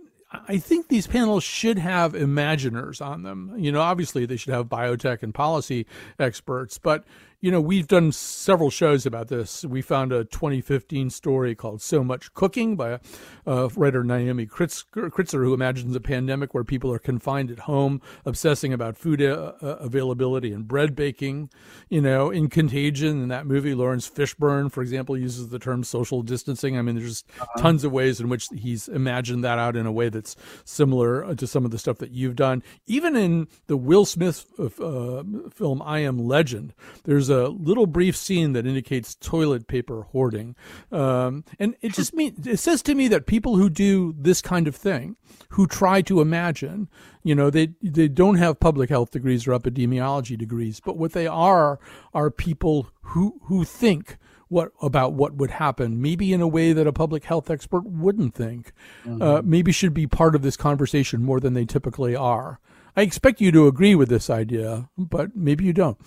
I 0.47 0.57
think 0.57 0.87
these 0.87 1.07
panels 1.07 1.43
should 1.43 1.77
have 1.77 2.13
imaginers 2.13 3.01
on 3.01 3.23
them. 3.23 3.53
You 3.57 3.71
know, 3.71 3.81
obviously 3.81 4.25
they 4.25 4.37
should 4.37 4.53
have 4.53 4.65
biotech 4.65 5.23
and 5.23 5.33
policy 5.33 5.85
experts, 6.19 6.77
but 6.77 7.03
you 7.43 7.51
know, 7.51 7.59
we've 7.59 7.89
done 7.89 8.13
several 8.13 8.69
shows 8.69 9.05
about 9.05 9.27
this. 9.27 9.65
We 9.65 9.81
found 9.81 10.13
a 10.13 10.23
2015 10.23 11.09
story 11.09 11.55
called 11.55 11.81
So 11.81 12.01
Much 12.01 12.33
Cooking 12.33 12.77
by 12.77 13.01
uh, 13.45 13.67
writer 13.75 14.01
Naomi 14.01 14.45
Kritzer, 14.45 15.43
who 15.43 15.53
imagines 15.53 15.93
a 15.93 15.99
pandemic 15.99 16.53
where 16.53 16.63
people 16.63 16.89
are 16.93 16.99
confined 16.99 17.51
at 17.51 17.59
home, 17.59 18.01
obsessing 18.23 18.71
about 18.71 18.97
food 18.97 19.21
uh, 19.21 19.51
uh, 19.61 19.65
availability 19.81 20.53
and 20.53 20.69
bread 20.69 20.95
baking. 20.95 21.49
You 21.89 21.99
know, 21.99 22.29
in 22.29 22.47
Contagion, 22.47 23.21
in 23.21 23.27
that 23.27 23.45
movie, 23.45 23.75
Laurence 23.75 24.09
Fishburne, 24.09 24.71
for 24.71 24.81
example, 24.81 25.17
uses 25.17 25.49
the 25.49 25.59
term 25.59 25.83
social 25.83 26.21
distancing. 26.21 26.77
I 26.77 26.81
mean, 26.81 26.95
there's 26.95 27.25
uh-huh. 27.41 27.61
tons 27.61 27.83
of 27.83 27.91
ways 27.91 28.21
in 28.21 28.29
which 28.29 28.47
he's 28.55 28.87
imagined 28.87 29.43
that 29.43 29.59
out 29.59 29.75
in 29.75 29.85
a 29.85 29.91
way 29.91 30.07
that's 30.07 30.37
similar 30.63 31.35
to 31.35 31.45
some 31.45 31.65
of 31.65 31.71
the 31.71 31.77
stuff 31.77 31.97
that 31.97 32.11
you've 32.11 32.37
done. 32.37 32.63
Even 32.85 33.17
in 33.17 33.49
the 33.67 33.75
Will 33.75 34.05
Smith 34.05 34.45
uh, 34.57 35.23
film 35.51 35.81
I 35.81 35.99
Am 35.99 36.25
Legend, 36.25 36.73
there's 37.03 37.29
a 37.29 37.32
little 37.49 37.87
brief 37.87 38.15
scene 38.15 38.53
that 38.53 38.65
indicates 38.65 39.15
toilet 39.15 39.67
paper 39.67 40.03
hoarding, 40.11 40.55
um, 40.91 41.43
and 41.59 41.75
it 41.81 41.93
just 41.93 42.13
means 42.13 42.47
it 42.47 42.57
says 42.57 42.81
to 42.83 42.95
me 42.95 43.07
that 43.09 43.25
people 43.25 43.57
who 43.57 43.69
do 43.69 44.13
this 44.17 44.41
kind 44.41 44.67
of 44.67 44.75
thing, 44.75 45.15
who 45.49 45.67
try 45.67 46.01
to 46.01 46.21
imagine, 46.21 46.89
you 47.23 47.35
know, 47.35 47.49
they 47.49 47.69
they 47.81 48.07
don't 48.07 48.35
have 48.35 48.59
public 48.59 48.89
health 48.89 49.11
degrees 49.11 49.47
or 49.47 49.51
epidemiology 49.51 50.37
degrees, 50.37 50.79
but 50.79 50.97
what 50.97 51.13
they 51.13 51.27
are 51.27 51.79
are 52.13 52.31
people 52.31 52.89
who 53.01 53.39
who 53.43 53.63
think 53.63 54.17
what 54.53 54.71
about 54.81 55.13
what 55.13 55.35
would 55.35 55.49
happen, 55.49 56.01
maybe 56.01 56.31
in 56.31 56.39
a 56.39 56.47
way 56.47 56.73
that 56.73 56.85
a 56.85 56.93
public 56.93 57.23
health 57.23 57.49
expert 57.49 57.83
wouldn't 57.85 58.35
think. 58.35 58.71
Mm-hmm. 59.03 59.21
Uh, 59.21 59.41
maybe 59.43 59.71
should 59.71 59.93
be 59.93 60.05
part 60.05 60.35
of 60.35 60.43
this 60.43 60.55
conversation 60.55 61.23
more 61.23 61.39
than 61.39 61.55
they 61.55 61.65
typically 61.65 62.15
are. 62.15 62.59
I 62.95 63.01
expect 63.01 63.41
you 63.41 63.51
to 63.51 63.67
agree 63.67 63.95
with 63.95 64.09
this 64.09 64.29
idea, 64.29 64.89
but 64.95 65.35
maybe 65.35 65.65
you 65.65 65.73
don't. 65.73 65.97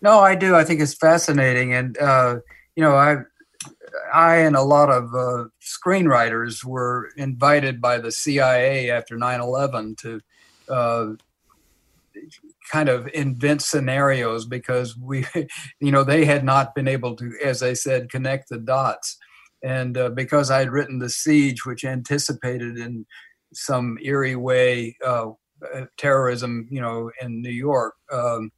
No, 0.00 0.20
I 0.20 0.34
do. 0.34 0.54
I 0.54 0.64
think 0.64 0.80
it's 0.80 0.94
fascinating, 0.94 1.72
and 1.72 1.98
uh, 1.98 2.36
you 2.74 2.82
know, 2.82 2.94
I, 2.94 3.16
I 4.12 4.36
and 4.36 4.56
a 4.56 4.62
lot 4.62 4.90
of 4.90 5.14
uh, 5.14 5.48
screenwriters 5.60 6.64
were 6.64 7.10
invited 7.16 7.80
by 7.80 7.98
the 7.98 8.12
CIA 8.12 8.90
after 8.90 9.16
9/11 9.16 9.96
to 9.98 10.20
uh, 10.68 11.06
kind 12.70 12.88
of 12.88 13.08
invent 13.14 13.62
scenarios 13.62 14.44
because 14.44 14.96
we, 14.96 15.26
you 15.80 15.92
know, 15.92 16.04
they 16.04 16.24
had 16.24 16.44
not 16.44 16.74
been 16.74 16.88
able 16.88 17.16
to, 17.16 17.32
as 17.44 17.62
I 17.62 17.72
said, 17.72 18.10
connect 18.10 18.48
the 18.48 18.58
dots, 18.58 19.16
and 19.62 19.96
uh, 19.96 20.10
because 20.10 20.50
I 20.50 20.58
had 20.58 20.70
written 20.70 20.98
the 20.98 21.10
siege, 21.10 21.64
which 21.64 21.84
anticipated 21.84 22.78
in 22.78 23.06
some 23.54 23.98
eerie 24.02 24.36
way 24.36 24.96
uh, 25.04 25.30
terrorism, 25.96 26.66
you 26.70 26.80
know, 26.80 27.10
in 27.20 27.40
New 27.40 27.50
York. 27.50 27.94
Um, 28.12 28.50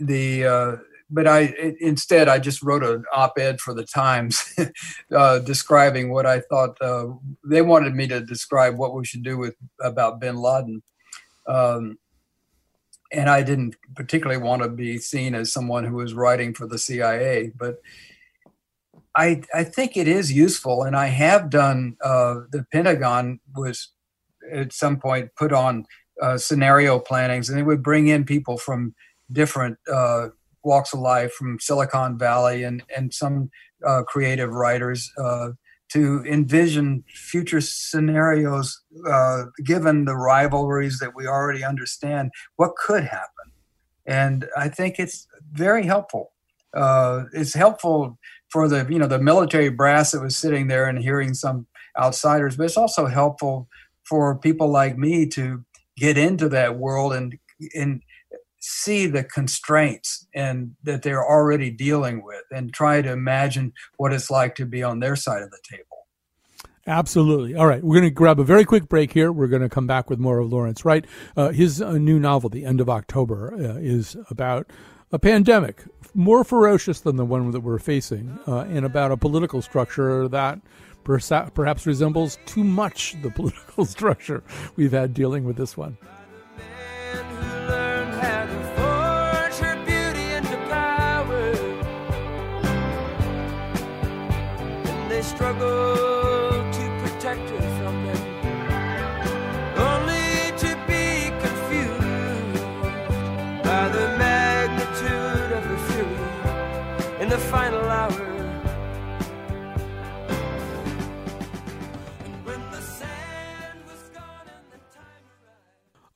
the 0.00 0.44
uh, 0.44 0.76
but 1.10 1.26
I 1.26 1.74
instead 1.80 2.28
I 2.28 2.38
just 2.38 2.62
wrote 2.62 2.84
an 2.84 3.04
op-ed 3.12 3.60
for 3.60 3.74
the 3.74 3.84
Times 3.84 4.54
uh, 5.14 5.40
describing 5.40 6.10
what 6.10 6.26
I 6.26 6.40
thought 6.40 6.80
uh, 6.80 7.08
they 7.44 7.62
wanted 7.62 7.94
me 7.94 8.06
to 8.08 8.20
describe 8.20 8.76
what 8.76 8.94
we 8.94 9.04
should 9.04 9.22
do 9.22 9.36
with 9.36 9.56
about 9.80 10.20
Bin 10.20 10.36
Laden, 10.36 10.82
um, 11.46 11.98
and 13.12 13.28
I 13.28 13.42
didn't 13.42 13.76
particularly 13.96 14.42
want 14.42 14.62
to 14.62 14.68
be 14.68 14.98
seen 14.98 15.34
as 15.34 15.52
someone 15.52 15.84
who 15.84 15.96
was 15.96 16.14
writing 16.14 16.54
for 16.54 16.66
the 16.66 16.78
CIA, 16.78 17.52
but 17.56 17.80
I 19.16 19.42
I 19.52 19.64
think 19.64 19.96
it 19.96 20.06
is 20.06 20.32
useful, 20.32 20.84
and 20.84 20.96
I 20.96 21.06
have 21.06 21.50
done. 21.50 21.96
Uh, 22.02 22.42
the 22.50 22.64
Pentagon 22.72 23.40
was 23.56 23.88
at 24.52 24.72
some 24.72 24.98
point 24.98 25.30
put 25.36 25.52
on 25.52 25.86
uh, 26.22 26.38
scenario 26.38 26.98
plannings, 26.98 27.48
and 27.48 27.58
they 27.58 27.62
would 27.62 27.82
bring 27.82 28.08
in 28.08 28.24
people 28.24 28.56
from 28.56 28.94
different 29.32 29.78
uh, 29.92 30.28
walks 30.62 30.92
of 30.92 31.00
life 31.00 31.32
from 31.32 31.58
Silicon 31.60 32.18
Valley 32.18 32.64
and, 32.64 32.82
and 32.94 33.12
some 33.12 33.50
uh, 33.86 34.02
creative 34.02 34.50
writers 34.50 35.10
uh, 35.18 35.50
to 35.92 36.22
envision 36.24 37.04
future 37.08 37.60
scenarios 37.60 38.80
uh, 39.08 39.44
given 39.64 40.04
the 40.04 40.16
rivalries 40.16 40.98
that 41.00 41.14
we 41.14 41.26
already 41.26 41.64
understand. 41.64 42.30
What 42.56 42.76
could 42.76 43.04
happen? 43.04 43.52
And 44.06 44.48
I 44.56 44.68
think 44.68 44.98
it's 44.98 45.26
very 45.52 45.84
helpful. 45.84 46.32
Uh, 46.74 47.24
it's 47.32 47.54
helpful 47.54 48.18
for 48.50 48.68
the 48.68 48.86
you 48.88 48.98
know 48.98 49.06
the 49.06 49.18
military 49.18 49.68
brass 49.68 50.12
that 50.12 50.22
was 50.22 50.36
sitting 50.36 50.68
there 50.68 50.86
and 50.86 50.98
hearing 50.98 51.34
some 51.34 51.66
outsiders, 51.98 52.56
but 52.56 52.64
it's 52.64 52.76
also 52.76 53.06
helpful 53.06 53.68
for 54.04 54.36
people 54.38 54.68
like 54.68 54.96
me 54.96 55.26
to 55.26 55.64
get 55.96 56.16
into 56.16 56.48
that 56.48 56.78
world 56.78 57.12
and 57.12 57.36
and 57.74 58.02
see 58.60 59.06
the 59.06 59.24
constraints 59.24 60.26
and 60.34 60.72
that 60.82 61.02
they're 61.02 61.24
already 61.24 61.70
dealing 61.70 62.22
with 62.22 62.44
and 62.50 62.72
try 62.72 63.02
to 63.02 63.10
imagine 63.10 63.72
what 63.96 64.12
it's 64.12 64.30
like 64.30 64.54
to 64.54 64.66
be 64.66 64.82
on 64.82 65.00
their 65.00 65.16
side 65.16 65.42
of 65.42 65.50
the 65.50 65.58
table. 65.68 65.84
Absolutely. 66.86 67.54
All 67.54 67.66
right. 67.66 67.82
We're 67.82 67.96
going 67.96 68.10
to 68.10 68.14
grab 68.14 68.40
a 68.40 68.44
very 68.44 68.64
quick 68.64 68.88
break 68.88 69.12
here. 69.12 69.32
We're 69.32 69.48
going 69.48 69.62
to 69.62 69.68
come 69.68 69.86
back 69.86 70.10
with 70.10 70.18
more 70.18 70.38
of 70.38 70.50
Lawrence 70.50 70.84
Wright. 70.84 71.04
Uh, 71.36 71.50
his 71.50 71.80
uh, 71.80 71.92
new 71.92 72.18
novel, 72.18 72.50
The 72.50 72.64
End 72.64 72.80
of 72.80 72.88
October, 72.88 73.54
uh, 73.54 73.78
is 73.78 74.16
about 74.30 74.70
a 75.12 75.18
pandemic 75.18 75.84
more 76.14 76.44
ferocious 76.44 77.00
than 77.00 77.16
the 77.16 77.24
one 77.24 77.50
that 77.50 77.60
we're 77.60 77.78
facing 77.78 78.38
uh, 78.46 78.60
and 78.60 78.84
about 78.84 79.12
a 79.12 79.16
political 79.16 79.62
structure 79.62 80.28
that 80.28 80.60
perhaps 81.04 81.86
resembles 81.86 82.38
too 82.46 82.64
much 82.64 83.16
the 83.22 83.30
political 83.34 83.84
structure 83.84 84.42
we've 84.76 84.92
had 84.92 85.14
dealing 85.14 85.44
with 85.44 85.56
this 85.56 85.76
one. 85.76 85.96
struggle 95.40 96.70
to 96.70 96.84
protect 97.02 97.48
herself 97.48 97.94
only 99.88 100.52
to 100.58 100.70
be 100.86 101.32
confused 101.40 102.62
by 103.64 103.88
the 103.88 104.06
magnitude 104.18 105.52
of 105.58 105.64
fury 105.88 107.22
in 107.22 107.30
the 107.30 107.38
final. 107.38 107.69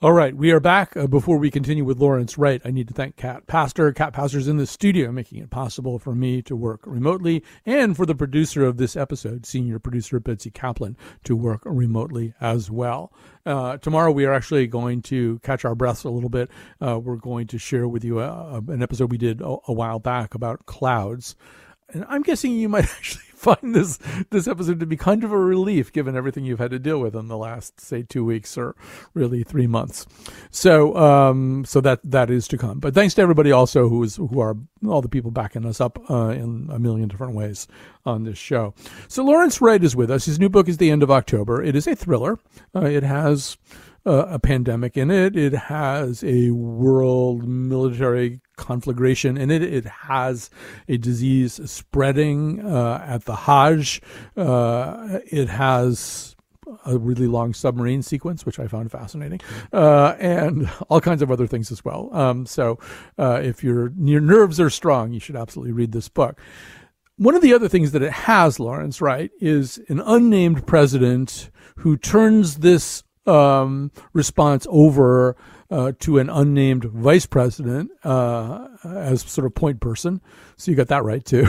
All 0.04 0.12
right, 0.12 0.36
we 0.36 0.50
are 0.50 0.60
back. 0.60 0.98
Uh, 0.98 1.06
before 1.06 1.38
we 1.38 1.50
continue 1.50 1.82
with 1.82 1.98
Lawrence 1.98 2.36
Wright, 2.36 2.60
I 2.62 2.70
need 2.70 2.88
to 2.88 2.92
thank 2.92 3.16
Cat 3.16 3.46
Pastor. 3.46 3.90
Cat 3.90 4.12
Pastor's 4.12 4.48
in 4.48 4.58
the 4.58 4.66
studio, 4.66 5.10
making 5.10 5.38
it 5.38 5.48
possible 5.48 5.98
for 5.98 6.14
me 6.14 6.42
to 6.42 6.54
work 6.54 6.82
remotely, 6.84 7.42
and 7.64 7.96
for 7.96 8.04
the 8.04 8.14
producer 8.14 8.66
of 8.66 8.76
this 8.76 8.96
episode, 8.96 9.46
senior 9.46 9.78
producer 9.78 10.20
Betsy 10.20 10.50
Kaplan, 10.50 10.98
to 11.24 11.34
work 11.34 11.62
remotely 11.64 12.34
as 12.38 12.70
well. 12.70 13.14
Uh, 13.46 13.78
tomorrow, 13.78 14.12
we 14.12 14.26
are 14.26 14.34
actually 14.34 14.66
going 14.66 15.00
to 15.00 15.38
catch 15.38 15.64
our 15.64 15.74
breaths 15.74 16.04
a 16.04 16.10
little 16.10 16.28
bit. 16.28 16.50
Uh, 16.82 16.98
we're 16.98 17.16
going 17.16 17.46
to 17.46 17.56
share 17.56 17.88
with 17.88 18.04
you 18.04 18.18
uh, 18.18 18.60
an 18.68 18.82
episode 18.82 19.10
we 19.10 19.16
did 19.16 19.40
a, 19.40 19.56
a 19.68 19.72
while 19.72 20.00
back 20.00 20.34
about 20.34 20.66
clouds. 20.66 21.34
And 21.92 22.04
I'm 22.08 22.22
guessing 22.22 22.52
you 22.52 22.68
might 22.68 22.84
actually 22.96 23.24
find 23.44 23.74
this 23.74 23.98
this 24.30 24.48
episode 24.48 24.80
to 24.80 24.86
be 24.86 24.96
kind 24.96 25.22
of 25.22 25.30
a 25.30 25.38
relief 25.38 25.92
given 25.92 26.16
everything 26.16 26.44
you've 26.44 26.58
had 26.58 26.70
to 26.70 26.78
deal 26.78 26.98
with 26.98 27.14
in 27.14 27.28
the 27.28 27.36
last 27.36 27.78
say 27.78 28.02
two 28.02 28.24
weeks 28.24 28.56
or 28.56 28.74
really 29.12 29.42
three 29.42 29.66
months. 29.66 30.06
So 30.50 30.96
um, 30.96 31.64
so 31.64 31.80
that 31.82 32.00
that 32.04 32.30
is 32.30 32.48
to 32.48 32.58
come. 32.58 32.80
But 32.80 32.94
thanks 32.94 33.14
to 33.14 33.22
everybody 33.22 33.52
also 33.52 33.88
who 33.88 34.02
is 34.02 34.16
who 34.16 34.40
are 34.40 34.56
all 34.86 35.02
the 35.02 35.08
people 35.08 35.30
backing 35.30 35.66
us 35.66 35.80
up 35.80 35.98
uh, 36.10 36.28
in 36.28 36.68
a 36.72 36.78
million 36.78 37.08
different 37.08 37.34
ways 37.34 37.68
on 38.06 38.24
this 38.24 38.38
show. 38.38 38.74
So 39.08 39.22
Lawrence 39.22 39.60
Wright 39.60 39.82
is 39.84 39.94
with 39.94 40.10
us. 40.10 40.24
His 40.24 40.38
new 40.38 40.48
book 40.48 40.68
is 40.68 40.78
the 40.78 40.90
end 40.90 41.02
of 41.02 41.10
October. 41.10 41.62
It 41.62 41.76
is 41.76 41.86
a 41.86 41.94
thriller. 41.94 42.38
Uh, 42.74 42.86
it 42.86 43.02
has 43.02 43.56
uh, 44.06 44.26
a 44.28 44.38
pandemic 44.38 44.96
in 44.96 45.10
it. 45.10 45.36
It 45.36 45.52
has 45.52 46.22
a 46.24 46.50
world 46.50 47.46
military 47.46 48.40
conflagration 48.56 49.36
in 49.36 49.50
it. 49.50 49.62
It 49.62 49.84
has 49.84 50.50
a 50.88 50.96
disease 50.96 51.60
spreading 51.70 52.64
uh, 52.64 53.04
at 53.06 53.24
the 53.24 53.36
Hajj. 53.36 54.00
Uh, 54.36 55.20
it 55.26 55.48
has 55.48 56.34
a 56.86 56.98
really 56.98 57.26
long 57.26 57.54
submarine 57.54 58.02
sequence, 58.02 58.46
which 58.46 58.58
I 58.58 58.66
found 58.66 58.90
fascinating, 58.90 59.40
uh, 59.72 60.14
and 60.18 60.68
all 60.88 61.00
kinds 61.00 61.22
of 61.22 61.30
other 61.30 61.46
things 61.46 61.70
as 61.70 61.84
well. 61.84 62.08
Um, 62.12 62.46
so, 62.46 62.78
uh, 63.18 63.40
if 63.42 63.62
your 63.62 63.92
your 63.98 64.20
nerves 64.20 64.60
are 64.60 64.70
strong, 64.70 65.12
you 65.12 65.20
should 65.20 65.36
absolutely 65.36 65.72
read 65.72 65.92
this 65.92 66.08
book. 66.08 66.40
One 67.16 67.34
of 67.36 67.42
the 67.42 67.54
other 67.54 67.68
things 67.68 67.92
that 67.92 68.02
it 68.02 68.12
has, 68.12 68.58
Lawrence, 68.58 69.00
Wright, 69.00 69.30
is 69.40 69.78
an 69.88 70.00
unnamed 70.00 70.66
president 70.66 71.50
who 71.76 71.96
turns 71.96 72.56
this 72.56 73.04
um, 73.26 73.92
response 74.12 74.66
over 74.68 75.36
uh, 75.70 75.92
to 76.00 76.18
an 76.18 76.30
unnamed 76.30 76.84
vice 76.84 77.26
president 77.26 77.90
uh, 78.04 78.68
as 78.84 79.22
sort 79.22 79.46
of 79.46 79.54
point 79.54 79.80
person. 79.80 80.20
So 80.56 80.70
you 80.70 80.76
got 80.76 80.88
that 80.88 81.04
right 81.04 81.24
too. 81.24 81.48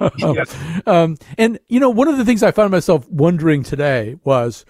yes. 0.18 0.56
um, 0.86 1.16
and 1.38 1.58
you 1.68 1.80
know, 1.80 1.90
one 1.90 2.08
of 2.08 2.18
the 2.18 2.24
things 2.24 2.42
I 2.42 2.50
found 2.50 2.70
myself 2.70 3.08
wondering 3.08 3.62
today 3.62 4.18
was, 4.24 4.64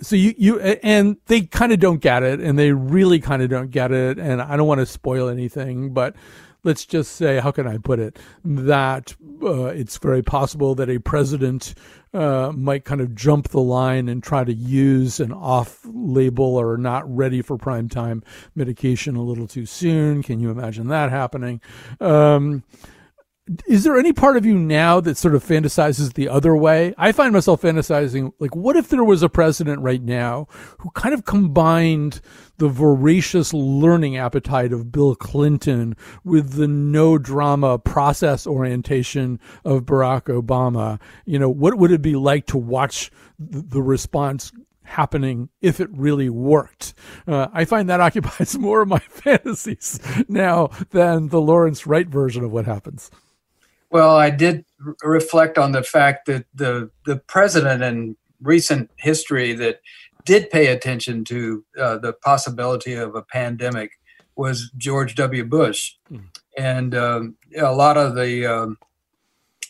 so 0.00 0.16
you 0.16 0.34
you 0.36 0.60
and 0.60 1.16
they 1.26 1.42
kind 1.42 1.72
of 1.72 1.78
don't 1.78 2.00
get 2.00 2.22
it, 2.22 2.40
and 2.40 2.58
they 2.58 2.72
really 2.72 3.20
kind 3.20 3.42
of 3.42 3.50
don't 3.50 3.70
get 3.70 3.92
it, 3.92 4.18
and 4.18 4.42
I 4.42 4.56
don't 4.56 4.66
want 4.66 4.80
to 4.80 4.86
spoil 4.86 5.28
anything, 5.28 5.92
but 5.92 6.16
let's 6.64 6.86
just 6.86 7.12
say, 7.16 7.40
how 7.40 7.50
can 7.50 7.66
I 7.66 7.78
put 7.78 7.98
it, 7.98 8.18
that 8.44 9.14
uh, 9.42 9.64
it's 9.66 9.98
very 9.98 10.22
possible 10.22 10.74
that 10.76 10.88
a 10.88 10.98
president 10.98 11.74
uh, 12.14 12.52
might 12.54 12.84
kind 12.84 13.00
of 13.00 13.14
jump 13.14 13.48
the 13.48 13.60
line 13.60 14.08
and 14.08 14.22
try 14.22 14.44
to 14.44 14.52
use 14.52 15.18
an 15.18 15.32
off 15.32 15.80
label 15.84 16.56
or 16.56 16.76
not 16.76 17.08
ready 17.14 17.42
for 17.42 17.56
prime 17.56 17.88
time 17.88 18.22
medication 18.54 19.16
a 19.16 19.22
little 19.22 19.46
too 19.46 19.66
soon. 19.66 20.22
Can 20.22 20.40
you 20.40 20.50
imagine 20.50 20.88
that 20.88 21.10
happening? 21.10 21.60
Um, 22.00 22.62
is 23.66 23.82
there 23.82 23.96
any 23.96 24.12
part 24.12 24.36
of 24.36 24.46
you 24.46 24.56
now 24.56 25.00
that 25.00 25.16
sort 25.16 25.34
of 25.34 25.44
fantasizes 25.44 26.12
the 26.12 26.28
other 26.28 26.54
way? 26.54 26.94
I 26.96 27.10
find 27.10 27.32
myself 27.32 27.62
fantasizing, 27.62 28.32
like, 28.38 28.54
what 28.54 28.76
if 28.76 28.88
there 28.88 29.02
was 29.02 29.22
a 29.22 29.28
president 29.28 29.82
right 29.82 30.00
now 30.00 30.46
who 30.78 30.90
kind 30.90 31.12
of 31.12 31.24
combined 31.24 32.20
the 32.58 32.68
voracious 32.68 33.52
learning 33.52 34.16
appetite 34.16 34.72
of 34.72 34.92
Bill 34.92 35.16
Clinton 35.16 35.96
with 36.22 36.52
the 36.52 36.68
no 36.68 37.18
drama 37.18 37.80
process 37.80 38.46
orientation 38.46 39.40
of 39.64 39.86
Barack 39.86 40.24
Obama? 40.24 41.00
You 41.24 41.40
know, 41.40 41.48
what 41.48 41.78
would 41.78 41.90
it 41.90 42.02
be 42.02 42.14
like 42.14 42.46
to 42.46 42.58
watch 42.58 43.10
the 43.40 43.82
response 43.82 44.52
happening 44.84 45.48
if 45.60 45.80
it 45.80 45.88
really 45.92 46.28
worked. 46.28 46.92
Uh, 47.26 47.46
I 47.52 47.64
find 47.64 47.88
that 47.88 48.00
occupies 48.00 48.58
more 48.58 48.82
of 48.82 48.88
my 48.88 48.98
fantasies 48.98 50.00
now 50.28 50.70
than 50.90 51.28
the 51.28 51.40
Lawrence 51.40 51.86
Wright 51.86 52.06
version 52.06 52.44
of 52.44 52.52
what 52.52 52.66
happens. 52.66 53.10
Well, 53.92 54.16
I 54.16 54.30
did 54.30 54.64
reflect 55.02 55.58
on 55.58 55.72
the 55.72 55.82
fact 55.82 56.24
that 56.26 56.46
the 56.54 56.90
the 57.04 57.16
president 57.16 57.82
in 57.82 58.16
recent 58.40 58.90
history 58.96 59.52
that 59.52 59.80
did 60.24 60.50
pay 60.50 60.68
attention 60.68 61.24
to 61.26 61.64
uh, 61.78 61.98
the 61.98 62.14
possibility 62.14 62.94
of 62.94 63.14
a 63.14 63.22
pandemic 63.22 63.90
was 64.34 64.70
George 64.78 65.14
W. 65.16 65.44
Bush, 65.44 65.94
mm. 66.10 66.24
and 66.56 66.94
um, 66.94 67.36
a 67.54 67.74
lot 67.74 67.98
of 67.98 68.14
the 68.14 68.46
um, 68.46 68.78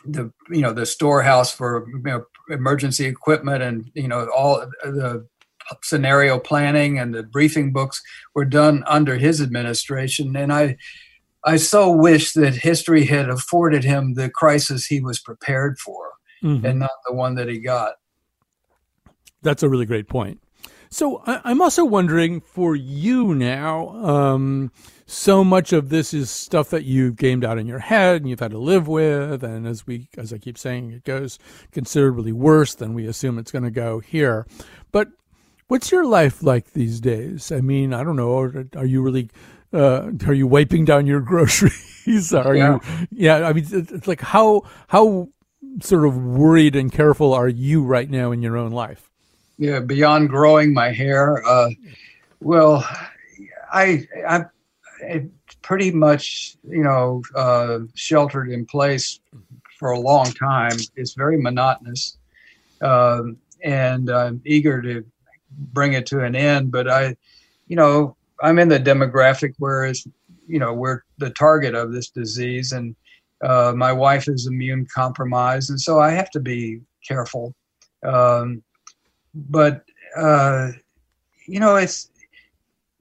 the 0.04 0.32
you 0.50 0.60
know 0.60 0.72
the 0.72 0.86
storehouse 0.86 1.52
for 1.52 1.88
you 1.88 2.02
know, 2.02 2.24
emergency 2.48 3.06
equipment 3.06 3.60
and 3.60 3.90
you 3.94 4.06
know 4.06 4.28
all 4.34 4.64
the 4.84 5.26
scenario 5.82 6.38
planning 6.38 6.98
and 6.98 7.12
the 7.12 7.24
briefing 7.24 7.72
books 7.72 8.00
were 8.34 8.44
done 8.44 8.84
under 8.86 9.16
his 9.16 9.40
administration, 9.40 10.36
and 10.36 10.52
I 10.52 10.76
I 11.44 11.56
so 11.56 11.90
wish 11.90 12.32
that 12.32 12.54
history 12.54 13.04
had 13.06 13.28
afforded 13.28 13.84
him 13.84 14.14
the 14.14 14.30
crisis 14.30 14.86
he 14.86 15.00
was 15.00 15.18
prepared 15.18 15.78
for 15.78 16.12
mm-hmm. 16.42 16.64
and 16.64 16.78
not 16.78 16.90
the 17.06 17.14
one 17.14 17.34
that 17.36 17.48
he 17.48 17.58
got. 17.58 17.94
That's 19.42 19.62
a 19.62 19.68
really 19.68 19.86
great 19.86 20.08
point. 20.08 20.40
So 20.88 21.22
I, 21.26 21.50
am 21.50 21.62
also 21.62 21.84
wondering 21.84 22.40
for 22.40 22.76
you 22.76 23.34
now, 23.34 23.88
um, 24.04 24.70
so 25.06 25.42
much 25.42 25.72
of 25.72 25.88
this 25.88 26.12
is 26.12 26.30
stuff 26.30 26.70
that 26.70 26.84
you've 26.84 27.16
gamed 27.16 27.44
out 27.44 27.58
in 27.58 27.66
your 27.66 27.78
head 27.78 28.20
and 28.20 28.30
you've 28.30 28.40
had 28.40 28.50
to 28.50 28.58
live 28.58 28.88
with. 28.88 29.42
And 29.42 29.66
as 29.66 29.86
we, 29.86 30.08
as 30.16 30.32
I 30.32 30.38
keep 30.38 30.58
saying, 30.58 30.90
it 30.90 31.04
goes 31.04 31.38
considerably 31.72 32.32
worse 32.32 32.74
than 32.74 32.94
we 32.94 33.06
assume 33.06 33.38
it's 33.38 33.50
going 33.50 33.64
to 33.64 33.70
go 33.70 34.00
here. 34.00 34.46
But 34.90 35.08
what's 35.68 35.90
your 35.90 36.04
life 36.04 36.42
like 36.42 36.72
these 36.72 37.00
days? 37.00 37.50
I 37.50 37.62
mean, 37.62 37.94
I 37.94 38.04
don't 38.04 38.16
know. 38.16 38.38
Are, 38.38 38.66
are 38.76 38.86
you 38.86 39.02
really 39.02 39.30
uh, 39.72 40.10
are 40.26 40.34
you 40.34 40.46
wiping 40.46 40.84
down 40.84 41.06
your 41.06 41.20
groceries? 41.32 41.92
are 42.34 42.54
yeah. 42.54 42.78
you? 43.00 43.06
Yeah, 43.10 43.48
I 43.48 43.52
mean, 43.52 43.66
it's 43.70 44.06
like 44.06 44.20
how 44.20 44.62
how 44.88 45.28
sort 45.80 46.06
of 46.06 46.16
worried 46.16 46.76
and 46.76 46.92
careful 46.92 47.32
are 47.32 47.48
you 47.48 47.82
right 47.82 48.10
now 48.10 48.32
in 48.32 48.42
your 48.42 48.56
own 48.56 48.72
life? 48.72 49.10
Yeah, 49.58 49.80
beyond 49.80 50.28
growing 50.28 50.74
my 50.74 50.90
hair, 50.92 51.44
uh, 51.46 51.70
well, 52.40 52.84
I 53.72 54.06
I 54.28 54.44
pretty 55.62 55.90
much 55.90 56.56
you 56.68 56.82
know 56.82 57.22
uh, 57.34 57.80
sheltered 57.94 58.50
in 58.50 58.66
place 58.66 59.20
for 59.78 59.90
a 59.90 60.00
long 60.00 60.32
time. 60.32 60.76
It's 60.96 61.14
very 61.14 61.40
monotonous, 61.40 62.18
um, 62.80 63.36
and 63.62 64.10
I'm 64.10 64.42
eager 64.44 64.82
to 64.82 65.04
bring 65.72 65.92
it 65.92 66.06
to 66.06 66.24
an 66.24 66.34
end. 66.34 66.72
But 66.72 66.88
I, 66.90 67.16
you 67.68 67.76
know, 67.76 68.16
I'm 68.42 68.58
in 68.58 68.68
the 68.68 68.80
demographic 68.80 69.54
where 69.58 69.84
is 69.84 70.06
you 70.46 70.58
know 70.58 70.74
we're 70.74 71.02
the 71.18 71.30
target 71.30 71.74
of 71.74 71.92
this 71.92 72.10
disease, 72.10 72.72
and 72.72 72.94
uh, 73.42 73.72
my 73.74 73.92
wife 73.92 74.28
is 74.28 74.46
immune 74.46 74.86
compromised, 74.92 75.70
and 75.70 75.80
so 75.80 76.00
I 76.00 76.10
have 76.10 76.30
to 76.30 76.40
be 76.40 76.80
careful. 77.06 77.54
Um, 78.04 78.62
but 79.34 79.84
uh, 80.16 80.72
you 81.46 81.60
know, 81.60 81.76
it's 81.76 82.10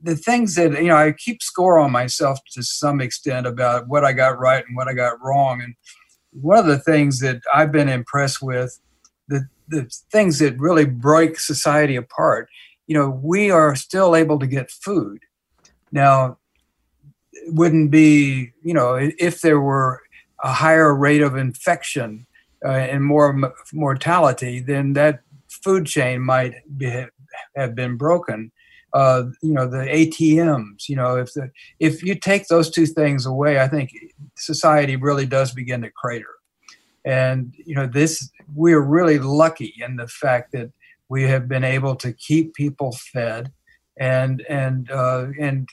the 0.03 0.15
things 0.15 0.55
that 0.55 0.73
you 0.73 0.89
know 0.89 0.95
I 0.95 1.11
keep 1.13 1.41
score 1.41 1.79
on 1.79 1.91
myself 1.91 2.39
to 2.53 2.63
some 2.63 3.01
extent 3.01 3.47
about 3.47 3.87
what 3.87 4.05
I 4.05 4.13
got 4.13 4.39
right 4.39 4.63
and 4.65 4.77
what 4.77 4.87
I 4.87 4.93
got 4.93 5.21
wrong, 5.23 5.61
and 5.61 5.75
one 6.31 6.59
of 6.59 6.67
the 6.67 6.79
things 6.79 7.19
that 7.19 7.41
I've 7.53 7.71
been 7.71 7.89
impressed 7.89 8.41
with 8.41 8.79
the 9.27 9.47
the 9.67 9.89
things 10.11 10.37
that 10.39 10.59
really 10.59 10.85
break 10.85 11.39
society 11.39 11.95
apart 11.95 12.49
you 12.87 12.97
know 12.97 13.09
we 13.09 13.49
are 13.49 13.73
still 13.73 14.17
able 14.17 14.37
to 14.37 14.47
get 14.47 14.69
food 14.69 15.19
now, 15.91 16.37
it 17.33 17.53
wouldn't 17.53 17.91
be, 17.91 18.51
you 18.63 18.73
know, 18.73 18.95
if 18.95 19.41
there 19.41 19.59
were 19.59 20.01
a 20.43 20.51
higher 20.51 20.93
rate 20.93 21.21
of 21.21 21.35
infection 21.35 22.25
uh, 22.65 22.69
and 22.69 23.03
more 23.03 23.53
mortality, 23.73 24.59
then 24.59 24.93
that 24.93 25.21
food 25.49 25.85
chain 25.85 26.21
might 26.21 26.53
be, 26.77 27.05
have 27.55 27.75
been 27.75 27.97
broken. 27.97 28.51
Uh, 28.93 29.23
you 29.41 29.53
know, 29.53 29.67
the 29.67 29.77
ATMs. 29.77 30.89
You 30.89 30.97
know, 30.97 31.15
if 31.15 31.33
the 31.33 31.49
if 31.79 32.03
you 32.03 32.13
take 32.13 32.47
those 32.47 32.69
two 32.69 32.85
things 32.85 33.25
away, 33.25 33.61
I 33.61 33.67
think 33.69 33.91
society 34.35 34.97
really 34.97 35.25
does 35.25 35.53
begin 35.53 35.81
to 35.83 35.91
crater. 35.91 36.27
And 37.05 37.53
you 37.57 37.73
know, 37.73 37.87
this 37.87 38.29
we're 38.53 38.81
really 38.81 39.17
lucky 39.17 39.73
in 39.79 39.95
the 39.95 40.09
fact 40.09 40.51
that 40.51 40.71
we 41.07 41.23
have 41.23 41.47
been 41.47 41.63
able 41.63 41.95
to 41.97 42.11
keep 42.11 42.53
people 42.53 42.91
fed 43.13 43.51
and 43.97 44.43
and 44.49 44.91
uh, 44.91 45.27
and 45.39 45.69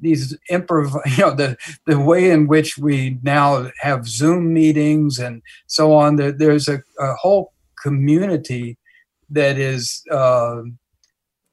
these 0.00 0.36
improv, 0.50 0.94
you 1.16 1.24
know, 1.24 1.34
the 1.34 1.56
the 1.86 1.98
way 1.98 2.30
in 2.30 2.46
which 2.46 2.78
we 2.78 3.18
now 3.22 3.70
have 3.80 4.08
Zoom 4.08 4.52
meetings 4.52 5.18
and 5.18 5.42
so 5.66 5.92
on. 5.92 6.16
There, 6.16 6.32
there's 6.32 6.68
a, 6.68 6.82
a 6.98 7.14
whole 7.14 7.52
community 7.82 8.78
that 9.30 9.58
is 9.58 10.02
uh, 10.10 10.62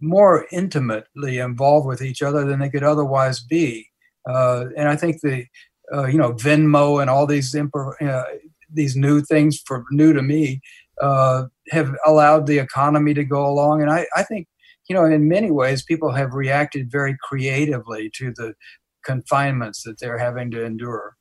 more 0.01 0.45
intimately 0.51 1.37
involved 1.37 1.87
with 1.87 2.01
each 2.01 2.21
other 2.21 2.45
than 2.45 2.59
they 2.59 2.69
could 2.69 2.83
otherwise 2.83 3.39
be. 3.39 3.87
Uh, 4.27 4.65
and 4.75 4.89
I 4.89 4.95
think 4.95 5.21
the 5.21 5.45
uh, 5.93 6.05
you 6.05 6.17
know 6.17 6.33
Venmo 6.33 7.01
and 7.01 7.09
all 7.09 7.25
these 7.25 7.53
improv, 7.53 8.01
uh, 8.01 8.23
these 8.71 8.95
new 8.95 9.21
things 9.21 9.61
for 9.65 9.85
new 9.91 10.13
to 10.13 10.21
me 10.21 10.61
uh, 11.01 11.45
have 11.69 11.95
allowed 12.05 12.47
the 12.47 12.59
economy 12.59 13.13
to 13.13 13.23
go 13.23 13.45
along. 13.45 13.81
And 13.81 13.91
I, 13.91 14.05
I 14.15 14.23
think 14.23 14.47
you 14.89 14.95
know, 14.95 15.05
in 15.05 15.27
many 15.27 15.51
ways, 15.51 15.83
people 15.83 16.11
have 16.13 16.33
reacted 16.33 16.91
very 16.91 17.17
creatively 17.21 18.09
to 18.15 18.31
the 18.35 18.53
confinements 19.03 19.83
that 19.83 19.99
they're 19.99 20.17
having 20.17 20.51
to 20.51 20.63
endure. 20.63 21.15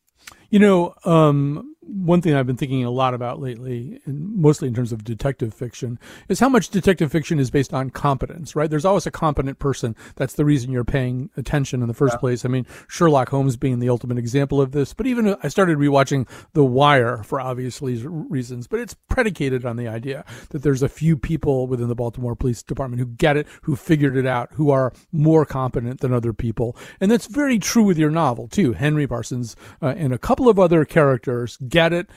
You 0.51 0.59
know, 0.59 0.95
um, 1.05 1.76
one 1.87 2.21
thing 2.21 2.35
I've 2.35 2.47
been 2.47 2.57
thinking 2.57 2.85
a 2.85 2.91
lot 2.91 3.15
about 3.15 3.41
lately, 3.41 4.01
and 4.05 4.37
mostly 4.37 4.69
in 4.69 4.75
terms 4.75 4.93
of 4.93 5.05
detective 5.05 5.55
fiction, 5.55 5.99
is 6.29 6.41
how 6.41 6.49
much 6.49 6.69
detective 6.69 7.13
fiction 7.13 7.39
is 7.39 7.51
based 7.51 7.73
on 7.73 7.91
competence, 7.91 8.57
right? 8.57 8.69
There's 8.69 8.85
always 8.85 9.07
a 9.07 9.11
competent 9.11 9.59
person. 9.59 9.95
That's 10.17 10.35
the 10.35 10.45
reason 10.45 10.73
you're 10.73 10.85
paying 10.85 11.31
attention 11.37 11.83
in 11.83 11.89
the 11.89 11.95
first 11.95 12.15
yeah. 12.15 12.19
place. 12.19 12.45
I 12.45 12.49
mean, 12.49 12.67
Sherlock 12.89 13.29
Holmes 13.29 13.57
being 13.57 13.79
the 13.79 13.89
ultimate 13.89 14.19
example 14.19 14.61
of 14.61 14.73
this, 14.73 14.93
but 14.93 15.07
even 15.07 15.37
I 15.43 15.49
started 15.49 15.79
rewatching 15.79 16.29
The 16.53 16.65
Wire 16.65 17.23
for 17.23 17.41
obvious 17.41 17.81
reasons, 17.83 18.67
but 18.67 18.81
it's 18.81 18.95
predicated 19.09 19.65
on 19.65 19.77
the 19.77 19.89
idea 19.89 20.25
that 20.51 20.63
there's 20.63 20.83
a 20.83 20.89
few 20.89 21.17
people 21.17 21.67
within 21.67 21.89
the 21.89 21.95
Baltimore 21.95 22.35
Police 22.37 22.63
Department 22.63 23.01
who 23.01 23.07
get 23.07 23.37
it, 23.37 23.47
who 23.63 23.77
figured 23.77 24.17
it 24.17 24.27
out, 24.27 24.51
who 24.55 24.71
are 24.71 24.93
more 25.13 25.45
competent 25.45 26.01
than 26.01 26.13
other 26.13 26.33
people. 26.33 26.77
And 27.01 27.11
that's 27.11 27.27
very 27.27 27.59
true 27.59 27.85
with 27.85 27.99
your 27.99 28.11
novel, 28.11 28.49
too. 28.49 28.73
Henry 28.73 29.07
Parsons 29.07 29.57
uh, 29.81 29.95
and 29.97 30.13
a 30.13 30.19
couple 30.19 30.49
of 30.49 30.59
other 30.59 30.85
characters 30.85 31.57
get 31.77 31.93
it 31.93 32.09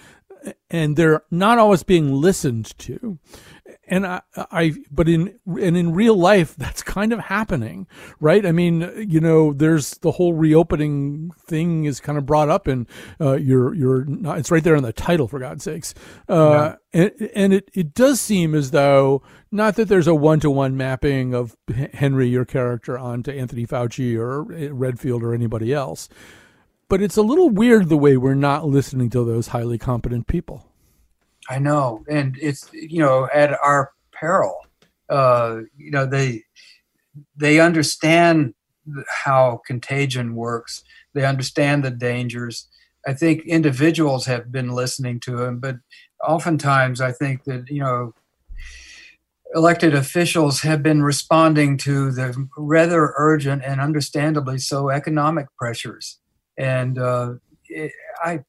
and 0.70 0.96
they're 0.96 1.24
not 1.32 1.58
always 1.58 1.84
being 1.84 2.14
listened 2.14 2.78
to. 2.80 3.20
And 3.88 4.06
I, 4.06 4.22
I, 4.36 4.74
but 4.92 5.10
in 5.10 5.40
and 5.46 5.76
in 5.76 5.94
real 5.94 6.16
life 6.16 6.56
that's 6.56 6.84
kind 6.84 7.12
of 7.12 7.20
happening 7.20 7.88
right? 8.20 8.46
I 8.46 8.52
mean 8.52 8.92
you 9.08 9.20
know 9.20 9.54
there's 9.54 9.92
the 10.00 10.12
whole 10.12 10.34
reopening 10.34 11.32
thing 11.40 11.86
is 11.86 12.00
kind 12.00 12.18
of 12.18 12.26
brought 12.26 12.50
up 12.50 12.68
and 12.68 12.88
uh, 13.20 13.34
you're 13.34 13.74
you're 13.74 14.06
not, 14.06 14.38
it's 14.38 14.52
right 14.52 14.64
there 14.64 14.76
in 14.76 14.84
the 14.84 14.94
title 14.94 15.28
for 15.28 15.40
god's 15.40 15.64
sakes. 15.64 15.94
Uh, 16.28 16.76
yeah. 16.94 17.02
and, 17.02 17.30
and 17.36 17.54
it, 17.54 17.70
it 17.74 17.94
does 17.94 18.22
seem 18.22 18.54
as 18.54 18.72
though 18.72 19.22
not 19.52 19.76
that 19.76 19.88
there's 19.88 20.08
a 20.08 20.16
one-to-one 20.16 20.78
mapping 20.78 21.34
of 21.34 21.56
henry 21.94 22.28
your 22.28 22.46
character 22.46 22.98
onto 22.98 23.32
anthony 23.32 23.66
fauci 23.66 24.18
or 24.18 24.44
redfield 24.74 25.24
or 25.24 25.34
anybody 25.34 25.74
else 25.74 26.10
but 26.90 27.02
it's 27.02 27.18
a 27.18 27.22
little 27.22 27.50
weird 27.50 27.88
the 27.88 27.98
way 27.98 28.18
we're 28.18 28.34
not 28.34 28.66
listening 28.68 29.10
to 29.12 29.24
those 29.24 29.48
highly 29.48 29.78
competent 29.78 30.28
people. 30.28 30.66
I 31.50 31.60
know, 31.60 32.04
and 32.10 32.38
it's 32.42 32.70
you 32.74 33.00
know 33.00 33.30
at 33.34 33.58
our 33.64 33.92
peril. 34.12 34.58
Uh, 35.10 35.62
you 35.78 35.92
know 35.92 36.06
they 36.06 36.44
they 37.36 37.60
understand 37.60 38.54
how 39.24 39.62
contagion 39.66 40.36
works. 40.36 40.84
They 41.14 41.26
understand 41.26 41.84
the 41.84 41.92
dangers. 41.92 42.68
I 43.08 43.14
think 43.14 43.46
individuals 43.46 44.26
have 44.26 44.52
been 44.52 44.70
listening 44.70 45.20
to 45.22 45.42
him, 45.44 45.60
but 45.60 45.78
oftentimes 46.28 47.00
I 47.00 47.12
think 47.12 47.44
that 47.46 47.70
you 47.70 47.82
know 47.82 48.14
elected 49.56 49.96
officials 49.96 50.62
have 50.62 50.84
been 50.84 51.02
responding 51.02 51.78
to 51.78 52.12
the 52.12 52.48
rather 52.58 53.14
urgent 53.18 53.64
and 53.66 53.82
understandably 53.82 54.60
so 54.60 54.90
economic 54.90 55.48
pressures 55.58 56.19
and 56.60 57.00
uh, 57.00 57.34
it, 57.70 57.92
I 58.24 58.44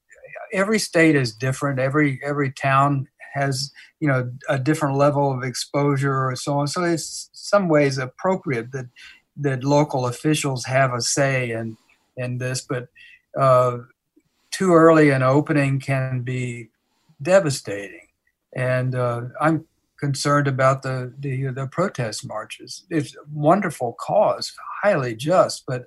every 0.52 0.78
state 0.78 1.16
is 1.16 1.32
different. 1.32 1.78
Every 1.78 2.20
every 2.22 2.52
town 2.52 3.08
has 3.32 3.72
you 4.00 4.08
know 4.08 4.30
a 4.48 4.58
different 4.58 4.96
level 4.96 5.32
of 5.32 5.44
exposure 5.44 6.26
or 6.26 6.36
so 6.36 6.58
on. 6.58 6.66
So 6.66 6.84
it's 6.84 7.30
some 7.32 7.68
ways 7.68 7.96
appropriate 7.96 8.72
that 8.72 8.86
that 9.36 9.64
local 9.64 10.06
officials 10.06 10.64
have 10.66 10.92
a 10.92 11.00
say 11.00 11.52
in 11.52 11.76
in 12.16 12.38
this, 12.38 12.60
but 12.60 12.88
uh, 13.38 13.78
too 14.50 14.74
early 14.74 15.10
an 15.10 15.22
opening 15.22 15.80
can 15.80 16.22
be 16.22 16.68
devastating. 17.22 18.08
And 18.56 18.96
uh, 18.96 19.22
I'm 19.40 19.66
concerned 20.00 20.48
about 20.48 20.82
the, 20.82 21.12
the 21.20 21.48
the 21.48 21.68
protest 21.68 22.26
marches. 22.26 22.84
It's 22.90 23.14
a 23.14 23.20
wonderful 23.32 23.96
cause, 24.00 24.52
highly 24.82 25.14
just, 25.14 25.64
but 25.66 25.86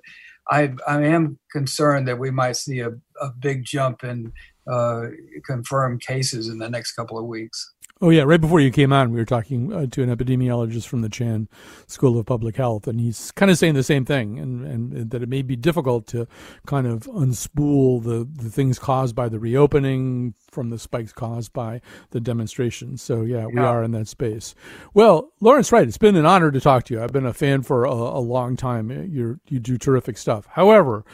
I, 0.50 0.72
I 0.86 1.02
am 1.04 1.38
concerned 1.50 2.08
that 2.08 2.18
we 2.18 2.30
might 2.30 2.56
see 2.56 2.80
a, 2.80 2.90
a 3.20 3.30
big 3.38 3.64
jump 3.64 4.04
in 4.04 4.32
uh, 4.70 5.06
confirmed 5.44 6.00
cases 6.02 6.48
in 6.48 6.58
the 6.58 6.68
next 6.68 6.92
couple 6.92 7.18
of 7.18 7.26
weeks. 7.26 7.73
Oh 8.04 8.10
yeah, 8.10 8.24
right 8.24 8.40
before 8.40 8.60
you 8.60 8.70
came 8.70 8.92
on, 8.92 9.12
we 9.12 9.18
were 9.18 9.24
talking 9.24 9.72
uh, 9.72 9.86
to 9.86 10.02
an 10.02 10.14
epidemiologist 10.14 10.86
from 10.86 11.00
the 11.00 11.08
Chan 11.08 11.48
School 11.86 12.18
of 12.18 12.26
Public 12.26 12.54
Health, 12.54 12.86
and 12.86 13.00
he's 13.00 13.30
kind 13.30 13.50
of 13.50 13.56
saying 13.56 13.72
the 13.72 13.82
same 13.82 14.04
thing, 14.04 14.38
and, 14.38 14.62
and 14.62 15.10
that 15.10 15.22
it 15.22 15.28
may 15.30 15.40
be 15.40 15.56
difficult 15.56 16.06
to 16.08 16.28
kind 16.66 16.86
of 16.86 17.04
unspool 17.04 18.04
the, 18.04 18.28
the 18.30 18.50
things 18.50 18.78
caused 18.78 19.14
by 19.14 19.30
the 19.30 19.38
reopening 19.38 20.34
from 20.50 20.68
the 20.68 20.78
spikes 20.78 21.14
caused 21.14 21.54
by 21.54 21.80
the 22.10 22.20
demonstrations. 22.20 23.00
So 23.00 23.22
yeah, 23.22 23.46
we 23.46 23.54
yeah. 23.54 23.68
are 23.68 23.82
in 23.82 23.92
that 23.92 24.08
space. 24.08 24.54
Well, 24.92 25.32
Lawrence 25.40 25.72
Wright, 25.72 25.88
it's 25.88 25.96
been 25.96 26.14
an 26.14 26.26
honor 26.26 26.50
to 26.50 26.60
talk 26.60 26.84
to 26.84 26.94
you. 26.94 27.02
I've 27.02 27.10
been 27.10 27.24
a 27.24 27.32
fan 27.32 27.62
for 27.62 27.86
a, 27.86 27.90
a 27.90 28.20
long 28.20 28.54
time. 28.54 28.90
You 28.90 29.40
you 29.48 29.60
do 29.60 29.78
terrific 29.78 30.18
stuff. 30.18 30.46
However, 30.50 31.06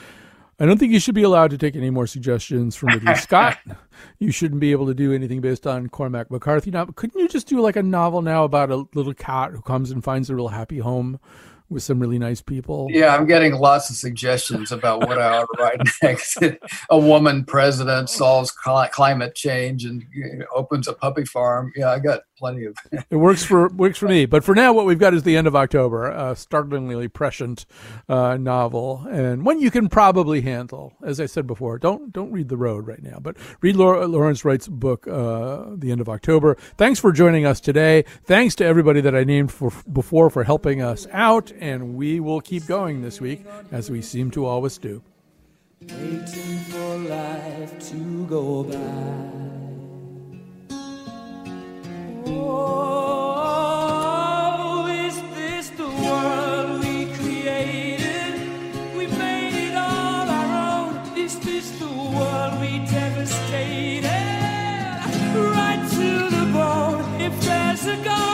I 0.60 0.66
don't 0.66 0.76
think 0.76 0.92
you 0.92 1.00
should 1.00 1.14
be 1.14 1.22
allowed 1.22 1.50
to 1.52 1.58
take 1.58 1.74
any 1.74 1.88
more 1.88 2.06
suggestions 2.06 2.76
from 2.76 2.90
Ridley 2.90 3.14
Scott. 3.16 3.58
You 4.18 4.30
shouldn't 4.30 4.60
be 4.60 4.72
able 4.72 4.86
to 4.88 4.94
do 4.94 5.10
anything 5.10 5.40
based 5.40 5.66
on 5.66 5.88
Cormac 5.88 6.30
McCarthy. 6.30 6.70
Now, 6.70 6.84
couldn't 6.84 7.18
you 7.18 7.28
just 7.28 7.48
do 7.48 7.62
like 7.62 7.76
a 7.76 7.82
novel 7.82 8.20
now 8.20 8.44
about 8.44 8.70
a 8.70 8.84
little 8.94 9.14
cat 9.14 9.52
who 9.52 9.62
comes 9.62 9.90
and 9.90 10.04
finds 10.04 10.28
a 10.28 10.36
real 10.36 10.48
happy 10.48 10.78
home 10.78 11.18
with 11.70 11.82
some 11.82 12.00
really 12.00 12.18
nice 12.18 12.42
people. 12.42 12.88
Yeah, 12.90 13.14
I'm 13.14 13.26
getting 13.26 13.54
lots 13.54 13.88
of 13.90 13.96
suggestions 13.96 14.72
about 14.72 15.06
what 15.06 15.18
I 15.18 15.38
ought 15.38 15.46
to 15.54 15.62
write 15.62 15.80
next. 16.02 16.38
a 16.90 16.98
woman 16.98 17.44
president 17.44 18.10
solves 18.10 18.50
climate 18.50 19.34
change 19.34 19.84
and 19.84 20.04
opens 20.54 20.88
a 20.88 20.92
puppy 20.92 21.24
farm. 21.24 21.72
Yeah, 21.76 21.90
I 21.90 22.00
got 22.00 22.20
plenty 22.40 22.64
of. 22.64 22.74
it 23.10 23.16
works 23.16 23.44
for 23.44 23.68
works 23.68 23.98
for 23.98 24.08
me. 24.08 24.26
But 24.26 24.42
for 24.42 24.54
now, 24.54 24.72
what 24.72 24.86
we've 24.86 24.98
got 24.98 25.14
is 25.14 25.22
the 25.22 25.36
end 25.36 25.46
of 25.46 25.54
October, 25.54 26.10
a 26.10 26.34
startlingly 26.34 27.06
prescient 27.06 27.66
uh, 28.08 28.36
novel, 28.36 29.06
and 29.08 29.44
one 29.44 29.60
you 29.60 29.70
can 29.70 29.88
probably 29.88 30.40
handle. 30.40 30.94
As 31.04 31.20
I 31.20 31.26
said 31.26 31.46
before, 31.46 31.78
don't 31.78 32.12
don't 32.12 32.32
read 32.32 32.48
The 32.48 32.56
Road 32.56 32.88
right 32.88 33.02
now, 33.02 33.18
but 33.20 33.36
read 33.60 33.76
Laura, 33.76 34.08
Lawrence 34.08 34.44
Wright's 34.44 34.66
book, 34.66 35.06
uh, 35.06 35.66
The 35.76 35.92
End 35.92 36.00
of 36.00 36.08
October. 36.08 36.56
Thanks 36.76 36.98
for 36.98 37.12
joining 37.12 37.46
us 37.46 37.60
today. 37.60 38.04
Thanks 38.24 38.56
to 38.56 38.64
everybody 38.64 39.00
that 39.02 39.14
I 39.14 39.22
named 39.22 39.52
for 39.52 39.70
before 39.92 40.30
for 40.30 40.44
helping 40.44 40.82
us 40.82 41.06
out 41.12 41.52
and 41.60 41.94
we 41.94 42.18
will 42.20 42.40
keep 42.40 42.66
going 42.66 43.02
this 43.02 43.20
week, 43.20 43.44
as 43.70 43.90
we 43.90 44.02
seem 44.02 44.30
to 44.32 44.46
always 44.46 44.78
do. 44.78 45.02
Waiting 45.82 46.58
for 46.70 46.96
life 46.98 47.78
to 47.90 48.26
go 48.26 48.64
by. 48.64 48.76
Oh, 52.26 53.10
devastated? 62.90 64.06
Right 65.34 65.88
to 65.90 66.30
the 66.36 66.44
bone, 66.52 67.20
if 67.20 67.40
there's 67.42 67.86
a 67.86 67.96
God. 68.04 68.29